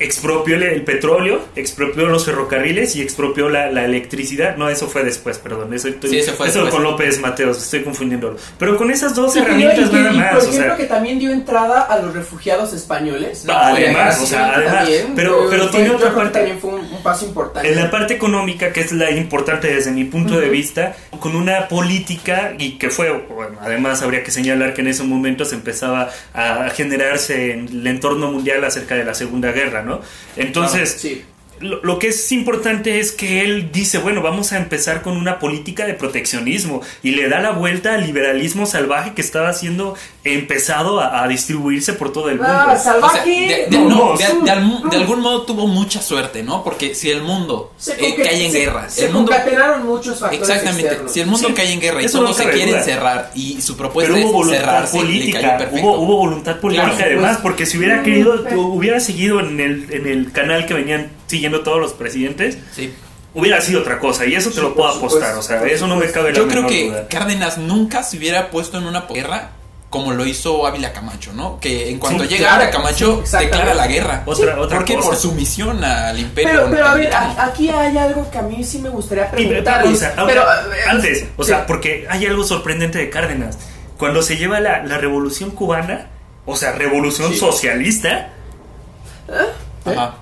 Expropió 0.00 0.56
el, 0.56 0.62
el 0.62 0.82
petróleo, 0.82 1.40
expropió 1.54 2.06
los 2.06 2.24
ferrocarriles 2.24 2.96
y 2.96 3.02
expropió 3.02 3.48
la, 3.50 3.70
la 3.70 3.84
electricidad. 3.84 4.56
No, 4.56 4.68
eso 4.70 4.88
fue 4.88 5.04
después, 5.04 5.38
perdón. 5.38 5.72
Eso, 5.74 5.88
estoy- 5.88 6.10
Sí, 6.10 6.18
eso 6.18 6.32
fue 6.32 6.48
eso 6.48 6.68
con 6.70 6.82
López 6.82 7.20
Mateos, 7.20 7.58
estoy 7.62 7.82
confundiéndolo. 7.84 8.36
Pero 8.58 8.76
con 8.76 8.90
esas 8.90 9.14
dos 9.14 9.34
dio- 9.34 9.42
herramientas 9.42 9.90
y 9.90 9.94
nada 9.94 10.12
y 10.12 10.16
más. 10.16 10.28
por 10.30 10.38
o 10.38 10.42
ejemplo, 10.48 10.64
sea, 10.68 10.76
que 10.76 10.84
también 10.86 11.18
dio 11.18 11.30
entrada 11.30 11.82
a 11.82 11.98
los 12.00 12.14
refugiados 12.14 12.72
españoles. 12.72 13.44
No, 13.44 13.52
además, 13.52 14.20
o 14.22 14.26
sea, 14.26 14.54
además, 14.54 14.74
También, 14.84 15.12
pero, 15.14 15.46
pero 15.50 15.68
fue- 15.68 15.80
tiene 15.80 15.94
otra 15.94 16.14
parte. 16.14 16.38
También 16.38 16.58
fue 16.58 16.70
un, 16.70 16.80
un 16.80 17.02
paso 17.02 17.26
importante. 17.26 17.68
En 17.68 17.76
la 17.76 17.90
parte 17.90 18.14
económica, 18.14 18.72
que 18.72 18.80
es 18.80 18.92
la 18.92 19.10
importante 19.10 19.68
desde 19.72 19.90
mi 19.90 20.04
punto 20.04 20.34
de 20.38 20.46
Ujú. 20.46 20.52
vista, 20.52 20.96
con 21.20 21.36
una 21.36 21.68
política 21.68 22.54
y 22.58 22.78
que 22.78 22.88
fue, 22.88 23.10
bueno, 23.12 23.58
además 23.60 24.00
habría 24.02 24.22
que 24.22 24.30
señalar 24.30 24.72
que 24.72 24.80
en 24.80 24.88
ese 24.88 25.02
momento 25.02 25.44
se 25.44 25.56
empezaba 25.56 26.08
a 26.32 26.70
generarse 26.70 27.52
en 27.52 27.68
el 27.68 27.86
entorno 27.86 28.30
mundial 28.32 28.64
acerca 28.64 28.94
de 28.94 29.04
la 29.04 29.12
Segunda 29.14 29.52
Guerra, 29.52 29.82
¿no? 29.82 29.89
Entonces, 30.36 30.92
Sí. 31.00 31.24
Lo, 31.60 31.82
lo 31.82 31.98
que 31.98 32.08
es 32.08 32.32
importante 32.32 33.00
es 33.00 33.12
que 33.12 33.42
él 33.42 33.70
dice, 33.72 33.98
bueno, 33.98 34.22
vamos 34.22 34.52
a 34.52 34.56
empezar 34.56 35.02
con 35.02 35.16
una 35.16 35.38
política 35.38 35.86
de 35.86 35.94
proteccionismo 35.94 36.80
y 37.02 37.12
le 37.12 37.28
da 37.28 37.40
la 37.40 37.50
vuelta 37.52 37.94
al 37.94 38.06
liberalismo 38.06 38.66
salvaje 38.66 39.12
que 39.14 39.20
estaba 39.20 39.52
siendo 39.52 39.94
empezado 40.24 41.00
a, 41.00 41.22
a 41.22 41.28
distribuirse 41.28 41.92
por 41.94 42.12
todo 42.12 42.28
el 42.30 42.36
mundo. 42.36 42.52
Ah, 42.52 42.66
O 42.68 42.82
sea, 42.82 42.92
salvaje. 42.92 43.30
de, 43.70 43.76
de- 43.76 43.84
no, 43.84 44.16
de- 44.16 44.24
al- 44.50 44.90
de 44.90 44.96
algún 44.96 45.20
modo 45.20 45.42
tuvo 45.42 45.66
mucha 45.66 46.00
suerte, 46.02 46.42
¿no? 46.42 46.62
Porque 46.64 46.94
si 46.94 47.10
el 47.10 47.22
mundo 47.22 47.72
Se 47.78 47.92
eh, 47.92 48.14
cae 48.22 48.46
en 48.46 48.52
se- 48.52 48.58
guerra, 48.60 48.88
Se 48.88 49.06
el 49.06 49.12
mundo 49.12 49.30
concatenaron 49.32 49.86
muchos 49.86 50.18
factores 50.18 50.48
Exactamente. 50.48 50.86
externos. 50.88 51.12
Si 51.12 51.20
el 51.20 51.26
mundo 51.26 51.48
Sí, 51.48 51.54
cae 51.54 51.72
en 51.72 51.80
guerra 51.80 52.02
y 52.02 52.04
eso 52.06 52.18
todos 52.18 52.30
no 52.30 52.34
se 52.36 52.42
cabe 52.44 52.54
quieren 52.54 52.74
duda. 52.74 52.82
cerrar 52.84 53.30
y 53.34 53.60
su 53.60 53.76
propuesta 53.76 54.12
Pero 54.14 54.24
hubo 54.26 54.30
es 54.30 54.34
voluntad 54.46 54.60
cerrarse, 54.60 54.96
le 54.96 55.02
política, 55.04 55.40
cayó 55.40 55.58
perfecto. 55.58 55.86
hubo, 55.86 55.98
hubo 56.00 56.16
voluntad 56.16 56.60
política 56.60 56.88
Claro, 56.90 57.04
además, 57.04 57.30
pues. 57.32 57.42
porque 57.42 57.66
si 57.66 57.78
hubiera 57.78 58.00
Mm, 58.00 58.04
querido, 58.04 58.44
hubiera 58.56 59.00
seguido 59.00 59.40
en 59.40 59.60
el, 59.60 59.86
en 59.92 60.06
el 60.06 60.32
canal 60.32 60.66
que 60.66 60.74
venían 60.74 61.10
siguiendo 61.30 61.60
todos 61.62 61.80
los 61.80 61.92
presidentes, 61.94 62.58
Sí. 62.74 62.92
hubiera 63.34 63.60
sido 63.60 63.80
otra 63.80 63.98
cosa. 63.98 64.26
Y 64.26 64.34
eso 64.34 64.50
te 64.50 64.56
Sí, 64.56 64.60
lo 64.60 64.74
puedo 64.74 64.88
apostar. 64.88 65.30
supuesto, 65.30 65.38
O 65.38 65.42
sea, 65.60 65.66
eso 65.66 65.86
no 65.86 65.96
me 65.96 66.10
cabe 66.10 66.32
la 66.32 66.36
Yo 66.38 66.48
creo 66.48 66.62
menor 66.62 66.70
que 66.70 66.88
duda. 66.88 67.08
Cárdenas 67.08 67.58
nunca 67.58 68.02
se 68.02 68.18
hubiera 68.18 68.50
puesto 68.50 68.76
en 68.78 68.84
una 68.86 69.02
guerra 69.02 69.52
como 69.88 70.12
lo 70.12 70.24
hizo 70.24 70.66
Ávila 70.68 70.92
Camacho, 70.92 71.32
¿no? 71.32 71.58
Que 71.58 71.90
en 71.90 71.98
cuanto 71.98 72.22
Sí, 72.22 72.28
llega 72.30 72.46
claro, 72.48 72.62
Ávila 72.62 72.70
Camacho, 72.70 73.22
sí, 73.24 73.36
declara 73.38 73.74
la 73.74 73.86
guerra. 73.88 74.22
Otra, 74.24 74.60
otra 74.60 74.76
¿Por 74.78 74.84
qué? 74.86 74.94
cosa. 74.94 75.08
Por 75.08 75.16
sumisión 75.16 75.82
al 75.82 76.16
imperio. 76.18 76.50
Pero, 76.52 76.70
pero 76.70 76.86
a 76.86 76.94
ver, 76.94 77.10
aquí 77.38 77.68
hay 77.70 77.96
algo 77.98 78.30
que 78.30 78.38
a 78.38 78.42
mí 78.42 78.62
sí 78.62 78.78
me 78.78 78.88
gustaría 78.88 79.28
preguntarles. 79.30 79.94
o 79.94 79.96
sea, 79.96 80.14
pero, 80.26 80.42
eh, 80.42 80.46
antes, 80.88 81.24
o 81.36 81.42
sí. 81.42 81.48
sea, 81.50 81.66
porque 81.66 82.06
hay 82.08 82.24
algo 82.26 82.44
sorprendente 82.44 82.98
de 82.98 83.10
Cárdenas. 83.10 83.58
Cuando 83.98 84.22
se 84.22 84.36
lleva 84.36 84.60
la, 84.60 84.84
la 84.84 84.96
revolución 84.98 85.50
cubana, 85.50 86.06
o 86.46 86.56
sea, 86.56 86.70
revolución 86.72 87.32
Sí. 87.32 87.38
socialista, 87.38 88.28
Ajá. 89.84 90.14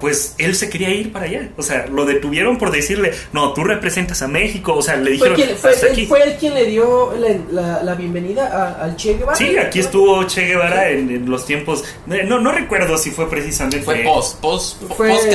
Pues 0.00 0.34
él 0.38 0.54
se 0.54 0.68
quería 0.70 0.90
ir 0.90 1.12
para 1.12 1.24
allá. 1.26 1.48
O 1.56 1.62
sea, 1.62 1.86
lo 1.86 2.04
detuvieron 2.04 2.58
por 2.58 2.70
decirle, 2.70 3.12
no, 3.32 3.52
tú 3.52 3.64
representas 3.64 4.22
a 4.22 4.28
México. 4.28 4.74
O 4.74 4.82
sea, 4.82 4.96
le 4.96 5.02
Fue, 5.04 5.12
dijeron, 5.12 5.34
quien, 5.36 5.56
fue, 5.56 5.70
hasta 5.70 5.86
él- 5.86 5.92
aquí. 5.92 6.06
fue 6.06 6.22
él 6.22 6.36
quien 6.38 6.54
le 6.54 6.66
dio 6.66 7.14
la, 7.18 7.28
la- 7.50 7.82
la 7.82 7.94
bienvenida 7.94 8.46
a- 8.46 8.84
al 8.84 8.96
Che 8.96 9.14
Guevara. 9.14 9.36
Sí, 9.36 9.56
aquí 9.58 9.80
estuvo 9.80 10.22
Che 10.24 10.42
Guevara 10.46 10.88
en, 10.90 11.10
en 11.10 11.30
los 11.30 11.44
tiempos. 11.46 11.84
No, 12.06 12.38
no 12.40 12.52
recuerdo 12.52 12.96
si 12.98 13.10
fue 13.10 13.28
precisamente. 13.28 13.80
Fue 13.82 13.96
post, 14.04 14.40
post, 14.40 14.82
Fue- 14.96 15.08
post 15.10 15.26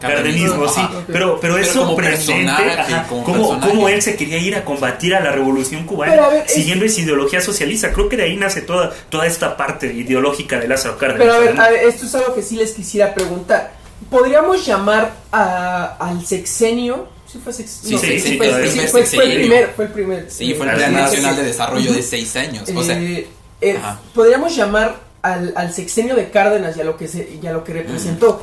Cardenismo, 0.00 0.68
sí, 0.68 0.80
Ajá. 0.80 1.02
pero, 1.06 1.38
pero 1.40 1.58
es 1.58 1.68
Pero 1.68 1.80
como 1.80 1.92
sorprendente 1.94 2.26
personaje, 2.34 2.94
ajá, 2.94 3.06
como 3.08 3.60
cómo, 3.60 3.88
él 3.88 4.02
se 4.02 4.16
quería 4.16 4.38
ir 4.38 4.54
a 4.56 4.64
combatir 4.64 5.14
a 5.14 5.20
la 5.20 5.32
revolución 5.32 5.84
cubana 5.86 6.12
Pero 6.12 6.30
ver, 6.30 6.44
es- 6.46 6.52
siguiendo 6.52 6.84
esa 6.84 7.00
ideología 7.00 7.40
socialista. 7.40 7.92
Creo 7.92 8.08
que 8.08 8.16
de 8.16 8.24
ahí 8.24 8.36
nace 8.36 8.62
toda, 8.62 8.92
toda 9.08 9.26
esta 9.26 9.56
parte 9.56 9.92
ideológica 9.92 10.58
de 10.58 10.68
Lázaro 10.68 10.98
Cárdenas. 10.98 11.26
Pero 11.26 11.34
a 11.34 11.38
ver, 11.38 11.60
a 11.60 11.70
ver, 11.70 11.84
esto 11.88 12.06
es 12.06 12.14
algo 12.14 12.34
que 12.34 12.42
sí 12.42 12.56
les 12.56 12.72
quisiera 12.72 13.14
preguntar. 13.14 13.83
¿Podríamos 14.10 14.64
llamar 14.66 15.12
a- 15.32 15.96
al 15.98 16.24
sexenio? 16.24 17.08
Sí, 17.30 17.40
fue 17.42 17.52
sex- 17.52 17.80
Sí, 17.84 17.94
no, 17.94 17.98
sí, 17.98 18.20
sí, 18.20 18.36
fue, 18.36 18.46
el 18.48 18.70
sexenio. 18.70 19.34
primer, 19.36 19.72
fue 19.74 19.84
el 19.86 19.90
primer. 19.92 20.30
Sí, 20.30 20.54
fue 20.54 20.68
el 20.68 20.74
Plan 20.76 20.92
Nacional 20.92 21.36
de 21.36 21.42
Desarrollo 21.44 21.92
de 21.92 22.02
seis 22.02 22.36
años. 22.36 22.68
O 22.74 22.82
sea, 22.82 22.96
Eh, 22.98 23.28
eh, 23.60 23.78
podríamos 24.14 24.54
llamar 24.54 25.00
al, 25.22 25.52
al 25.56 25.72
sexenio 25.72 26.14
de 26.14 26.30
Cárdenas 26.30 26.76
y 26.76 26.80
a 26.82 26.84
lo 26.84 26.96
que 26.96 27.08
se, 27.08 27.38
y 27.42 27.46
a 27.46 27.52
lo 27.52 27.64
que 27.64 27.72
representó 27.72 28.42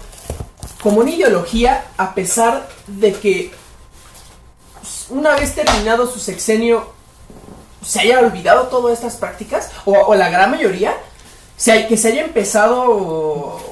como 0.82 1.00
una 1.02 1.12
ideología 1.12 1.86
a 1.98 2.16
pesar 2.16 2.68
de 2.88 3.14
que 3.14 3.52
una 5.10 5.36
vez 5.36 5.54
terminado 5.54 6.12
su 6.12 6.20
sexenio 6.20 6.92
se 7.86 8.00
haya 8.02 8.20
olvidado 8.20 8.68
todas 8.68 8.94
estas 8.98 9.16
prácticas 9.16 9.70
o, 9.86 9.92
o 9.94 10.16
la 10.16 10.30
gran 10.30 10.52
mayoría 10.52 10.96
se 11.62 11.72
hay- 11.72 11.88
que 11.88 11.96
se 11.96 12.08
haya 12.08 12.24
empezado 12.24 12.82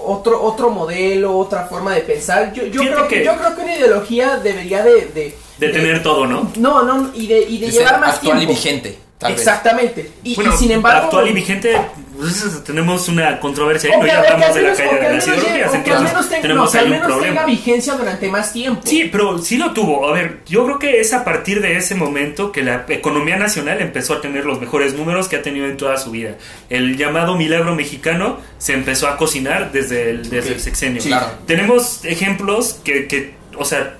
otro 0.05 0.43
otro 0.43 0.69
modelo 0.69 1.35
otra 1.37 1.65
forma 1.65 1.95
de 1.95 2.01
pensar 2.01 2.53
yo, 2.53 2.63
yo 2.65 2.81
creo 2.81 3.07
que, 3.07 3.15
que- 3.19 3.25
yo 3.25 3.35
creo 3.35 3.55
que 3.55 3.61
una 3.63 3.75
ideología 3.75 4.37
debería 4.37 4.83
de, 4.83 5.05
de, 5.07 5.35
de 5.57 5.69
tener 5.69 6.03
todo, 6.03 6.27
¿no? 6.27 6.51
no 6.57 6.83
no 6.83 7.09
y 7.15 7.25
de, 7.25 7.39
y 7.41 7.57
de 7.57 7.65
de 7.65 7.71
ser 7.71 7.81
llevar 7.81 7.99
más 7.99 8.15
actual 8.15 8.37
tiempo 8.37 8.51
y 8.51 8.55
vigente. 8.55 8.99
Tal 9.17 9.31
exactamente 9.33 10.11
y, 10.23 10.33
y 10.33 10.35
Bueno, 10.35 10.55
sin 10.55 10.71
embargo 10.71 11.05
actual 11.05 11.27
y 11.29 11.33
vigente, 11.33 11.75
pues, 12.19 12.63
tenemos 12.63 13.07
una 13.07 13.39
controversia. 13.39 13.89
O 13.95 14.01
¿no? 14.01 14.05
Ya 14.07 14.19
hablamos 14.19 14.53
de 14.55 14.61
la 14.61 14.75
que 14.75 14.83
de 14.83 14.89
menos 14.99 16.29
tenga- 16.29 16.41
tenemos 16.41 16.75
ahí 16.75 16.91
un 16.91 17.21
tenga 17.21 17.45
vigencia 17.45 17.93
durante 17.93 18.27
más 18.29 18.53
tiempo. 18.53 18.81
Sí, 18.85 19.09
pero 19.11 19.37
sí 19.39 19.57
lo 19.57 19.71
tuvo. 19.73 20.07
A 20.07 20.13
ver, 20.13 20.39
yo 20.45 20.65
creo 20.65 20.79
que 20.79 20.99
es 20.99 21.13
a 21.13 21.23
partir 21.23 21.61
de 21.61 21.77
ese 21.77 21.95
momento 21.95 22.51
que 22.51 22.63
la 22.63 22.85
economía 22.89 23.37
nacional 23.37 23.81
empezó 23.81 24.13
a 24.15 24.21
tener 24.21 24.45
los 24.45 24.59
mejores 24.59 24.93
números 24.93 25.27
que 25.27 25.37
ha 25.37 25.41
tenido 25.41 25.65
en 25.67 25.77
toda 25.77 25.97
su 25.97 26.11
vida. 26.11 26.35
El 26.69 26.97
llamado 26.97 27.35
milagro 27.37 27.75
mexicano 27.75 28.39
se 28.57 28.73
empezó 28.73 29.07
a 29.07 29.17
cocinar 29.17 29.71
desde 29.71 30.09
el, 30.11 30.29
desde 30.29 30.53
el 30.53 30.59
sexenio. 30.59 31.01
sí. 31.01 31.09
Claro. 31.09 31.27
Tenemos 31.47 32.03
ejemplos 32.05 32.79
que, 32.83 33.07
que, 33.07 33.33
o 33.57 33.65
sea, 33.65 33.95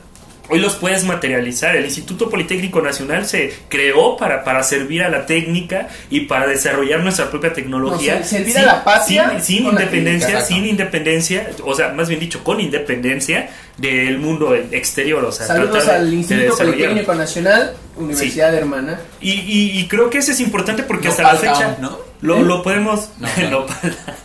hoy 0.49 0.59
los 0.59 0.75
puedes 0.75 1.03
materializar. 1.03 1.75
El 1.75 1.85
Instituto 1.85 2.29
Politécnico 2.29 2.81
Nacional 2.81 3.25
se 3.25 3.53
creó 3.69 4.17
para, 4.17 4.43
para 4.43 4.63
servir 4.63 5.03
a 5.03 5.09
la 5.09 5.25
técnica 5.25 5.87
y 6.09 6.21
para 6.21 6.47
desarrollar 6.47 7.01
nuestra 7.01 7.29
propia 7.29 7.53
tecnología. 7.53 8.19
No, 8.19 8.25
servir 8.25 8.57
a 8.57 8.63
la 8.63 8.83
patria 8.83 9.39
sin, 9.39 9.41
sin 9.41 9.65
independencia, 9.67 10.41
sin 10.41 10.65
independencia, 10.65 11.49
o 11.63 11.73
sea, 11.75 11.89
más 11.89 12.09
bien 12.09 12.19
dicho, 12.19 12.43
con 12.43 12.59
independencia 12.59 13.49
del 13.79 14.17
mundo 14.19 14.55
exterior. 14.55 15.23
O 15.25 15.31
sea, 15.31 15.47
Saludos 15.47 15.71
tratar 15.85 15.93
de- 15.95 15.99
al 15.99 16.09
de 16.11 16.15
Instituto 16.15 16.43
desarrollar. 16.51 16.75
Politécnico 16.77 17.15
Nacional, 17.15 17.73
Universidad 17.97 18.53
Hermana. 18.55 18.99
Y, 19.21 19.31
y, 19.31 19.79
y 19.79 19.87
creo 19.87 20.09
que 20.09 20.17
eso 20.19 20.31
es 20.31 20.39
importante 20.39 20.83
porque 20.83 21.05
No 21.07 21.11
hasta 21.11 21.23
la 21.23 21.35
fecha 21.35 21.77
¿no? 21.79 21.97
lo, 22.21 22.41
lo 22.41 22.61
podemos... 22.63 23.09
No, 23.19 23.27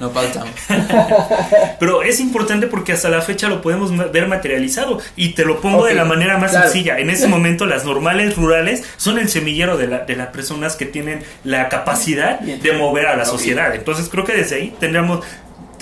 No, 0.00 0.11
no. 0.11 0.11
Pero 1.80 2.02
es 2.02 2.20
importante 2.20 2.66
porque 2.66 2.92
hasta 2.92 3.09
la 3.09 3.20
fecha 3.22 3.48
lo 3.48 3.62
podemos 3.62 3.90
ver 4.12 4.26
materializado. 4.28 5.00
Y 5.16 5.30
te 5.30 5.44
lo 5.44 5.61
pongo 5.61 5.84
de 5.86 5.94
la 5.94 6.05
manera 6.05 6.38
más 6.38 6.50
claro. 6.50 6.66
sencilla. 6.68 6.98
En 6.98 7.11
ese 7.11 7.26
momento 7.28 7.66
las 7.66 7.84
normales 7.84 8.36
rurales 8.36 8.84
son 8.96 9.18
el 9.18 9.28
semillero 9.28 9.76
de, 9.76 9.86
la- 9.88 9.98
de 10.00 10.16
las 10.16 10.28
personas 10.28 10.76
que 10.76 10.86
tienen 10.86 11.22
la 11.44 11.68
capacidad 11.68 12.40
Bien. 12.40 12.61
de 12.61 12.72
mover 12.72 13.07
a 13.07 13.16
la 13.16 13.24
sociedad. 13.24 13.74
Entonces 13.74 14.09
creo 14.09 14.24
que 14.24 14.32
desde 14.32 14.57
ahí 14.57 14.74
tendríamos 14.78 15.24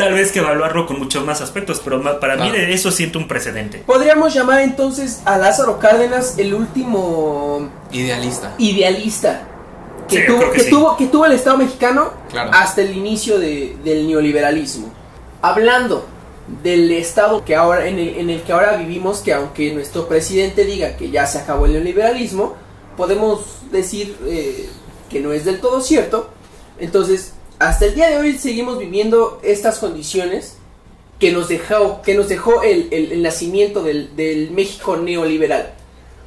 tal 0.04 0.14
vez 0.14 0.32
que 0.32 0.38
evaluarlo 0.40 0.86
con 0.86 0.98
muchos 0.98 1.24
más 1.24 1.40
aspectos. 1.40 1.80
Pero 1.84 2.02
para 2.20 2.36
mí 2.36 2.50
Claro. 2.50 2.58
de 2.66 2.72
eso 2.72 2.90
siento 2.90 3.18
un 3.18 3.28
precedente. 3.28 3.78
Podríamos 3.86 4.32
llamar 4.34 4.60
entonces 4.60 5.22
a 5.24 5.38
Lázaro 5.38 5.78
Cárdenas 5.78 6.38
el 6.38 6.54
último 6.54 7.68
Idealista. 7.90 8.54
idealista 8.58 9.48
que, 10.08 10.16
Sí, 10.18 10.22
tuvo, 10.26 10.40
que 10.40 10.50
que, 10.50 10.60
sí. 10.64 10.70
tuvo, 10.70 10.96
que 10.96 11.06
tuvo 11.06 11.26
el 11.26 11.32
Estado 11.32 11.56
mexicano 11.58 12.10
Claro. 12.30 12.50
hasta 12.52 12.82
el 12.82 12.96
inicio 12.96 13.38
de- 13.38 13.76
del 13.84 14.06
neoliberalismo. 14.08 14.92
Hablando 15.40 16.06
del 16.62 16.90
Estado 16.92 17.44
que 17.44 17.54
ahora, 17.56 17.86
en, 17.86 17.98
el, 17.98 18.08
en 18.16 18.28
el 18.30 18.42
que 18.42 18.52
ahora 18.52 18.76
vivimos, 18.76 19.20
que 19.20 19.32
aunque 19.32 19.72
nuestro 19.72 20.08
presidente 20.08 20.64
diga 20.64 20.96
que 20.96 21.10
ya 21.10 21.26
se 21.26 21.38
acabó 21.38 21.66
el 21.66 21.72
neoliberalismo, 21.72 22.54
podemos 22.96 23.40
decir 23.70 24.16
eh, 24.26 24.68
que 25.08 25.20
no 25.20 25.32
es 25.32 25.44
del 25.44 25.60
todo 25.60 25.80
cierto. 25.80 26.30
Entonces, 26.78 27.32
hasta 27.68 27.86
el 27.86 27.94
día 27.94 28.08
de 28.10 28.18
hoy 28.18 28.38
seguimos 28.38 28.78
viviendo 28.78 29.40
estas 29.42 29.78
condiciones 29.78 30.56
que 31.18 31.32
nos 31.32 31.48
dejó, 31.48 32.02
que 32.02 32.14
nos 32.14 32.28
dejó 32.28 32.62
el, 32.62 32.88
el- 32.90 33.12
el 33.12 33.22
nacimiento 33.22 33.82
del, 33.82 34.14
del 34.16 34.50
México 34.50 34.96
neoliberal. 34.96 35.72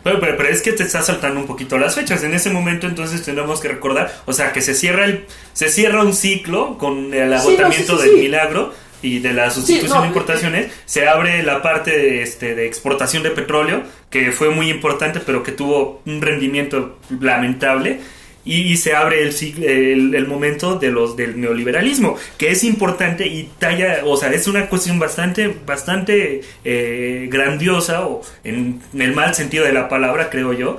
Pero, 0.04 0.20
pero, 0.20 0.38
pero 0.38 0.50
es 0.50 0.62
que 0.62 0.72
te 0.72 0.84
está 0.84 1.02
saltando 1.02 1.40
un 1.40 1.48
poquito 1.48 1.78
las 1.78 1.96
fechas. 1.96 2.24
En 2.24 2.34
ese 2.34 2.50
momento 2.52 2.86
entonces 2.88 3.24
tenemos 3.24 3.60
que 3.60 3.68
recordar, 3.70 4.14
o 4.26 4.34
sea, 4.34 4.54
que 4.54 4.62
se 4.62 4.74
cierra 4.76 5.06
el 5.06 5.26
se 5.54 5.70
cierra 5.70 6.04
un 6.04 6.14
ciclo 6.14 6.78
con 6.78 7.14
el 7.14 7.34
agotamiento 7.34 7.98
sí, 7.98 8.04
sí, 8.04 8.10
del 8.10 8.20
milagro 8.22 8.72
y 9.02 9.20
de 9.20 9.34
la 9.34 9.50
sustitución 9.52 9.98
no, 9.98 10.02
de 10.04 10.08
importaciones. 10.08 10.72
Se 10.86 11.08
abre 11.08 11.42
la 11.44 11.62
parte 11.62 11.92
de, 11.98 12.22
este, 12.22 12.56
de 12.56 12.66
exportación 12.68 13.24
de 13.24 13.32
petróleo, 13.32 13.84
que 14.12 14.32
fue 14.32 14.50
muy 14.50 14.70
importante, 14.70 15.20
pero 15.20 15.42
que 15.44 15.52
tuvo 15.52 16.02
un 16.06 16.22
rendimiento 16.22 16.98
lamentable. 17.20 18.00
Y, 18.46 18.62
y 18.72 18.78
se 18.78 18.96
abre 18.96 19.24
el, 19.24 19.34
ciclo- 19.34 19.66
el, 19.68 20.14
el 20.14 20.28
momento 20.28 20.76
de 20.78 20.92
los 20.92 21.16
del 21.18 21.42
neoliberalismo, 21.42 22.16
que 22.38 22.52
es 22.52 22.64
importante 22.64 23.26
y 23.26 23.50
talla, 23.58 24.02
o 24.06 24.16
sea, 24.18 24.32
es 24.32 24.48
una 24.48 24.70
cuestión 24.70 25.00
bastante, 25.00 25.48
bastante 25.66 26.42
eh, 26.64 27.28
grandiosa, 27.32 28.06
o 28.06 28.22
en, 28.44 28.82
en 28.94 29.02
el 29.02 29.16
mal 29.16 29.34
sentido 29.34 29.66
de 29.66 29.74
la 29.74 29.90
palabra, 29.90 30.30
creo 30.30 30.54
yo, 30.54 30.78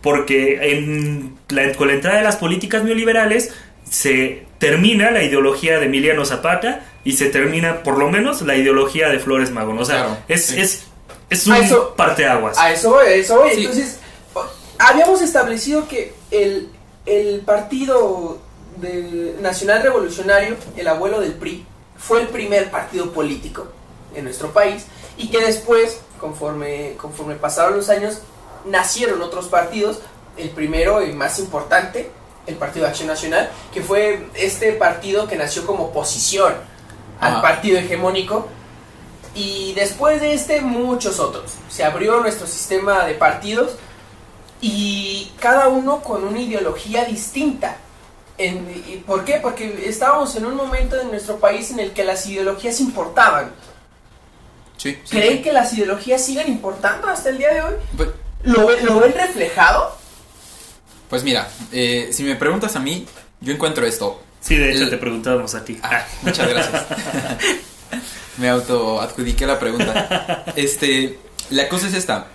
porque 0.00 0.72
en 0.74 1.34
la, 1.48 1.72
con 1.74 1.88
la 1.88 1.94
entrada 1.94 2.18
de 2.18 2.22
las 2.24 2.36
políticas 2.36 2.84
neoliberales 2.84 3.52
se 3.90 4.44
termina 4.58 5.10
la 5.10 5.24
ideología 5.24 5.80
de 5.80 5.86
Emiliano 5.86 6.24
Zapata 6.24 6.84
y 7.02 7.12
se 7.12 7.26
termina 7.30 7.82
por 7.82 7.98
lo 7.98 8.10
menos 8.10 8.42
la 8.42 8.54
ideología 8.54 9.08
de 9.08 9.18
Flores 9.18 9.50
Magón. 9.50 9.78
O 9.78 9.84
sea, 9.84 10.04
Claro, 10.04 10.18
es, 10.28 10.46
sí. 10.46 10.60
es, 10.60 10.86
es 11.30 11.46
un 11.48 11.54
A 11.54 11.58
eso- 11.58 11.94
parteaguas. 11.96 12.56
A 12.58 12.70
eso 12.72 12.90
voy, 12.90 13.06
a 13.06 13.14
eso 13.14 13.38
voy. 13.40 13.50
Sí. 13.54 13.60
Entonces, 13.62 13.98
habíamos 14.78 15.20
establecido 15.22 15.88
que 15.88 16.12
el, 16.30 16.68
el 17.08 17.40
partido 17.40 18.38
nacional 19.40 19.82
revolucionario, 19.82 20.56
el 20.76 20.86
abuelo 20.88 21.20
del 21.20 21.32
PRI, 21.32 21.66
fue 21.96 22.20
el 22.20 22.28
primer 22.28 22.70
partido 22.70 23.12
político 23.12 23.66
en 24.14 24.24
nuestro 24.24 24.52
país 24.52 24.86
y 25.16 25.28
que 25.28 25.40
después, 25.40 26.00
conforme, 26.20 26.94
conforme 26.96 27.34
pasaron 27.34 27.76
los 27.76 27.88
años, 27.88 28.20
nacieron 28.66 29.20
otros 29.22 29.46
partidos. 29.46 30.00
El 30.36 30.50
primero 30.50 31.04
y 31.04 31.12
más 31.12 31.40
importante, 31.40 32.10
el 32.46 32.54
Partido 32.54 32.84
de 32.84 32.90
Acción 32.90 33.08
Nacional, 33.08 33.50
que 33.74 33.82
fue 33.82 34.28
este 34.34 34.72
partido 34.72 35.26
que 35.26 35.36
nació 35.36 35.66
como 35.66 35.86
oposición 35.86 36.54
al 37.20 37.32
Ajá. 37.32 37.42
partido 37.42 37.78
hegemónico 37.78 38.46
y 39.34 39.72
después 39.74 40.20
de 40.20 40.34
este, 40.34 40.60
muchos 40.60 41.18
otros. 41.18 41.54
Se 41.68 41.84
abrió 41.84 42.20
nuestro 42.20 42.46
sistema 42.46 43.04
de 43.04 43.14
partidos 43.14 43.72
y 44.60 45.30
cada 45.40 45.68
uno 45.68 46.00
con 46.02 46.24
una 46.24 46.40
ideología 46.40 47.04
distinta. 47.04 47.76
En- 48.36 48.70
y 48.86 48.96
¿Por 48.98 49.24
qué? 49.24 49.40
Porque 49.42 49.84
estábamos 49.88 50.34
en 50.36 50.46
un 50.46 50.54
momento 50.54 51.00
en 51.00 51.08
nuestro 51.10 51.38
país 51.38 51.70
en 51.70 51.80
el 51.80 51.92
que 51.92 52.04
las 52.04 52.26
ideologías 52.26 52.80
importaban. 52.80 53.50
Sí. 54.76 54.96
sí. 55.04 55.16
¿Creen 55.16 55.42
que 55.42 55.52
las 55.52 55.72
ideologías 55.74 56.24
sigan 56.24 56.46
importando 56.48 57.08
hasta 57.08 57.30
el 57.30 57.38
día 57.38 57.52
de 57.52 57.62
hoy? 57.62 57.74
Pues, 57.96 58.08
¿Lo, 58.44 58.70
lo 58.80 59.00
ven 59.00 59.12
reflejado? 59.12 59.96
pues 61.10 61.24
mira, 61.24 61.48
eh, 61.72 62.10
si 62.12 62.22
me 62.22 62.36
preguntas 62.36 62.76
a 62.76 62.80
mí, 62.80 63.06
yo 63.40 63.52
encuentro 63.54 63.84
esto. 63.86 64.22
Sí, 64.40 64.54
de 64.56 64.72
hecho 64.72 64.84
el- 64.84 64.90
te 64.90 64.98
preguntábamos 64.98 65.54
a 65.54 65.64
ti. 65.64 65.78
Ah, 65.82 66.04
muchas 66.22 66.48
gracias. 66.48 66.86
me 68.36 68.48
auto 68.48 69.00
adjudiqué 69.00 69.46
la 69.46 69.58
pregunta. 69.58 70.44
Este, 70.54 71.18
la 71.50 71.68
cosa 71.68 71.88
es 71.88 71.94
esta. 71.94 72.26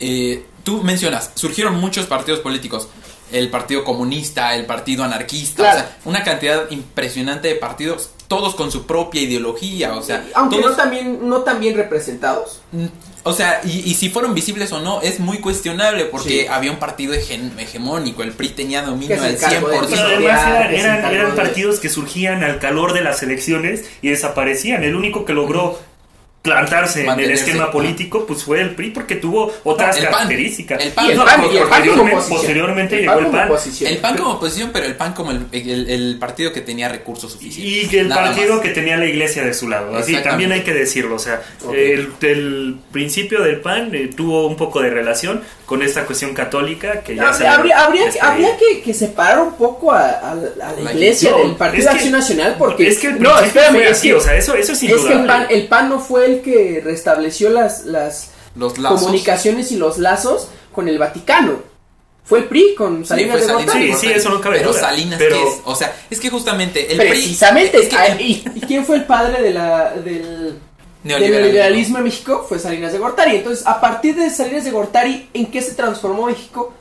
eh, 0.00 0.46
tú 0.64 0.82
mencionas, 0.82 1.30
surgieron 1.34 1.78
muchos 1.80 2.06
partidos 2.06 2.40
políticos. 2.40 2.88
El 3.30 3.48
Partido 3.48 3.82
Comunista, 3.82 4.54
el 4.54 4.66
Partido 4.66 5.04
Anarquista, 5.04 5.62
Claro. 5.62 5.78
o 5.78 5.82
sea, 5.82 5.96
una 6.04 6.22
cantidad 6.22 6.70
impresionante 6.70 7.48
de 7.48 7.54
partidos, 7.54 8.10
todos 8.28 8.54
con 8.54 8.70
su 8.70 8.86
propia 8.86 9.22
ideología, 9.22 9.94
o 9.94 10.02
sea, 10.02 10.22
Aunque 10.34 10.56
todos, 10.58 10.72
no 10.72 10.76
tan 10.76 10.90
bien, 10.90 11.18
no 11.28 11.38
tan 11.40 11.58
bien 11.58 11.74
representados. 11.76 12.60
Mm, 12.72 12.86
O 13.24 13.32
sea, 13.32 13.60
y, 13.64 13.88
y 13.90 13.94
si 13.94 14.10
fueron 14.10 14.34
visibles 14.34 14.70
o 14.72 14.80
no, 14.80 15.00
es 15.00 15.18
muy 15.20 15.38
cuestionable 15.38 16.04
porque 16.06 16.42
Sí. 16.42 16.46
había 16.46 16.72
un 16.72 16.78
partido 16.78 17.14
hegemónico, 17.14 18.22
el 18.22 18.32
PRI 18.32 18.48
tenía 18.50 18.82
dominio 18.82 19.20
de 19.20 19.38
100%. 19.38 19.60
Pero 19.70 19.84
Historia, 19.84 20.46
además 20.46 21.12
eran, 21.12 21.34
partidos 21.36 21.78
que 21.80 21.88
surgían 21.88 22.42
al 22.44 22.58
calor 22.58 22.92
de 22.92 23.00
las 23.02 23.22
elecciones 23.22 23.84
y 24.02 24.08
desaparecían. 24.10 24.82
El 24.82 24.96
único 24.96 25.24
que 25.24 25.32
logró 25.34 25.78
plantarse 26.42 27.04
en 27.06 27.20
el 27.20 27.30
esquema 27.30 27.70
político 27.70 28.26
pues 28.26 28.42
fue 28.42 28.60
el 28.60 28.74
PRI 28.74 28.90
porque 28.90 29.14
tuvo 29.14 29.52
otras 29.62 29.96
El 29.96 30.04
PAN. 30.04 30.12
características. 30.12 30.84
El 30.84 30.90
PAN. 30.92 31.06
Y 31.06 31.10
el 31.12 31.16
no, 31.18 31.24
PAN, 31.24 31.40
y 31.52 31.56
el 31.56 31.62
PAN 31.68 31.68
como 31.68 31.70
posteriormente, 31.70 32.14
oposición. 32.16 32.36
posteriormente 32.38 32.94
El 32.96 33.00
llegó 33.02 33.18
el 33.20 33.26
PAN. 33.26 33.48
oposición. 33.48 33.92
El 33.92 33.98
PAN 33.98 34.16
como 34.16 34.30
oposición, 34.32 34.70
pero 34.72 34.86
el 34.86 34.94
PAN 34.96 35.12
como 35.12 35.30
el, 35.30 35.46
el- 35.52 35.88
el 35.90 36.18
partido 36.18 36.52
que 36.52 36.60
tenía 36.60 36.88
recursos 36.88 37.30
suficientes. 37.32 37.92
Y 37.92 37.96
el 37.98 38.08
Nada 38.08 38.24
partido 38.24 38.54
más. 38.54 38.62
que 38.62 38.70
tenía 38.70 38.96
la 38.96 39.06
iglesia 39.06 39.44
de 39.44 39.54
su 39.54 39.68
lado. 39.68 39.96
Así 39.96 40.16
también 40.22 40.50
hay 40.52 40.62
que 40.62 40.74
decirlo. 40.74 41.14
O 41.14 41.18
sea, 41.20 41.42
el, 41.72 42.12
el 42.22 42.76
principio 42.90 43.42
del 43.42 43.60
PAN 43.60 43.94
eh, 43.94 44.10
tuvo 44.16 44.46
un 44.48 44.56
poco 44.56 44.80
de 44.82 44.90
relación 44.90 45.42
con 45.66 45.80
esta 45.82 46.04
cuestión 46.04 46.34
católica 46.34 47.00
que 47.02 47.14
ya 47.16 47.28
Habría, 47.28 47.38
se 47.38 47.46
habría, 47.46 47.84
habría, 47.84 48.08
este, 48.08 48.20
habría 48.20 48.56
que, 48.58 48.82
que 48.82 48.92
separar 48.92 49.40
un 49.40 49.54
poco 49.54 49.92
a, 49.92 50.00
a- 50.10 50.32
a 50.32 50.34
la 50.34 50.72
La 50.82 50.92
iglesia 50.92 51.30
No, 51.30 51.38
del 51.38 51.54
Partido 51.54 51.88
Acción 51.90 52.12
Nacional 52.12 52.56
porque 52.58 52.88
es 52.88 52.98
que 52.98 53.06
el 53.06 53.22
no, 53.22 53.30
principio 53.36 53.46
espérame, 53.62 53.72
fue 53.74 53.90
es 53.90 54.00
que, 54.00 54.14
o 54.14 54.20
sea, 54.20 54.36
eso, 54.36 54.54
eso 54.54 54.72
es 54.72 54.82
es 54.82 55.00
que 55.00 55.12
el. 55.12 55.24
PAN, 55.24 55.46
el 55.48 55.66
PAN 55.68 55.88
no 55.88 56.00
fue 56.00 56.26
el 56.26 56.31
que 56.40 56.80
restableció 56.82 57.50
las, 57.50 57.84
las 57.84 58.30
Los 58.54 58.78
lazos. 58.78 59.00
comunicaciones 59.02 59.70
y 59.72 59.76
los 59.76 59.98
lazos 59.98 60.48
con 60.72 60.88
el 60.88 60.98
Vaticano. 60.98 61.70
Fue 62.24 62.38
el 62.38 62.44
PRI 62.44 62.74
con 62.76 63.00
Sí, 63.02 63.08
Salinas 63.08 63.32
fue 63.32 63.40
de 63.40 63.46
Salinas 63.46 63.74
Gortari. 63.74 63.94
Sí, 63.94 64.06
eso 64.12 64.30
no 64.30 64.40
cabe 64.40 64.58
Pero 64.58 64.70
duda. 64.70 64.80
Salinas, 64.80 65.18
Pero- 65.18 65.36
¿qué 65.36 65.42
es? 65.48 65.54
O 65.64 65.74
sea, 65.74 65.94
es 66.08 66.20
que 66.20 66.30
justamente 66.30 66.90
el 66.92 66.96
Precisamente. 66.98 67.72
PRI. 67.78 67.82
Es 67.82 67.88
que 67.88 67.96
ah, 67.96 68.06
el 68.06 68.20
¿y, 68.20 68.42
quién 68.66 68.86
fue 68.86 68.96
el 68.96 69.04
padre 69.04 69.42
de 69.42 69.50
la, 69.50 69.90
del, 69.90 70.04
del 70.04 70.58
neoliberalismo. 71.02 71.40
neoliberalismo 71.40 71.98
en 71.98 72.04
México? 72.04 72.46
Fue 72.48 72.58
Salinas 72.60 72.92
de 72.92 72.98
Gortari. 72.98 73.36
Entonces, 73.36 73.66
a 73.66 73.80
partir 73.80 74.14
de 74.14 74.30
Salinas 74.30 74.64
de 74.64 74.70
Gortari, 74.70 75.28
¿en 75.34 75.50
qué 75.50 75.60
se 75.60 75.74
transformó 75.74 76.26
México 76.26 76.72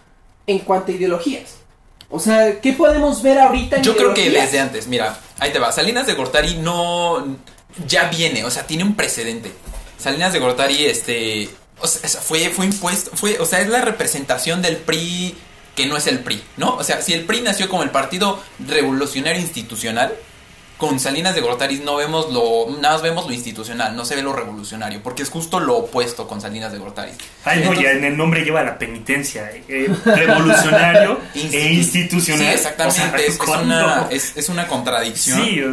en 0.46 0.60
cuanto 0.60 0.92
a 0.92 0.96
ideologías? 0.96 1.56
O 2.12 2.20
sea, 2.20 2.60
¿qué 2.62 2.74
podemos 2.74 3.24
ver 3.24 3.40
ahorita 3.40 3.78
en 3.78 3.84
Yo 3.84 3.96
creo 3.96 4.14
que 4.14 4.30
desde 4.30 4.60
antes, 4.60 4.86
mira, 4.88 5.18
ahí 5.40 5.52
te 5.52 5.60
va. 5.60 5.72
Salinas 5.72 6.06
de 6.06 6.14
Gortari 6.14 6.56
no. 6.58 7.38
Ya 7.88 8.10
viene, 8.10 8.44
o 8.46 8.52
sea, 8.52 8.68
tiene 8.68 8.84
un 8.84 8.96
precedente. 8.96 9.52
Salinas 9.98 10.34
de 10.34 10.40
Gortari, 10.40 10.86
este. 10.86 11.50
O 11.80 11.88
sea, 11.88 12.10
fue, 12.22 12.50
fue 12.50 12.66
impuesto. 12.66 13.12
Fue, 13.16 13.40
o 13.40 13.46
sea, 13.46 13.62
es 13.62 13.68
la 13.70 13.82
representación 13.82 14.62
del 14.62 14.78
PRI 14.78 15.36
que 15.76 15.86
no 15.86 15.96
es 15.98 16.06
el 16.08 16.20
PRI, 16.20 16.44
¿no? 16.58 16.76
O 16.76 16.84
sea, 16.84 17.02
si 17.02 17.14
el 17.14 17.24
PRI 17.24 17.42
nació 17.42 17.70
como 17.70 17.84
el 17.84 17.90
Partido 17.92 18.40
Revolucionario 18.68 19.40
Institucional, 19.42 20.14
con 20.78 21.00
Salinas 21.00 21.34
de 21.36 21.42
Gortari 21.42 21.80
no 21.80 21.96
vemos 21.96 22.32
lo. 22.34 22.68
Nada 22.82 22.96
más 22.96 23.04
vemos 23.04 23.26
lo 23.28 23.34
institucional, 23.34 23.96
no 23.96 24.04
se 24.04 24.16
ve 24.16 24.24
lo 24.24 24.34
revolucionario, 24.34 25.02
porque 25.04 25.22
es 25.24 25.30
justo 25.30 25.60
lo 25.60 25.78
opuesto 25.78 26.28
con 26.28 26.42
Salinas 26.42 26.72
de 26.72 26.80
Gortari. 26.80 27.12
Ay, 27.46 27.58
no, 27.60 27.64
Entonces- 27.66 27.84
ya 27.84 27.92
en 27.92 28.04
el 28.04 28.18
nombre 28.18 28.44
lleva 28.44 28.64
la 28.64 28.78
penitencia. 28.80 29.50
eh, 29.68 29.88
revolucionario 30.04 31.20
Institu- 31.36 31.54
e 31.54 31.74
institucional. 31.74 32.40
Sí, 32.48 32.52
exactamente. 32.54 33.00
O 33.00 33.02
sea, 33.18 33.18
es, 33.18 33.40
una, 33.64 34.08
es, 34.10 34.38
es 34.38 34.50
una 34.50 34.68
contradicción. 34.68 35.44
Sí, 35.46 35.60
eh, 35.60 35.70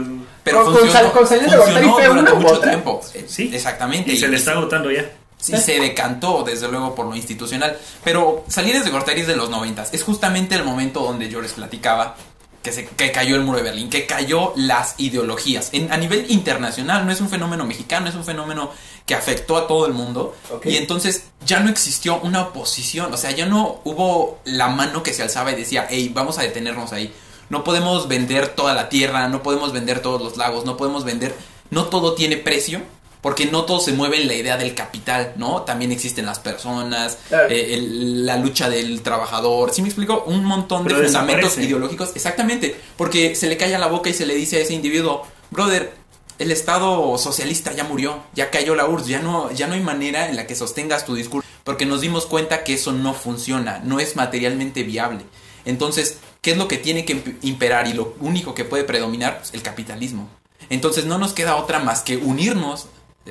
Pero 0.50 0.64
Con- 0.64 0.74
funcionó, 0.74 0.92
Sal- 0.92 1.12
con 1.12 1.26
Salinas 1.26 1.50
de 1.52 1.56
funcionó 1.58 1.88
Gortari 1.92 2.06
fue 2.08 2.08
durante 2.20 2.34
mucho 2.42 2.54
otra. 2.54 2.70
tiempo. 2.70 3.00
Sí. 3.26 3.50
Exactamente. 3.52 4.12
y 4.12 4.16
se 4.18 4.28
le 4.28 4.36
está 4.36 4.52
agotando 4.52 4.90
ya. 4.90 5.10
sí, 5.40 5.56
se 5.56 5.78
decantó, 5.80 6.42
desde 6.44 6.68
luego, 6.68 6.94
por 6.94 7.06
lo 7.06 7.14
institucional. 7.14 7.76
Pero 8.04 8.44
Salinas 8.48 8.84
de 8.84 8.90
Gortari 8.90 9.20
es 9.20 9.26
de 9.26 9.36
los 9.36 9.50
noventas. 9.50 9.90
Es 9.92 10.02
justamente 10.02 10.54
el 10.54 10.64
momento 10.64 11.00
donde 11.00 11.28
yo 11.28 11.40
les 11.40 11.52
platicaba 11.52 12.16
que, 12.62 12.72
se, 12.72 12.86
que 12.86 13.12
cayó 13.12 13.36
el 13.36 13.42
muro 13.42 13.58
de 13.58 13.64
Berlín, 13.64 13.88
que 13.88 14.04
cayó 14.04 14.52
las 14.56 14.94
ideologías. 14.98 15.68
En, 15.72 15.92
a 15.92 15.96
nivel 15.96 16.26
internacional, 16.28 17.06
no 17.06 17.12
es 17.12 17.20
un 17.20 17.28
fenómeno 17.30 17.64
mexicano, 17.64 18.08
es 18.08 18.16
un 18.16 18.24
fenómeno 18.24 18.72
que 19.06 19.14
afectó 19.14 19.56
a 19.56 19.66
todo 19.68 19.86
el 19.86 19.92
mundo. 19.94 20.34
Y 20.64 20.76
entonces 20.76 21.22
ya 21.46 21.60
no 21.60 21.70
existió 21.70 22.18
una 22.20 22.42
oposición, 22.42 23.14
o 23.14 23.16
sea, 23.16 23.30
ya 23.30 23.46
no 23.46 23.80
hubo 23.84 24.40
la 24.44 24.68
mano 24.68 25.02
que 25.04 25.14
se 25.14 25.22
alzaba 25.22 25.52
y 25.52 25.54
decía, 25.54 25.86
hey, 25.88 26.10
vamos 26.12 26.36
a 26.38 26.42
detenernos 26.42 26.92
ahí. 26.92 27.14
No 27.50 27.64
podemos 27.64 28.08
vender 28.08 28.48
toda 28.48 28.74
la 28.74 28.88
tierra, 28.88 29.28
no 29.28 29.42
podemos 29.42 29.72
vender 29.72 30.00
todos 30.00 30.20
los 30.22 30.36
lagos, 30.36 30.64
no 30.64 30.76
podemos 30.76 31.04
vender, 31.04 31.34
no 31.70 31.84
todo 31.86 32.14
tiene 32.14 32.36
precio, 32.36 32.80
porque 33.20 33.46
no 33.46 33.64
todo 33.64 33.80
se 33.80 33.92
mueve 33.92 34.20
en 34.22 34.28
la 34.28 34.34
idea 34.34 34.56
del 34.56 34.74
capital, 34.74 35.32
¿no? 35.36 35.62
También 35.62 35.90
existen 35.90 36.24
las 36.26 36.38
personas, 36.38 37.18
Claro. 37.28 37.48
eh, 37.50 37.74
el- 37.74 38.24
la 38.26 38.36
lucha 38.36 38.68
del 38.70 39.02
trabajador, 39.02 39.72
¿sí 39.72 39.82
me 39.82 39.88
explico? 39.88 40.22
Un 40.26 40.44
montón 40.44 40.84
de 40.86 40.94
fundamentos 41.06 41.58
ideológicos, 41.58 42.12
exactamente, 42.14 42.78
porque 42.96 43.34
se 43.34 43.48
le 43.48 43.56
calla 43.56 43.78
la 43.78 43.88
boca 43.88 44.08
y 44.10 44.14
se 44.14 44.24
le 44.26 44.34
dice 44.34 44.58
a 44.58 44.60
ese 44.60 44.74
individuo, 44.74 45.26
brother, 45.50 45.92
el 46.38 46.52
Estado 46.52 47.18
socialista 47.18 47.72
ya 47.72 47.82
murió, 47.82 48.22
ya 48.34 48.50
cayó 48.50 48.76
la 48.76 48.86
URSS, 48.86 49.08
ya 49.08 49.20
no, 49.20 49.50
ya 49.50 49.66
no 49.66 49.74
hay 49.74 49.80
manera 49.80 50.28
en 50.28 50.36
la 50.36 50.46
que 50.46 50.54
sostengas 50.54 51.04
tu 51.04 51.16
discurso, 51.16 51.48
porque 51.64 51.86
nos 51.86 52.00
dimos 52.02 52.26
cuenta 52.26 52.62
que 52.62 52.74
eso 52.74 52.92
no 52.92 53.14
funciona, 53.14 53.80
no 53.82 53.98
es 53.98 54.14
materialmente 54.14 54.84
viable. 54.84 55.24
Entonces, 55.64 56.18
¿qué 56.40 56.52
es 56.52 56.56
lo 56.56 56.68
que 56.68 56.78
tiene 56.78 57.04
que 57.04 57.16
imp- 57.16 57.36
imperar 57.42 57.86
y 57.88 57.92
lo 57.92 58.14
único 58.20 58.54
que 58.54 58.64
puede 58.64 58.84
predominar? 58.84 59.38
Pues 59.38 59.54
el 59.54 59.62
capitalismo. 59.62 60.28
Entonces 60.70 61.04
no 61.06 61.18
nos 61.18 61.32
queda 61.32 61.56
otra 61.56 61.78
más 61.78 62.00
que 62.02 62.16
unirnos, 62.16 62.86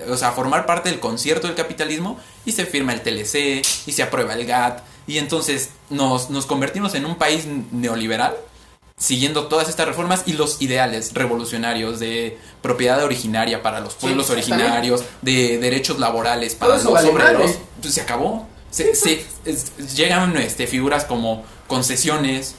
o 0.10 0.18
sea, 0.18 0.32
formar 0.32 0.66
parte 0.66 0.89
del 0.89 0.99
concierto 0.99 1.47
del 1.47 1.55
capitalismo 1.55 2.20
y 2.45 2.51
se 2.53 2.66
firma 2.66 2.93
el 2.93 3.01
TLC 3.01 3.62
y 3.88 3.91
se 3.91 4.03
aprueba 4.03 4.34
el 4.34 4.45
GATT 4.45 4.82
y 5.08 5.18
entonces 5.18 5.70
nos, 5.89 6.30
nos 6.30 6.45
convertimos 6.45 6.93
en 6.95 7.05
un 7.05 7.16
país 7.16 7.45
neoliberal 7.72 8.36
siguiendo 8.99 9.45
todas 9.47 9.70
estas 9.70 9.88
reformas 9.88 10.24
y 10.26 10.34
los 10.34 10.60
ideales 10.62 11.14
revolucionarios 11.14 11.99
de 11.99 12.38
propiedad 12.64 13.03
originaria 13.03 13.62
para 13.62 13.80
los 13.80 13.93
pueblos 13.93 14.30
originarios, 14.32 15.03
de 15.22 15.60
derechos 15.60 15.99
laborales 15.99 16.55
para 16.55 16.76
los 16.76 16.91
vale 16.91 17.10
obreros, 17.10 17.41
madre. 17.51 17.60
pues 17.82 17.93
se 17.93 18.01
acabó. 18.01 18.47
Se, 18.72 18.95
se- 18.95 19.24
es- 19.45 19.95
llegan 19.95 20.36
este, 20.38 20.66
figuras 20.66 21.05
como 21.05 21.43
concesiones, 21.68 22.55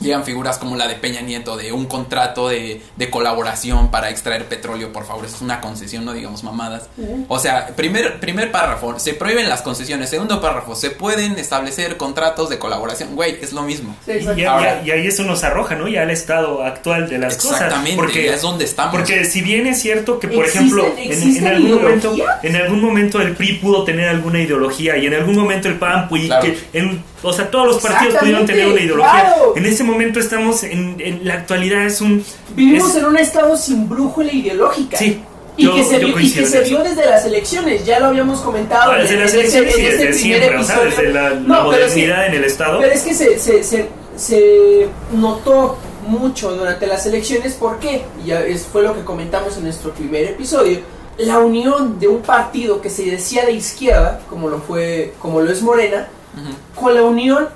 llegan 0.00 0.24
figuras 0.24 0.58
como 0.58 0.74
la 0.74 0.88
de 0.88 0.96
Peña 0.96 1.20
Nieto, 1.20 1.56
de 1.56 1.70
un 1.70 1.86
contrato 1.86 2.48
de, 2.48 2.82
de 2.96 3.08
colaboración 3.10 3.90
para 3.92 4.10
extraer 4.10 4.46
petróleo, 4.46 4.92
por 4.92 5.06
favor, 5.06 5.24
eso 5.26 5.36
es 5.36 5.42
una 5.42 5.60
concesión, 5.60 6.04
no 6.04 6.12
digamos 6.12 6.42
mamadas. 6.42 6.88
O 7.28 7.38
sea, 7.38 7.68
primer, 7.76 8.18
primer 8.18 8.50
párrafo, 8.50 8.98
se 8.98 9.14
prohíben 9.14 9.48
las 9.48 9.62
concesiones, 9.62 10.10
segundo 10.10 10.40
párrafo, 10.40 10.74
se 10.74 10.90
pueden 10.90 11.38
establecer 11.38 11.96
contratos 11.98 12.50
de 12.50 12.58
colaboración, 12.58 13.14
güey, 13.14 13.38
es 13.40 13.52
lo 13.52 13.62
mismo. 13.62 13.94
Sí, 14.04 14.12
Y, 14.36 14.44
Ahora- 14.44 14.80
ahí 14.82 15.06
eso 15.06 15.22
nos 15.22 15.44
arroja, 15.44 15.76
¿no? 15.76 15.86
Ya 15.86 16.02
al 16.02 16.10
estado 16.10 16.64
actual 16.64 17.08
de 17.08 17.18
las 17.18 17.36
cosas. 17.36 17.52
Exactamente, 17.62 17.96
Porque, 17.96 18.24
ya 18.26 18.34
es 18.34 18.42
donde 18.42 18.64
estamos. 18.64 18.92
porque 18.96 19.24
si 19.24 19.40
bien 19.42 19.68
es 19.68 19.80
cierto 19.80 20.18
que, 20.18 20.26
por 20.26 20.46
¿Existen- 20.46 20.48
ejemplo, 20.62 20.86
en, 20.96 21.12
existen 21.12 21.46
en 21.46 21.52
algún 21.54 21.74
momento, 21.80 22.14
en 22.42 22.56
algún 22.56 22.80
momento 22.80 23.20
el 23.20 23.36
PRI 23.36 23.52
pudo 23.58 23.84
tener 23.84 24.08
alguna 24.08 24.40
ideología 24.40 24.96
y 24.96 25.06
en 25.06 25.14
algún 25.14 25.36
momento 25.36 25.68
el 25.68 25.78
PAN, 25.78 26.08
pues, 26.08 26.24
y 26.24 26.26
Claro. 26.26 26.42
que 26.42 26.58
en- 26.78 27.11
o 27.22 27.32
sea, 27.32 27.50
todos 27.50 27.66
los 27.66 27.78
partidos 27.82 28.16
pudieron 28.16 28.46
tener 28.46 28.66
una 28.66 28.80
ideología. 28.80 29.10
claro. 29.22 29.52
En 29.56 29.66
ese 29.66 29.84
momento 29.84 30.18
estamos 30.20 30.62
en, 30.64 30.96
en 31.00 31.26
la 31.26 31.34
actualidad 31.34 31.84
es 31.86 32.00
un 32.00 32.24
Vivimos 32.54 32.90
es- 32.90 32.96
en 32.96 33.04
un 33.06 33.16
estado 33.16 33.56
sin 33.56 33.88
brújula 33.88 34.32
ideológica. 34.32 34.96
Sí, 34.96 35.22
Y 35.56 35.64
yo- 35.64 35.74
que 35.74 35.84
se, 35.84 35.98
vio, 35.98 36.18
y 36.18 36.32
que 36.32 36.46
se 36.46 36.60
vio 36.62 36.82
desde 36.82 37.04
las 37.06 37.24
elecciones, 37.26 37.84
ya 37.84 38.00
lo 38.00 38.06
habíamos 38.06 38.40
comentado. 38.40 38.92
desde 38.94 39.14
en- 39.14 39.20
las 39.20 39.34
elecciones 39.34 39.74
ese 39.74 39.82
desde 39.82 39.96
primer 39.98 40.14
siempre, 40.14 40.56
o 40.58 40.64
sea, 40.64 40.80
desde 40.80 41.12
la, 41.12 41.30
la 41.30 41.34
No, 41.40 41.70
pero 41.70 41.84
es 41.84 41.92
que- 41.92 42.00
modernidad 42.00 42.26
en 42.26 42.34
el 42.34 42.44
estado. 42.44 42.80
Pero 42.80 42.92
es 42.92 43.02
que 43.02 43.14
se, 43.14 43.38
se, 43.38 43.62
se, 43.62 43.88
se 44.16 44.88
notó 45.12 45.78
mucho 46.06 46.50
durante 46.56 46.86
las 46.86 47.06
elecciones, 47.06 47.52
¿por 47.54 47.78
qué? 47.78 48.02
Y 48.24 48.28
ya 48.28 48.40
es, 48.40 48.64
fue 48.66 48.82
lo 48.82 48.94
que 48.94 49.02
comentamos 49.04 49.56
en 49.56 49.64
nuestro 49.64 49.92
primer 49.92 50.24
episodio. 50.24 50.80
La 51.18 51.38
unión 51.38 52.00
de 52.00 52.08
un 52.08 52.22
partido 52.22 52.80
que 52.80 52.90
se 52.90 53.04
decía 53.04 53.44
de 53.44 53.52
izquierda, 53.52 54.20
como 54.28 54.48
lo 54.48 54.58
fue, 54.58 55.12
como 55.20 55.40
lo 55.40 55.52
es 55.52 55.62
Morena, 55.62 56.08
Con 56.74 56.94
la 56.94 57.02
unión 57.02 57.48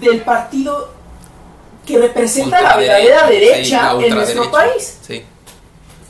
del 0.00 0.20
partido 0.22 0.90
que 1.86 1.98
representa 1.98 2.60
la 2.62 2.76
verdadera 2.76 3.26
derecha 3.26 3.92
en 4.06 4.14
nuestro 4.14 4.42
país. 4.50 4.98
Sí. 5.06 5.22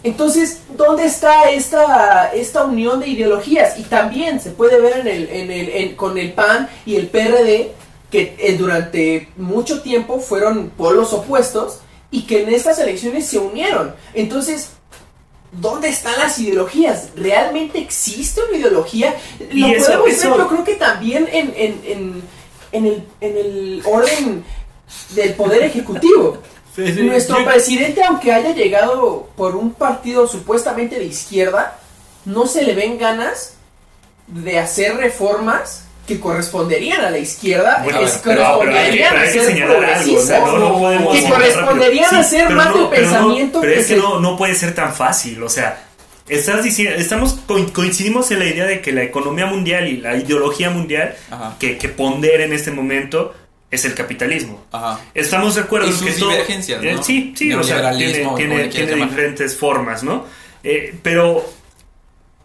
Entonces, 0.03 0.61
¿dónde 0.77 1.05
está 1.05 1.51
esta, 1.51 2.33
esta 2.33 2.65
unión 2.65 3.01
de 3.01 3.09
ideologías? 3.09 3.79
Y 3.79 3.83
también 3.83 4.41
se 4.41 4.51
puede 4.51 4.81
ver 4.81 4.99
en 5.01 5.07
el, 5.09 5.29
en 5.29 5.51
el, 5.51 5.69
en- 5.71 5.95
con 5.97 6.17
el 6.17 6.33
PAN 6.33 6.69
y 6.87 6.97
el 6.97 7.09
PRD, 7.09 7.73
que 8.11 8.35
eh, 8.39 8.57
durante 8.59 9.29
mucho 9.37 9.83
tiempo 9.83 10.19
fueron 10.19 10.71
polos 10.71 11.13
opuestos 11.13 11.81
y 12.11 12.23
que 12.23 12.43
en 12.43 12.49
estas 12.55 12.79
elecciones 12.79 13.27
se 13.27 13.39
unieron. 13.39 13.95
Entonces, 14.15 14.71
¿dónde 15.53 15.89
están 15.89 16.19
las 16.19 16.39
ideologías? 16.39 17.09
¿Realmente 17.17 17.79
existe 17.79 18.41
una 18.49 18.57
ideología? 18.59 19.17
Lo 19.51 19.69
Y 19.69 19.75
eso- 19.75 19.87
podemos 19.87 20.09
eso- 20.09 20.31
ver, 20.31 20.39
yo 20.39 20.49
creo 20.49 20.65
que 20.65 20.75
también 20.77 21.29
en, 21.33 21.53
en, 21.57 21.81
en, 21.85 22.23
en 22.73 22.87
el, 22.87 23.05
en 23.21 23.37
el 23.37 23.83
orden 23.85 24.45
del 25.11 25.35
poder 25.35 25.63
ejecutivo. 25.63 26.39
Nuestro 26.77 27.45
presidente, 27.45 28.03
aunque 28.05 28.33
haya 28.33 28.55
llegado 28.55 29.29
por 29.37 29.57
un 29.57 29.73
partido 29.75 30.27
supuestamente 30.29 30.99
de 30.99 31.05
izquierda, 31.05 31.79
no 32.25 32.47
se 32.47 32.63
le 32.63 32.75
ven 32.75 32.97
ganas 32.97 33.55
de 34.29 34.59
hacer 34.59 34.97
reformas 34.97 35.85
que 36.15 36.21
corresponderían 36.21 37.01
a 37.03 37.11
la 37.11 37.19
izquierda, 37.19 37.81
Bueno, 37.85 38.01
que 38.01 38.07
pero- 38.07 38.21
pero 38.25 38.55
corresponderían 38.59 39.17
hay 39.17 39.21
a 39.21 39.23
que 39.25 39.31
ser 39.39 39.45
señalar 39.45 39.71
algo, 39.77 39.87
progresistas, 39.87 40.41
¿no? 40.41 40.59
No 40.59 40.79
podemos 40.79 41.15
que 41.19 41.29
corresponderían 41.29 42.05
rápido. 42.05 42.21
a 42.21 42.25
ser 42.25 42.45
pero 42.47 42.57
más 42.57 42.67
no, 42.67 42.73
pero 42.73 42.85
no, 42.85 42.91
pensamiento 42.91 43.61
pero 43.61 43.73
que 43.75 43.81
es 43.81 43.87
que 43.87 43.95
se- 43.95 44.01
no, 44.01 44.21
no 44.21 44.37
puede 44.37 44.55
ser 44.55 44.75
tan 44.75 44.93
fácil, 44.95 45.43
o 45.43 45.49
sea, 45.49 45.87
estás 46.29 46.63
diciendo, 46.65 46.97
estamos 46.97 47.35
co- 47.47 47.73
coincidimos 47.73 48.31
en 48.33 48.39
la 48.41 48.47
idea 48.47 48.67
de 48.67 48.81
que 48.81 48.93
la 48.93 49.03
economía 49.03 49.47
mundial 49.47 49.89
y 49.89 49.97
la 49.99 50.17
ideología 50.17 50.71
mundial 50.71 51.15
Ajá. 51.31 51.57
que, 51.59 51.79
que 51.79 51.89
pondera 51.89 52.45
en 52.45 52.53
este 52.53 52.71
momento 52.73 53.35
es 53.71 53.85
el 53.85 53.95
capitalismo. 53.95 54.65
Ajá. 54.73 55.01
Estamos 55.15 55.55
de 55.55 55.61
acuerdo 55.63 55.87
Y 55.87 55.91
en 55.91 55.97
sus 55.97 56.07
que 56.07 56.13
todo- 56.15 56.31
divergencias, 56.31 56.83
eh, 56.83 56.93
¿no? 56.95 57.03
sí, 57.05 57.33
sí, 57.37 57.53
o 57.53 57.63
sea, 57.63 57.97
tiene, 57.97 58.29
tiene- 58.37 58.69
tiene 58.69 58.95
diferentes 58.97 59.57
formas, 59.57 60.03
¿no? 60.03 60.25
Eh, 60.65 60.95
pero 61.03 61.45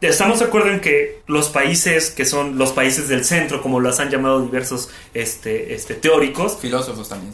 estamos 0.09 0.39
de 0.39 0.45
acuerdo 0.45 0.69
en 0.71 0.79
que 0.81 1.21
los 1.27 1.49
países 1.49 2.09
que 2.11 2.25
son 2.25 2.57
los 2.57 2.71
países 2.71 3.07
del 3.09 3.23
centro, 3.25 3.61
como 3.61 3.79
los 3.79 3.99
han 3.99 4.09
llamado 4.09 4.41
diversos 4.41 4.89
este, 5.13 5.73
este, 5.73 5.95
teóricos, 5.95 6.57
Filósofos 6.59 7.09
también. 7.09 7.33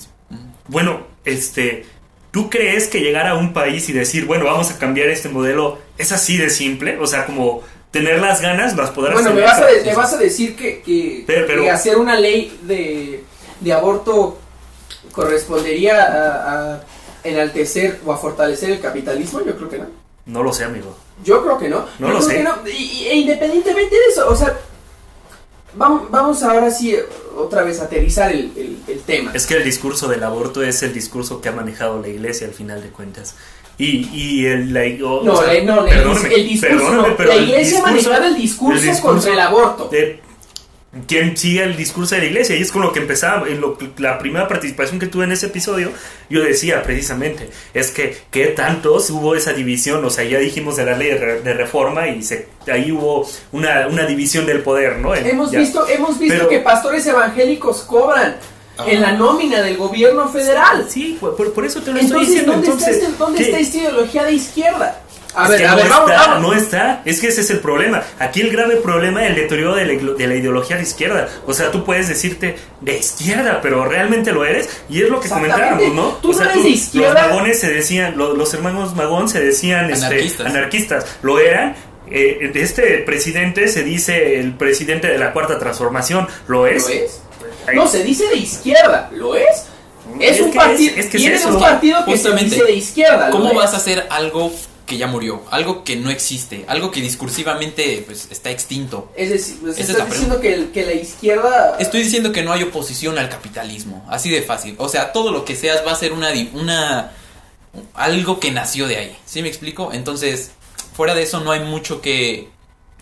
bueno, 0.67 1.05
este, 1.25 1.85
¿tú 2.31 2.49
crees 2.49 2.87
que 2.87 2.99
llegar 3.01 3.27
a 3.27 3.35
un 3.35 3.53
país 3.53 3.89
y 3.89 3.93
decir, 3.93 4.25
bueno, 4.25 4.45
vamos 4.45 4.69
a 4.71 4.77
cambiar 4.77 5.09
este 5.09 5.29
modelo 5.29 5.79
es 5.97 6.11
así 6.11 6.37
de 6.37 6.49
simple? 6.49 6.97
O 6.99 7.07
sea, 7.07 7.25
como 7.25 7.61
tener 7.91 8.19
las 8.21 8.41
ganas, 8.41 8.75
las 8.77 8.91
podrás 8.91 9.15
Bueno, 9.15 9.33
me 9.33 9.41
vas 9.41 9.59
a, 9.59 9.65
de- 9.65 9.83
me 9.83 9.93
vas 9.95 10.13
a 10.13 10.17
decir 10.17 10.55
que, 10.55 10.81
que- 10.81 11.23
Pero- 11.27 11.45
pero- 11.47 11.63
que 11.63 11.71
hacer 11.71 11.97
una 11.97 12.15
ley 12.19 12.57
de, 12.63 13.23
de 13.59 13.73
aborto 13.73 14.37
correspondería 15.11 16.01
a, 16.03 16.73
a 16.75 16.83
enaltecer 17.23 17.99
o 18.05 18.11
a 18.13 18.17
fortalecer 18.17 18.71
el 18.71 18.79
capitalismo. 18.79 19.41
Yo 19.45 19.55
creo 19.55 19.69
que 19.69 19.77
no. 19.79 19.85
No 20.25 20.43
lo 20.43 20.53
sé, 20.53 20.63
amigo. 20.63 20.95
Yo 21.23 21.43
creo 21.43 21.57
que 21.57 21.69
no. 21.69 21.85
No 21.99 22.07
Yo 22.07 22.13
lo 22.13 22.19
creo 22.19 22.29
sé. 22.29 22.35
que 22.37 22.43
no. 22.43 22.51
Y- 22.67 22.71
y- 23.03 23.07
e 23.07 23.15
independientemente 23.15 23.95
de 23.95 24.01
eso, 24.11 24.27
o 24.29 24.35
sea, 24.35 24.57
vamos, 25.75 26.09
vamos 26.11 26.43
ahora 26.43 26.69
sí 26.71 26.93
eh, 26.95 27.05
otra 27.37 27.63
vez 27.63 27.79
a 27.79 27.83
aterrizar 27.85 28.31
el, 28.31 28.51
el- 28.55 28.77
el 28.87 28.99
tema. 29.01 29.31
Es 29.33 29.45
que 29.45 29.55
el 29.55 29.63
discurso 29.63 30.07
del 30.07 30.23
aborto 30.23 30.61
es 30.63 30.81
el 30.83 30.93
discurso 30.93 31.39
que 31.41 31.49
ha 31.49 31.51
manejado 31.53 32.01
la 32.01 32.07
iglesia 32.07 32.47
al 32.47 32.53
final 32.53 32.81
de 32.81 32.89
cuentas. 32.89 33.35
Y, 33.77 34.09
y 34.13 34.45
el, 34.45 34.73
la, 34.73 34.85
No, 34.99 35.33
o 35.33 35.41
sea, 35.43 35.53
le- 35.53 35.63
no, 35.63 35.85
el 35.87 36.47
discurso, 36.49 36.91
no. 36.93 37.15
pero 37.17 37.29
la 37.29 37.35
iglesia 37.37 37.79
ha 37.79 37.83
manejado 37.83 38.25
el 38.25 38.35
discurso, 38.35 38.79
el 38.79 38.85
discurso 38.85 39.07
contra 39.13 39.33
el 39.33 39.39
aborto. 39.39 39.87
de 39.89 40.19
quién 41.07 41.37
sigue 41.37 41.63
el 41.63 41.77
discurso 41.77 42.15
de 42.15 42.21
la 42.21 42.27
iglesia 42.27 42.55
y 42.57 42.61
es 42.61 42.71
con 42.71 42.81
lo 42.81 42.91
que 42.91 42.99
empezaba 42.99 43.47
en 43.47 43.61
lo, 43.61 43.77
la 43.97 44.17
primera 44.19 44.47
participación 44.49 44.99
que 44.99 45.07
tuve 45.07 45.23
en 45.23 45.31
ese 45.31 45.45
episodio 45.45 45.89
yo 46.29 46.43
decía 46.43 46.83
precisamente 46.83 47.49
es 47.73 47.91
que 47.91 48.17
que 48.29 48.47
tantos 48.47 49.09
hubo 49.09 49.35
esa 49.35 49.53
división 49.53 50.03
o 50.03 50.09
sea 50.09 50.25
ya 50.25 50.37
dijimos 50.39 50.75
de 50.75 50.85
la 50.85 50.97
ley 50.97 51.07
de, 51.11 51.17
re- 51.17 51.41
de 51.41 51.53
reforma 51.53 52.09
y 52.09 52.21
se, 52.23 52.49
ahí 52.69 52.91
hubo 52.91 53.25
una, 53.53 53.87
una 53.87 54.05
división 54.05 54.45
del 54.45 54.63
poder 54.63 54.97
no 54.97 55.15
En- 55.15 55.27
Hemos 55.27 55.51
ya. 55.51 55.59
visto, 55.59 55.87
hemos 55.87 56.19
visto 56.19 56.35
Pero- 56.35 56.49
que 56.49 56.59
pastores 56.59 57.05
evangélicos 57.07 57.83
cobran 57.83 58.35
Ah. 58.77 58.85
en 58.87 59.01
la 59.01 59.11
nómina 59.11 59.61
del 59.61 59.75
gobierno 59.75 60.29
federal. 60.29 60.85
sí 60.89 61.17
por, 61.19 61.35
por- 61.35 61.51
por 61.53 61.65
eso 61.65 61.81
te 61.81 61.91
lo 61.91 61.99
estoy 61.99 62.05
Entonces, 62.09 62.27
diciendo 62.29 62.51
¿dónde, 62.53 62.67
entonces 62.67 62.89
está, 62.95 63.05
este- 63.07 63.17
¿dónde 63.17 63.37
¿qué? 63.37 63.43
está 63.45 63.59
esta 63.59 63.77
ideología 63.77 64.23
de 64.23 64.31
izquierda? 64.33 65.01
A 65.33 65.43
Es 65.45 65.49
ver, 65.49 65.59
que 65.59 65.65
a 65.65 65.69
no 65.71 65.75
ver, 65.77 65.85
está, 65.85 65.99
vamos, 65.99 66.11
vamos. 66.17 66.41
no 66.41 66.53
está. 66.53 67.01
Es 67.05 67.21
que 67.21 67.27
ese 67.27 67.41
es 67.41 67.49
el 67.51 67.59
problema. 67.59 68.03
Aquí 68.19 68.41
el 68.41 68.51
grave 68.51 68.75
problema 68.77 69.23
es 69.23 69.29
el 69.29 69.35
deterioro 69.35 69.75
de 69.75 69.85
la, 69.85 70.13
de 70.13 70.27
la 70.27 70.35
ideología 70.35 70.75
de 70.77 70.83
izquierda. 70.83 71.29
O 71.47 71.53
sea, 71.53 71.71
tú 71.71 71.83
puedes 71.85 72.07
decirte 72.09 72.57
de 72.81 72.97
izquierda, 72.97 73.59
pero 73.61 73.85
realmente 73.85 74.31
lo 74.33 74.43
eres. 74.45 74.69
Y 74.89 75.01
es 75.01 75.09
lo 75.09 75.19
que 75.21 75.29
comentábamos, 75.29 75.93
¿no? 75.93 76.07
Tú 76.21 76.31
o 76.31 76.33
sea, 76.33 76.45
no 76.45 76.51
eres 76.51 76.63
de 76.63 76.69
izquierda. 76.69 77.13
Los 77.21 77.29
magones 77.31 77.59
se 77.59 77.71
decían, 77.71 78.17
lo- 78.17 78.33
los, 78.35 78.53
hermanos 78.53 78.95
magón 78.95 79.29
se 79.29 79.39
decían 79.39 79.89
este, 79.89 80.05
Anarquistas. 80.45 81.05
Lo 81.21 81.39
eran. 81.39 81.75
Eh, 82.09 82.51
este 82.55 82.97
presidente 82.99 83.69
se 83.69 83.83
dice 83.83 84.37
el 84.39 84.53
presidente 84.55 85.07
de 85.07 85.17
la 85.17 85.31
cuarta 85.31 85.57
transformación. 85.57 86.27
¿Lo 86.47 86.67
es? 86.67 86.83
¿Lo 86.83 86.89
es? 86.89 87.21
Ahí- 87.67 87.75
No, 87.77 87.87
se 87.87 88.03
dice 88.03 88.27
de 88.27 88.35
izquierda. 88.35 89.09
¿Lo 89.13 89.35
es? 89.35 89.45
Es, 90.19 90.35
Es 90.35 90.41
un 90.41 90.51
partido. 90.51 90.91
es- 90.97 91.05
es 91.05 91.11
que 91.11 91.17
tiene 91.19 91.45
un 91.45 91.57
partido 91.59 92.03
que 92.03 92.11
Justamente. 92.11 92.49
se 92.49 92.55
dice 92.55 92.65
de 92.67 92.73
izquierda. 92.73 93.27
¿lo 93.27 93.31
¿Cómo 93.31 93.51
es? 93.51 93.55
vas 93.55 93.73
a 93.73 93.77
hacer 93.77 94.05
algo 94.09 94.51
que 94.91 94.97
ya 94.97 95.07
murió? 95.07 95.41
Algo 95.51 95.85
que 95.85 95.95
no 95.95 96.09
existe, 96.09 96.65
algo 96.67 96.91
que 96.91 96.99
discursivamente 96.99 98.03
pues, 98.05 98.27
está 98.29 98.51
extinto. 98.51 99.09
Es 99.15 99.29
decir, 99.29 99.55
pues, 99.61 99.79
es 99.79 99.87
diciendo 99.87 100.41
que, 100.41 100.53
el- 100.53 100.71
que 100.71 100.85
la 100.85 100.91
izquierda. 100.91 101.77
Estoy 101.79 102.03
diciendo 102.03 102.33
que 102.33 102.43
no 102.43 102.51
hay 102.51 102.63
oposición 102.63 103.17
al 103.17 103.29
capitalismo, 103.29 104.05
así 104.09 104.29
de 104.29 104.41
fácil. 104.41 104.75
O 104.79 104.89
sea, 104.89 105.13
todo 105.13 105.31
lo 105.31 105.45
que 105.45 105.55
seas 105.55 105.81
va 105.87 105.93
a 105.93 105.95
ser 105.95 106.11
una, 106.11 106.29
una 106.53 107.11
algo 107.93 108.41
que 108.41 108.51
nació 108.51 108.85
de 108.87 108.97
ahí. 108.97 109.17
¿Sí 109.25 109.41
me 109.41 109.47
explico? 109.47 109.91
Entonces, 109.93 110.51
fuera 110.93 111.15
de 111.15 111.23
eso 111.23 111.39
no 111.39 111.53
hay 111.53 111.61
mucho 111.61 112.01
que, 112.01 112.49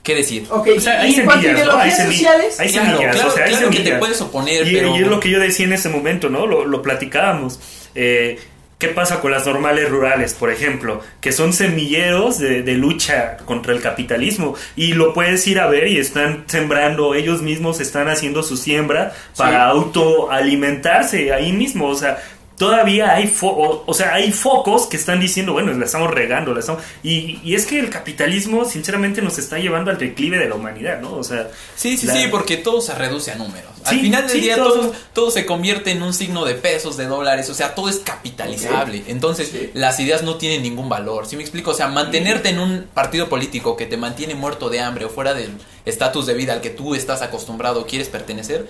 que 0.04 0.14
decir. 0.14 0.46
Ok, 0.52 0.68
O 0.78 0.80
sea, 0.80 1.04
y 1.04 1.08
hay 1.08 1.16
semillas, 1.16 1.66
¿no? 1.66 1.76
Hay 1.76 1.90
sociales. 1.92 2.60
Hay 2.60 2.70
Claro, 2.72 2.86
semillas, 2.92 3.16
claro, 3.16 3.30
o 3.30 3.36
sea, 3.36 3.46
hay 3.46 3.50
claro 3.52 3.70
que 3.72 3.80
te 3.80 3.96
puedes 3.96 4.22
oponer, 4.22 4.68
y, 4.68 4.74
pero 4.76 4.96
y 4.96 5.02
es 5.02 5.08
lo 5.08 5.20
que 5.20 5.32
yo 5.32 5.40
decía 5.40 5.66
en 5.66 5.74
ese 5.74 5.90
momento, 5.90 6.30
¿no? 6.30 6.46
Lo, 6.46 6.66
lo 6.66 6.84
platicábamos. 6.84 7.60
Eh, 7.96 8.40
¿Qué 8.80 8.88
pasa 8.88 9.20
con 9.20 9.32
las 9.32 9.46
normales 9.46 9.90
rurales, 9.90 10.34
por 10.34 10.50
ejemplo? 10.50 11.02
Que 11.20 11.34
son 11.34 11.52
semilleros 11.52 12.40
de, 12.40 12.64
de 12.64 12.76
lucha 12.76 13.36
contra 13.44 13.74
el 13.74 13.82
capitalismo. 13.82 14.56
Y 14.78 14.94
lo 14.94 15.14
puedes 15.14 15.46
ir 15.48 15.60
a 15.60 15.68
ver 15.68 15.90
y 15.90 15.98
están 15.98 16.46
sembrando, 16.48 17.14
ellos 17.14 17.42
mismos 17.42 17.82
están 17.82 18.08
haciendo 18.08 18.42
su 18.42 18.56
siembra 18.56 19.12
para 19.36 19.66
autoalimentarse 19.66 21.34
ahí 21.34 21.52
mismo. 21.52 21.88
O 21.88 21.96
sea, 21.96 22.20
todavía 22.60 23.14
hay, 23.16 23.24
fo- 23.26 23.56
o, 23.58 23.84
o 23.88 23.94
sea, 23.96 24.14
hay 24.14 24.32
focos 24.32 24.86
que 24.86 24.98
están 24.98 25.20
diciendo, 25.20 25.54
bueno, 25.54 25.74
la 25.74 25.86
estamos 25.86 26.12
regando, 26.12 26.54
la 26.54 26.60
estamos... 26.60 26.84
Y, 27.02 27.40
y 27.44 27.56
es 27.56 27.66
que 27.66 27.80
el 27.80 27.90
capitalismo, 27.90 28.66
sinceramente, 28.66 29.24
nos 29.24 29.40
está 29.40 29.58
llevando 29.58 29.90
al 29.90 29.98
declive 29.98 30.38
de 30.38 30.48
la 30.50 30.56
humanidad, 30.56 31.00
¿no? 31.02 31.16
O 31.16 31.24
sea... 31.24 31.48
Sí, 31.76 31.98
sí, 31.98 32.06
la- 32.06 32.14
sí, 32.14 32.28
porque 32.30 32.58
todo 32.58 32.82
se 32.82 32.94
reduce 32.94 33.32
a 33.32 33.36
números. 33.36 33.72
Al 33.86 34.00
final 34.02 34.24
del 34.24 34.32
sí, 34.32 34.42
día 34.42 34.58
todo- 34.58 34.74
todo, 34.82 34.94
todo 35.14 35.32
se 35.32 35.46
convierte 35.46 35.92
en 35.92 36.04
un 36.04 36.14
signo 36.14 36.44
de 36.46 36.54
pesos, 36.54 36.98
de 36.98 37.06
dólares, 37.08 37.50
o 37.50 37.54
sea, 37.56 37.74
todo 37.74 37.88
es 37.90 37.98
capitalizable. 38.00 39.04
Entonces, 39.08 39.48
Sí. 39.50 39.72
las 39.74 40.00
ideas 40.00 40.22
no 40.22 40.36
tienen 40.36 40.62
ningún 40.62 40.90
valor. 40.90 41.26
¿Sí 41.26 41.36
me 41.38 41.42
explico? 41.44 41.72
O 41.72 41.74
sea, 41.74 41.88
mantenerte 41.88 42.50
en 42.50 42.60
un 42.60 42.88
partido 42.94 43.30
político 43.30 43.78
que 43.78 43.86
te 43.86 43.96
mantiene 43.98 44.36
muerto 44.36 44.70
de 44.70 44.82
hambre 44.82 45.06
o 45.06 45.10
fuera 45.10 45.34
del 45.34 45.52
estatus 45.86 46.26
de 46.28 46.34
vida 46.34 46.54
al 46.54 46.62
que 46.62 46.70
tú 46.70 46.94
estás 46.94 47.22
acostumbrado 47.22 47.80
o 47.82 47.86
quieres 47.88 48.10
pertenecer, 48.10 48.68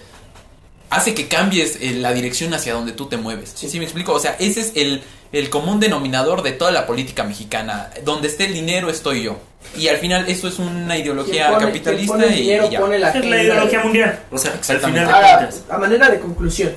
hace 0.90 1.14
que 1.14 1.28
cambies 1.28 1.78
eh, 1.82 1.92
la 1.94 2.14
dirección 2.14 2.54
hacia 2.54 2.74
donde 2.74 2.92
tú 2.94 3.08
te 3.08 3.18
mueves. 3.18 3.52
¿Sí, 3.56 3.78
me 3.80 3.86
explico? 3.86 4.14
O 4.14 4.20
sea, 4.20 4.36
ese 4.40 4.62
es 4.62 4.72
el, 4.76 5.02
el 5.32 5.50
común 5.50 5.80
denominador 5.80 6.42
de 6.42 6.52
toda 6.52 6.72
la 6.72 6.86
política 6.88 7.24
mexicana. 7.24 7.90
Donde 8.04 8.28
esté 8.28 8.46
el 8.46 8.54
dinero 8.54 8.90
estoy 8.90 9.24
yo. 9.24 9.38
Y 9.78 9.88
al 9.88 9.98
final 9.98 10.26
eso 10.28 10.48
es 10.48 10.58
una 10.58 10.98
ideología 10.98 11.50
pone- 11.52 11.66
capitalista 11.68 12.14
pone 12.14 12.28
y- 12.28 12.42
dinero 12.42 12.68
y 12.68 12.70
ya. 12.72 12.80
pone 12.80 12.98
la 13.00 13.10
Es 13.12 13.26
la 13.26 13.44
ideología 13.44 13.84
mundial. 13.84 14.20
O 14.32 14.38
sea, 14.38 14.54
al 14.54 14.80
final 14.80 15.06
Ahora, 15.06 15.50
a 15.70 15.78
manera 15.78 16.10
de 16.10 16.20
conclusión, 16.20 16.72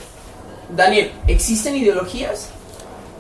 Daniel, 0.77 1.11
¿existen 1.29 1.77
ideologías 1.77 2.51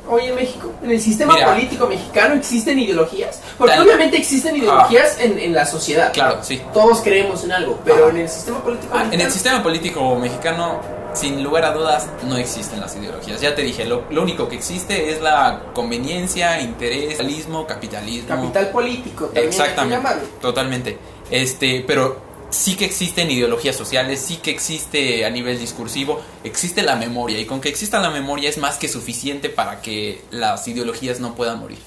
hoy 0.08 0.26
en 0.26 0.34
México? 0.34 0.72
¿En 0.82 0.90
el 0.90 1.00
sistema 1.00 1.34
Mira. 1.34 1.52
político 1.54 1.86
mexicano 1.86 2.34
existen 2.34 2.78
ideologías? 2.78 3.40
Porque 3.58 3.74
Tal- 3.74 3.84
obviamente 3.84 4.16
existen 4.16 4.56
ideologías 4.56 5.18
en, 5.20 5.38
en 5.38 5.52
la 5.52 5.66
sociedad. 5.66 6.12
Claro, 6.12 6.38
sí. 6.42 6.60
Todos 6.72 7.00
creemos 7.00 7.44
en 7.44 7.52
algo, 7.52 7.78
pero 7.84 8.10
en 8.10 8.18
el 8.18 8.28
sistema 8.28 8.62
político 8.62 8.92
Ah, 8.92 9.02
en 9.02 9.08
mexicano, 9.08 9.26
el 9.28 9.32
sistema 9.32 9.62
político 9.62 10.14
mexicano, 10.16 10.80
sin 11.14 11.42
lugar 11.42 11.64
a 11.64 11.72
dudas, 11.72 12.06
no 12.24 12.36
existen 12.36 12.80
las 12.80 12.96
ideologías. 12.96 13.40
Ya 13.40 13.54
te 13.54 13.62
dije, 13.62 13.84
lo, 13.84 14.04
lo 14.10 14.22
único 14.22 14.48
que 14.48 14.56
existe 14.56 15.10
es 15.12 15.20
la 15.20 15.62
conveniencia, 15.74 16.60
interés, 16.60 17.14
capitalismo, 17.16 17.66
capitalismo. 17.66 18.28
capital 18.28 18.68
político 18.70 19.26
también 19.26 19.44
hay 19.44 19.50
que 19.50 19.62
Exactamente, 19.62 20.26
totalmente. 20.40 20.98
Este, 21.30 21.84
pero 21.86 22.31
sí 22.52 22.76
que 22.76 22.84
existen 22.84 23.30
ideologías 23.30 23.74
sociales, 23.74 24.20
sí 24.20 24.36
que 24.36 24.50
existe 24.50 25.24
a 25.24 25.30
nivel 25.30 25.58
discursivo, 25.58 26.22
existe 26.44 26.82
la 26.82 26.96
memoria 26.96 27.40
y 27.40 27.46
con 27.46 27.60
que 27.60 27.68
exista 27.68 27.98
la 27.98 28.10
memoria 28.10 28.48
es 28.48 28.58
más 28.58 28.76
que 28.76 28.88
suficiente 28.88 29.48
para 29.48 29.80
que 29.80 30.20
las 30.30 30.68
ideologías 30.68 31.18
no 31.18 31.34
puedan 31.34 31.58
morir. 31.58 31.78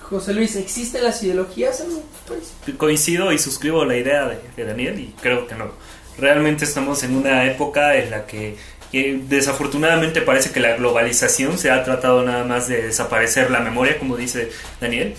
José 0.00 0.34
Luis, 0.34 0.56
¿existen 0.56 1.04
las 1.04 1.22
ideologías 1.22 1.80
en 1.80 2.02
país? 2.28 2.76
Coincido 2.76 3.32
y 3.32 3.38
suscribo 3.38 3.84
la 3.84 3.96
idea 3.96 4.26
de, 4.26 4.40
de 4.56 4.64
Daniel 4.64 4.98
y 4.98 5.14
creo 5.20 5.46
que 5.46 5.54
no. 5.54 5.70
Realmente 6.18 6.64
estamos 6.64 7.02
en 7.02 7.16
una 7.16 7.46
época 7.46 7.96
en 7.96 8.10
la 8.10 8.26
que, 8.26 8.56
que 8.90 9.20
desafortunadamente 9.26 10.20
parece 10.20 10.50
que 10.50 10.60
la 10.60 10.76
globalización 10.76 11.58
se 11.58 11.70
ha 11.70 11.82
tratado 11.84 12.22
nada 12.22 12.44
más 12.44 12.68
de 12.68 12.82
desaparecer 12.82 13.50
la 13.50 13.60
memoria, 13.60 13.98
como 13.98 14.16
dice 14.16 14.50
Daniel. 14.80 15.14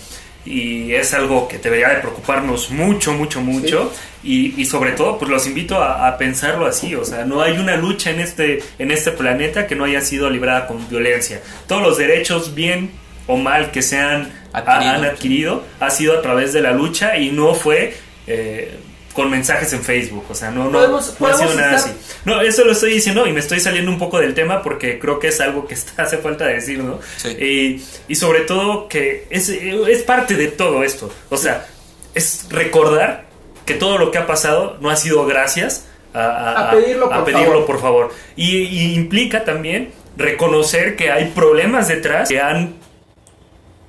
Y 0.46 0.92
es 0.94 1.14
algo 1.14 1.48
que 1.48 1.58
debería 1.58 1.88
de 1.88 1.96
preocuparnos 1.96 2.70
mucho, 2.70 3.12
mucho, 3.14 3.40
mucho. 3.40 3.92
Y, 4.22 4.60
y 4.60 4.64
sobre 4.66 4.92
todo, 4.92 5.18
pues 5.18 5.30
los 5.30 5.46
invito 5.46 5.82
a, 5.82 6.06
a 6.06 6.18
pensarlo 6.18 6.66
así. 6.66 6.94
O 6.94 7.04
sea, 7.04 7.24
no 7.24 7.40
hay 7.40 7.58
una 7.58 7.76
lucha 7.76 8.10
en 8.10 8.20
este, 8.20 8.62
en 8.78 8.90
este 8.90 9.10
planeta 9.12 9.66
que 9.66 9.74
no 9.74 9.84
haya 9.84 10.00
sido 10.00 10.28
librada 10.30 10.66
con 10.66 10.88
violencia. 10.88 11.40
Todos 11.66 11.82
los 11.82 11.96
derechos, 11.96 12.54
bien 12.54 12.90
o 13.26 13.36
mal 13.36 13.70
que 13.70 13.82
se 13.82 13.98
han 13.98 14.32
Adquirido. 14.52 14.92
han 14.92 15.04
adquirido 15.04 15.64
ha 15.80 15.90
sido 15.90 16.16
a 16.18 16.22
través 16.22 16.52
de 16.52 16.60
la 16.60 16.72
lucha 16.72 17.16
y 17.16 17.30
no 17.32 17.54
fue 17.54 17.96
eh, 18.26 18.78
con 19.14 19.30
mensajes 19.30 19.72
en 19.72 19.82
Facebook. 19.82 20.24
O 20.28 20.34
sea, 20.34 20.50
no, 20.50 20.64
no, 20.64 20.72
Podemos- 20.72 21.14
no 21.20 21.26
ha 21.28 21.34
sido 21.34 21.54
nada 21.54 21.76
estar- 21.76 21.90
así. 21.90 21.92
No, 22.24 22.40
eso 22.42 22.64
lo 22.64 22.72
estoy 22.72 22.92
diciendo 22.92 23.26
y 23.26 23.32
me 23.32 23.40
estoy 23.40 23.60
saliendo 23.60 23.90
un 23.90 23.98
poco 23.98 24.18
del 24.20 24.34
tema 24.34 24.60
porque 24.62 24.98
creo 24.98 25.18
que 25.18 25.28
es 25.28 25.40
algo 25.40 25.66
que 25.66 25.74
está, 25.74 26.02
hace 26.02 26.18
falta 26.18 26.44
decir, 26.46 26.78
¿no? 26.80 26.98
Sí. 27.16 27.28
Y, 27.28 27.84
y 28.12 28.14
sobre 28.16 28.40
todo 28.40 28.88
que 28.88 29.26
es, 29.30 29.48
es 29.48 30.02
parte 30.02 30.34
de 30.34 30.48
todo 30.48 30.82
esto. 30.84 31.12
O 31.30 31.36
sea, 31.36 31.66
es 32.14 32.46
recordar 32.50 33.24
que 33.64 33.74
todo 33.74 33.96
lo 33.98 34.10
que 34.10 34.18
ha 34.18 34.26
pasado 34.26 34.76
no 34.80 34.90
ha 34.90 34.96
sido 34.96 35.24
gracias 35.26 35.86
a, 36.12 36.68
A 36.68 36.70
pedirlo, 36.72 37.08
por 37.08 37.24
pedirlo, 37.24 37.44
favor. 37.46 37.66
por 37.66 37.80
favor. 37.80 38.12
Y, 38.36 38.56
y 38.58 38.94
implica 38.94 39.44
también 39.44 39.92
reconocer 40.16 40.96
que 40.96 41.10
hay 41.10 41.26
problemas 41.34 41.88
detrás 41.88 42.28
que 42.28 42.40
han 42.40 42.74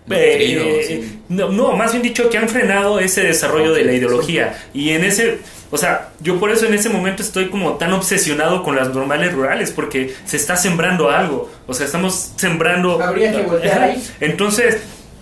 eh, 0.09 0.85
sí. 0.87 1.19
no, 1.29 1.49
no, 1.51 1.71
más 1.73 1.91
bien 1.91 2.03
dicho 2.03 2.29
que 2.29 2.37
han 2.37 2.47
frenado 2.47 2.99
ese 2.99 3.21
desarrollo 3.21 3.73
de 3.73 3.83
la 3.83 3.93
ideología. 3.93 4.55
Y 4.73 4.91
en 4.91 5.03
ese, 5.03 5.39
o 5.71 5.77
sea, 5.77 6.09
yo 6.19 6.39
por 6.39 6.51
eso 6.51 6.65
en 6.65 6.73
ese 6.73 6.89
momento 6.89 7.23
estoy 7.23 7.49
como 7.49 7.73
tan 7.73 7.91
obsesionado 7.93 8.63
con 8.63 8.75
las 8.75 8.93
normales 8.93 9.33
rurales, 9.33 9.71
porque 9.71 10.13
se 10.25 10.37
está 10.37 10.57
sembrando 10.57 11.09
algo. 11.09 11.49
O 11.67 11.73
sea, 11.73 11.85
estamos 11.85 12.33
sembrando... 12.35 13.01
Habría 13.01 13.31
que 13.31 13.41
voltear 13.41 13.81
ahí. 13.81 14.03
Entonces, 14.19 14.77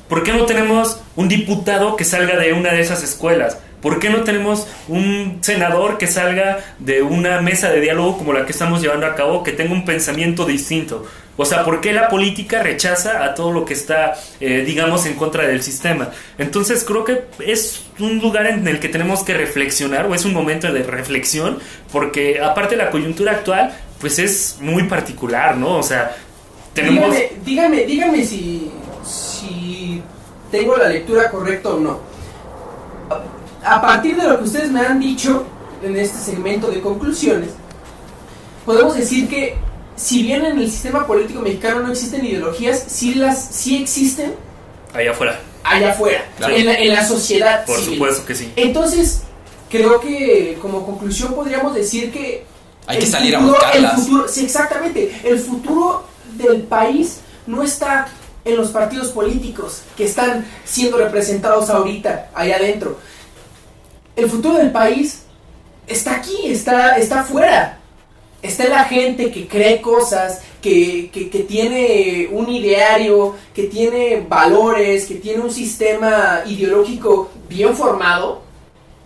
¿por 0.10 0.24
qué 0.24 0.34
no 0.34 0.46
tenemos 0.46 1.02
un 1.16 1.30
diputado 1.30 1.96
que 1.96 2.04
salga 2.04 2.38
de 2.38 2.54
una 2.54 2.74
de 2.74 2.82
esas 2.82 3.04
escuelas? 3.04 3.58
¿Por 3.84 4.00
qué 4.00 4.10
no 4.10 4.24
tenemos 4.24 4.66
un 4.88 5.40
senador 5.42 5.98
que 5.98 6.08
salga 6.08 6.60
de 6.80 7.02
una 7.02 7.42
mesa 7.42 7.70
de 7.70 7.82
diálogo 7.82 8.18
como 8.18 8.32
la 8.32 8.46
que 8.46 8.54
estamos 8.54 8.82
llevando 8.82 9.06
a 9.06 9.14
cabo, 9.14 9.44
que 9.44 9.52
tenga 9.52 9.74
un 9.74 9.84
pensamiento 9.84 10.46
distinto? 10.46 11.06
O 11.36 11.44
sea, 11.44 11.66
¿por 11.66 11.82
qué 11.82 11.92
la 11.92 12.08
política 12.08 12.64
rechaza 12.64 13.26
a 13.26 13.36
todo 13.36 13.52
lo 13.52 13.66
que 13.66 13.74
está, 13.74 14.14
eh, 14.40 14.64
digamos, 14.66 15.06
en 15.06 15.16
contra 15.16 15.46
del 15.46 15.62
sistema? 15.62 16.12
Entonces 16.38 16.86
creo 16.86 17.04
que 17.04 17.24
es 17.46 17.84
un 18.00 18.20
lugar 18.20 18.48
en 18.48 18.66
el 18.68 18.80
que 18.80 18.88
tenemos 18.88 19.24
que 19.24 19.34
reflexionar, 19.34 20.06
o 20.06 20.16
es 20.16 20.24
un 20.24 20.34
momento 20.34 20.72
de 20.72 20.84
reflexión, 20.84 21.60
porque 21.92 22.40
aparte 22.40 22.78
la 22.78 22.90
coyuntura 22.90 23.34
actual, 23.34 23.76
pues 24.00 24.18
es 24.18 24.60
muy 24.62 24.84
particular, 24.84 25.58
¿no? 25.58 25.76
O 25.78 25.84
sea, 25.84 26.16
tenemos... 26.74 27.14
Dígame, 27.14 27.32
dígame, 27.44 27.86
dígame 27.86 28.26
si, 28.26 28.72
si 29.04 30.02
tengo 30.52 30.78
la 30.78 30.88
lectura 30.88 31.30
correcta 31.30 31.70
o 31.70 31.80
no. 31.80 32.14
A, 33.64 33.76
a 33.76 33.82
partir 33.82 34.16
de 34.16 34.28
lo 34.28 34.38
que 34.40 34.44
ustedes 34.46 34.72
me 34.72 34.82
han 34.82 35.00
dicho 35.00 35.46
en 35.84 35.96
este 35.98 36.18
segmento 36.18 36.68
de 36.70 36.82
conclusiones, 36.82 37.50
podemos 38.66 38.96
decir 38.96 39.28
que 39.28 39.56
si 39.96 40.24
bien 40.24 40.46
en 40.46 40.58
el 40.60 40.72
sistema 40.72 41.06
político 41.06 41.42
mexicano 41.42 41.82
no 41.82 41.92
existen 41.92 42.26
ideologías, 42.26 42.84
sí, 42.88 43.16
las, 43.16 43.44
sí 43.52 43.82
existen 43.82 44.34
Allá 44.94 45.12
afuera, 45.12 45.40
allá 45.64 45.92
afuera, 45.92 46.24
Claro. 46.38 46.56
en, 46.56 46.66
la, 46.68 46.74
en 46.76 46.94
la 46.94 47.06
sociedad 47.08 47.66
por 47.66 47.78
civil. 47.80 47.94
supuesto 47.96 48.26
que 48.26 48.36
sí. 48.36 48.52
Entonces, 48.56 49.22
creo 49.70 50.00
que 50.00 50.58
como 50.62 50.86
conclusión 50.86 51.34
podríamos 51.34 51.74
decir 51.74 52.12
que 52.12 52.46
Hay 52.86 53.00
que 53.00 53.06
salir 53.08 53.36
a 53.36 53.40
futuro- 53.40 53.60
buscarlas. 53.60 53.94
El 53.94 54.00
futuro, 54.04 54.28
sí, 54.28 54.46
exactamente. 54.46 55.20
El 55.24 55.40
futuro 55.40 56.04
del 56.36 56.62
país 56.64 57.22
no 57.48 57.64
está 57.64 58.08
en 58.46 58.56
los 58.58 58.70
partidos 58.70 59.08
políticos 59.10 59.82
que 59.98 60.06
están 60.06 60.46
siendo 60.66 60.98
representados 60.98 61.70
ahorita, 61.72 62.30
allá 62.36 62.58
adentro. 62.58 63.00
El 64.16 64.30
futuro 64.30 64.58
del 64.58 64.72
país 64.72 65.24
está 65.88 66.16
aquí, 66.16 66.36
está, 66.46 66.98
está 66.98 67.22
afuera. 67.22 67.80
Está 68.42 68.68
la 68.68 68.84
gente 68.84 69.32
que 69.32 69.48
cree 69.48 69.80
cosas, 69.82 70.42
que, 70.62 71.10
que, 71.14 71.30
que 71.30 71.40
tiene 71.40 72.28
un 72.32 72.50
ideario, 72.50 73.36
que 73.56 73.64
tiene 73.64 74.26
valores, 74.28 75.06
que 75.06 75.16
tiene 75.16 75.42
un 75.42 75.52
sistema 75.52 76.42
ideológico 76.46 77.32
bien 77.48 77.74
formado 77.74 78.42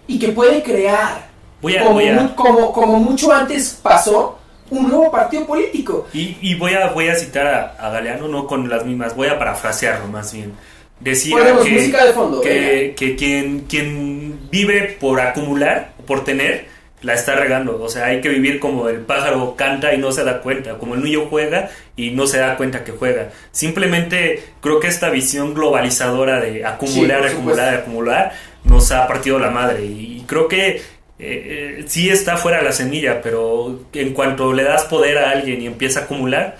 y 0.07 0.17
que 0.17 0.29
puede 0.29 0.63
crear 0.63 1.27
Voy 1.61 1.75
a, 1.77 1.81
como, 1.83 1.93
voy 1.93 2.07
a- 2.07 2.13
mu- 2.13 2.35
como, 2.35 2.71
como 2.73 2.97
mucho 2.99 3.31
antes 3.31 3.79
pasó, 3.81 4.39
un 4.71 4.89
nuevo 4.89 5.11
partido 5.11 5.45
político. 5.45 6.07
Y, 6.13 6.37
y 6.41 6.55
voy, 6.55 6.73
a, 6.73 6.87
voy 6.89 7.07
a 7.09 7.15
citar 7.15 7.45
a, 7.47 7.75
a 7.79 7.89
Galeano, 7.91 8.27
no 8.27 8.47
con 8.47 8.67
las 8.69 8.85
mismas, 8.85 9.15
voy 9.15 9.27
a 9.27 9.37
parafrasearlo 9.37 10.07
más 10.07 10.33
bien. 10.33 10.53
Decía 10.99 11.37
que, 11.63 11.71
música 11.73 12.05
de 12.05 12.13
fondo. 12.13 12.41
venga. 12.41 12.51
que, 12.51 12.95
que 12.95 13.15
quien, 13.15 13.61
quien 13.61 14.49
vive 14.49 14.97
por 14.99 15.21
acumular, 15.21 15.93
por 16.05 16.23
tener, 16.23 16.65
la 17.01 17.13
está 17.13 17.35
regando. 17.35 17.81
O 17.81 17.89
sea, 17.89 18.05
hay 18.05 18.21
que 18.21 18.29
vivir 18.29 18.59
como 18.59 18.89
el 18.89 18.99
pájaro 18.99 19.55
canta 19.55 19.93
y 19.93 19.97
no 19.97 20.11
se 20.11 20.23
da 20.23 20.41
cuenta, 20.41 20.77
como 20.77 20.95
el 20.95 21.03
niño 21.03 21.27
juega 21.29 21.69
y 21.95 22.11
no 22.11 22.27
se 22.27 22.39
da 22.39 22.57
cuenta 22.57 22.83
que 22.83 22.91
juega. 22.91 23.29
Simplemente 23.51 24.43
creo 24.61 24.79
que 24.79 24.87
esta 24.87 25.09
visión 25.09 25.53
globalizadora 25.53 26.39
de 26.39 26.65
acumular, 26.65 27.25
acumular, 27.25 27.75
acumular, 27.75 28.33
nos 28.63 28.91
ha 28.91 29.07
partido 29.07 29.39
la 29.39 29.51
madre. 29.51 29.85
Y 29.85 30.23
creo 30.27 30.47
que 30.47 30.69
eh, 30.69 30.81
eh, 31.19 31.85
sí 31.87 32.09
está 32.09 32.37
fuera 32.37 32.61
la 32.61 32.71
semilla, 32.71 33.21
pero 33.21 33.79
en 33.93 34.13
cuanto 34.13 34.53
le 34.53 34.63
das 34.63 34.85
poder 34.85 35.19
a 35.19 35.31
alguien 35.31 35.61
y 35.61 35.67
empieza 35.67 36.01
a 36.01 36.03
acumular, 36.03 36.57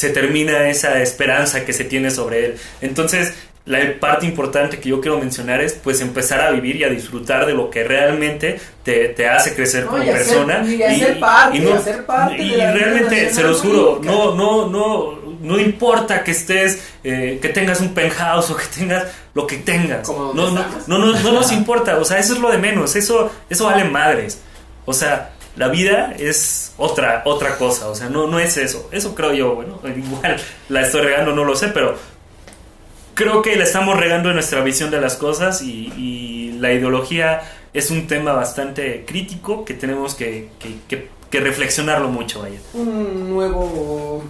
se 0.00 0.08
termina 0.10 0.68
esa 0.70 1.00
esperanza 1.02 1.64
que 1.66 1.74
se 1.74 1.84
tiene 1.84 2.10
sobre 2.10 2.46
él. 2.46 2.54
Entonces, 2.80 3.34
la 3.66 3.78
parte 4.00 4.24
importante 4.24 4.78
que 4.80 4.88
yo 4.88 5.00
quiero 5.02 5.18
mencionar 5.18 5.60
es 5.60 5.74
pues 5.74 6.00
empezar 6.00 6.40
a 6.40 6.50
vivir 6.50 6.76
y 6.76 6.84
a 6.84 6.88
disfrutar 6.88 7.44
de 7.44 7.52
lo 7.52 7.68
que 7.68 7.84
realmente 7.84 8.58
te, 8.82 9.08
te 9.10 9.28
hace 9.28 9.54
crecer 9.54 9.84
No, 9.84 9.90
como 9.90 10.02
y 10.02 10.08
hacer- 10.08 10.16
persona. 10.26 10.64
y 10.66 10.82
hacer 10.82 11.20
parte, 11.20 11.58
no- 11.60 11.74
hacer 11.74 12.06
parte 12.06 12.42
y 12.42 12.50
de 12.52 12.72
realmente, 12.72 13.30
se 13.34 13.42
los 13.42 13.60
juro, 13.60 14.00
no, 14.02 14.34
no, 14.34 14.66
no, 14.68 15.18
no 15.42 15.60
importa 15.60 16.24
que 16.24 16.30
estés, 16.30 16.82
eh, 17.04 17.38
que 17.42 17.50
tengas 17.50 17.80
un 17.80 17.92
penthouse 17.92 18.50
o 18.50 18.56
que 18.56 18.64
tengas 18.78 19.04
lo 19.34 19.46
que 19.46 19.58
tengas. 19.58 20.06
Como 20.06 20.32
No, 20.32 20.50
no, 20.50 20.60
estamos. 20.62 20.88
no, 20.88 20.98
no, 20.98 21.12
no 21.20 21.32
nos 21.32 21.52
importa, 21.60 21.98
o 21.98 22.04
sea, 22.06 22.18
eso 22.18 22.32
es 22.32 22.38
lo 22.40 22.50
de 22.50 22.56
menos, 22.58 22.96
eso, 22.96 23.30
eso 23.50 23.66
vale 23.66 23.84
madres. 23.84 24.40
O 24.86 24.94
sea, 24.94 25.32
la 25.56 25.68
vida 25.68 26.14
es 26.18 26.72
otra, 26.78 27.22
otra 27.24 27.56
cosa, 27.56 27.88
o 27.88 27.94
sea, 27.94 28.08
no, 28.08 28.26
no 28.26 28.38
es 28.38 28.56
eso. 28.56 28.88
Eso 28.92 29.14
creo 29.14 29.32
yo, 29.34 29.54
bueno, 29.54 29.80
igual 29.96 30.36
la 30.68 30.82
estoy 30.82 31.02
regando, 31.02 31.32
no 31.34 31.44
lo 31.44 31.54
sé, 31.56 31.68
pero 31.68 31.96
creo 33.14 33.42
que 33.42 33.56
la 33.56 33.64
estamos 33.64 33.98
regando 33.98 34.28
en 34.30 34.34
nuestra 34.36 34.62
visión 34.62 34.90
de 34.90 35.00
las 35.00 35.16
cosas 35.16 35.62
y, 35.62 36.56
la 36.60 36.74
ideología 36.74 37.40
es 37.72 37.90
un 37.90 38.06
tema 38.06 38.32
bastante 38.34 39.06
crítico 39.06 39.64
que 39.64 39.72
tenemos 39.72 40.14
que, 40.14 40.50
que, 40.58 40.74
que- 40.88 41.08
que 41.30 41.40
reflexionarlo 41.40 42.08
mucho, 42.10 42.42
vaya. 42.42 42.58
un 42.74 43.30
nuevo 43.30 44.22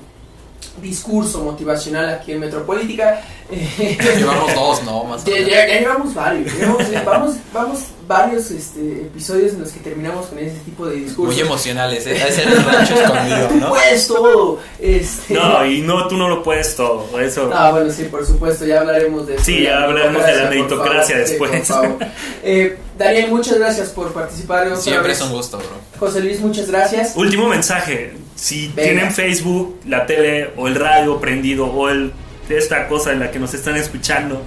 discurso 0.81 1.43
motivacional 1.43 2.09
aquí 2.11 2.33
en 2.33 2.41
Metropolítica. 2.41 3.21
Eh, 3.51 3.99
Llevamos 4.17 4.55
dos, 4.55 4.83
¿no? 4.85 5.05
Más 5.05 5.25
ya, 5.25 5.39
ya- 5.39 5.67
ya 5.69 5.81
llevamos 5.81 6.15
varios, 6.15 6.53
llevamos, 6.55 7.05
vamos, 7.05 7.35
vamos 7.53 7.79
varios 8.07 8.51
este, 8.51 8.81
episodios 9.03 9.53
en 9.55 9.61
los 9.61 9.71
que 9.71 9.81
terminamos 9.81 10.27
con 10.27 10.39
ese 10.39 10.57
tipo 10.65 10.87
de 10.87 10.97
discursos. 10.97 11.35
Muy 11.35 11.41
emocionales, 11.45 12.07
¿eh? 12.07 12.17
Es 12.29 12.39
el 12.39 12.65
rancho 12.65 12.95
escondido, 12.95 13.49
Tú 13.49 13.55
¿no? 13.57 13.69
puedes 13.71 14.07
todo. 14.09 14.59
Este, 14.81 15.35
No, 15.35 15.65
y 15.67 15.81
no, 15.83 16.07
tú 16.09 16.17
no 16.17 16.29
lo 16.29 16.43
puedes 16.43 16.75
todo, 16.77 17.19
eso. 17.21 17.51
Ah, 17.53 17.71
bueno, 17.73 17.91
sí, 17.93 18.05
por 18.05 18.25
supuesto, 18.27 18.65
ya 18.67 18.81
hablaremos 18.81 19.27
de 19.27 19.39
Sí, 19.39 19.63
ya 19.65 19.83
hablaremos 19.85 20.25
de 20.25 20.35
la 20.37 20.51
meritocracia 20.51 21.17
sí, 21.27 21.33
después. 21.33 21.71
Eh, 22.43 22.79
Daniel, 22.99 23.31
muchas 23.31 23.59
gracias 23.59 23.89
por 23.91 24.13
participar. 24.13 24.77
Siempre 24.77 25.09
vez. 25.09 25.19
es 25.19 25.25
un 25.27 25.33
gusto, 25.33 25.59
bro. 25.59 25.69
José 25.99 26.21
Luis, 26.21 26.41
muchas 26.41 26.69
gracias. 26.69 27.13
Último 27.17 27.49
mensaje, 27.49 28.13
si 28.41 28.69
Venga. 28.69 28.83
tienen 28.83 29.13
Facebook, 29.13 29.81
la 29.87 30.07
tele 30.07 30.51
o 30.57 30.67
el 30.67 30.75
radio 30.75 31.21
prendido 31.21 31.67
o 31.67 31.91
el, 31.91 32.11
esta 32.49 32.89
cosa 32.89 33.13
en 33.13 33.21
la 33.21 33.31
que 33.31 33.39
nos 33.39 33.53
están 33.53 33.77
escuchando, 33.77 34.43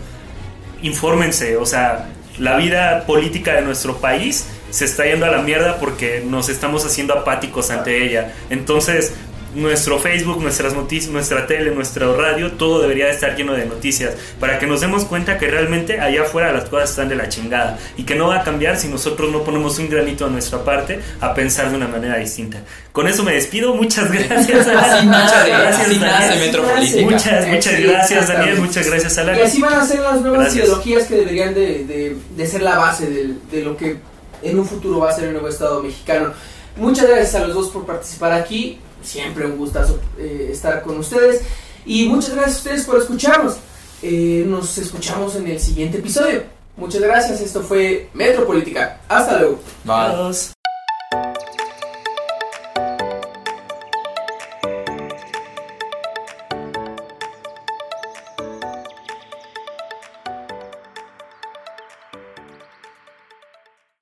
infórmense, 0.82 1.58
o 1.58 1.66
sea, 1.68 2.10
la 2.40 2.58
vida 2.58 3.06
política 3.06 3.54
de 3.54 3.62
nuestro 3.62 3.98
país 3.98 4.48
se 4.72 4.86
está 4.86 5.06
yendo 5.06 5.28
a 5.28 5.30
la 5.30 5.44
mierda 5.44 5.78
porque 5.78 6.24
nos 6.28 6.50
estamos 6.50 6.84
haciendo 6.84 7.14
apáticos 7.14 7.70
ante 7.70 8.04
ella. 8.04 8.34
Entonces, 8.50 9.14
nuestro 9.56 10.00
Facebook, 10.00 10.42
nuestras 10.42 10.74
noticias, 10.74 11.12
nuestra 11.12 11.46
tele, 11.48 11.72
nuestro 11.72 12.16
radio, 12.16 12.54
todo 12.54 12.82
debería 12.82 13.06
de 13.06 13.12
estar 13.12 13.36
lleno 13.36 13.54
de 13.54 13.66
noticias 13.66 14.14
para 14.40 14.58
que 14.60 14.66
nos 14.68 14.82
demos 14.82 15.06
cuenta 15.06 15.38
que 15.38 15.48
realmente 15.48 16.00
allá 16.00 16.24
afuera 16.24 16.52
las 16.52 16.66
cosas 16.70 16.90
están 16.92 17.10
de 17.10 17.16
la 17.16 17.30
chingada 17.30 17.78
y 17.98 18.04
que 18.04 18.16
no 18.16 18.28
va 18.28 18.38
a 18.42 18.44
cambiar 18.44 18.78
si 18.78 18.88
nosotros 18.88 19.32
no 19.32 19.44
ponemos 19.44 19.78
un 19.80 19.90
granito 19.90 20.26
a 20.26 20.30
nuestra 20.30 20.64
parte 20.64 21.00
a 21.22 21.34
pensar 21.34 21.70
de 21.70 21.76
una 21.78 21.88
manera 21.88 22.18
distinta. 22.18 22.60
Con 22.92 23.08
eso 23.08 23.24
me 23.24 23.34
despido, 23.34 23.74
muchas 23.76 24.12
gracias. 24.12 24.68
Así 24.68 25.06
nace, 25.08 25.50
gracias, 25.50 25.80
así 25.88 25.98
nace 26.00 26.28
Daniel. 26.28 26.40
Metropolítica. 26.48 27.02
Muchas, 27.04 27.48
muchas 27.48 27.74
Sí, 27.76 27.84
gracias. 27.84 28.28
Daniel, 28.28 28.60
muchas 28.60 28.88
gracias 28.88 29.18
Alan. 29.18 29.38
Y 29.38 29.42
así 29.42 29.62
van 29.62 29.74
a 29.74 29.86
ser 29.86 30.00
las 30.00 30.22
nuevas 30.22 30.40
Gracias. 30.42 30.66
ideologías 30.66 31.04
que 31.06 31.16
deberían 31.16 31.54
de, 31.54 31.84
de- 31.86 32.16
de 32.36 32.48
ser 32.48 32.62
la 32.62 32.78
base 32.78 33.08
del- 33.08 33.38
de, 33.52 33.62
lo 33.64 33.78
que 33.78 33.98
en 34.42 34.60
un 34.60 34.66
futuro 34.66 35.00
va 35.00 35.10
a 35.10 35.14
ser 35.14 35.26
el 35.26 35.32
nuevo 35.34 35.48
Estado 35.48 35.82
mexicano. 35.82 36.34
Muchas 36.76 37.08
gracias 37.08 37.36
a 37.36 37.46
los 37.48 37.54
dos 37.56 37.70
por 37.70 37.86
participar 37.86 38.34
aquí. 38.34 38.80
Siempre 39.04 39.46
un 39.46 39.58
gustazo 39.58 40.00
eh, 40.18 40.50
estar 40.52 40.82
con 40.82 40.98
ustedes. 40.98 41.42
Y 41.86 42.08
muchas 42.08 42.32
gracias 42.36 42.56
a 42.56 42.60
ustedes 42.60 42.84
por 42.86 42.98
escucharnos. 42.98 43.56
Eh, 44.02 44.44
nos 44.48 44.78
escuchamos 44.78 45.36
en 45.36 45.48
el 45.48 45.60
siguiente 45.60 45.98
episodio. 45.98 46.44
Muchas 46.76 47.02
gracias. 47.02 47.42
Esto 47.42 47.62
fue 47.62 48.10
Metropolítica. 48.14 49.02
Hasta 49.08 49.40
luego. 49.40 49.60
Bye. 49.84 49.94
Adiós. 49.94 50.54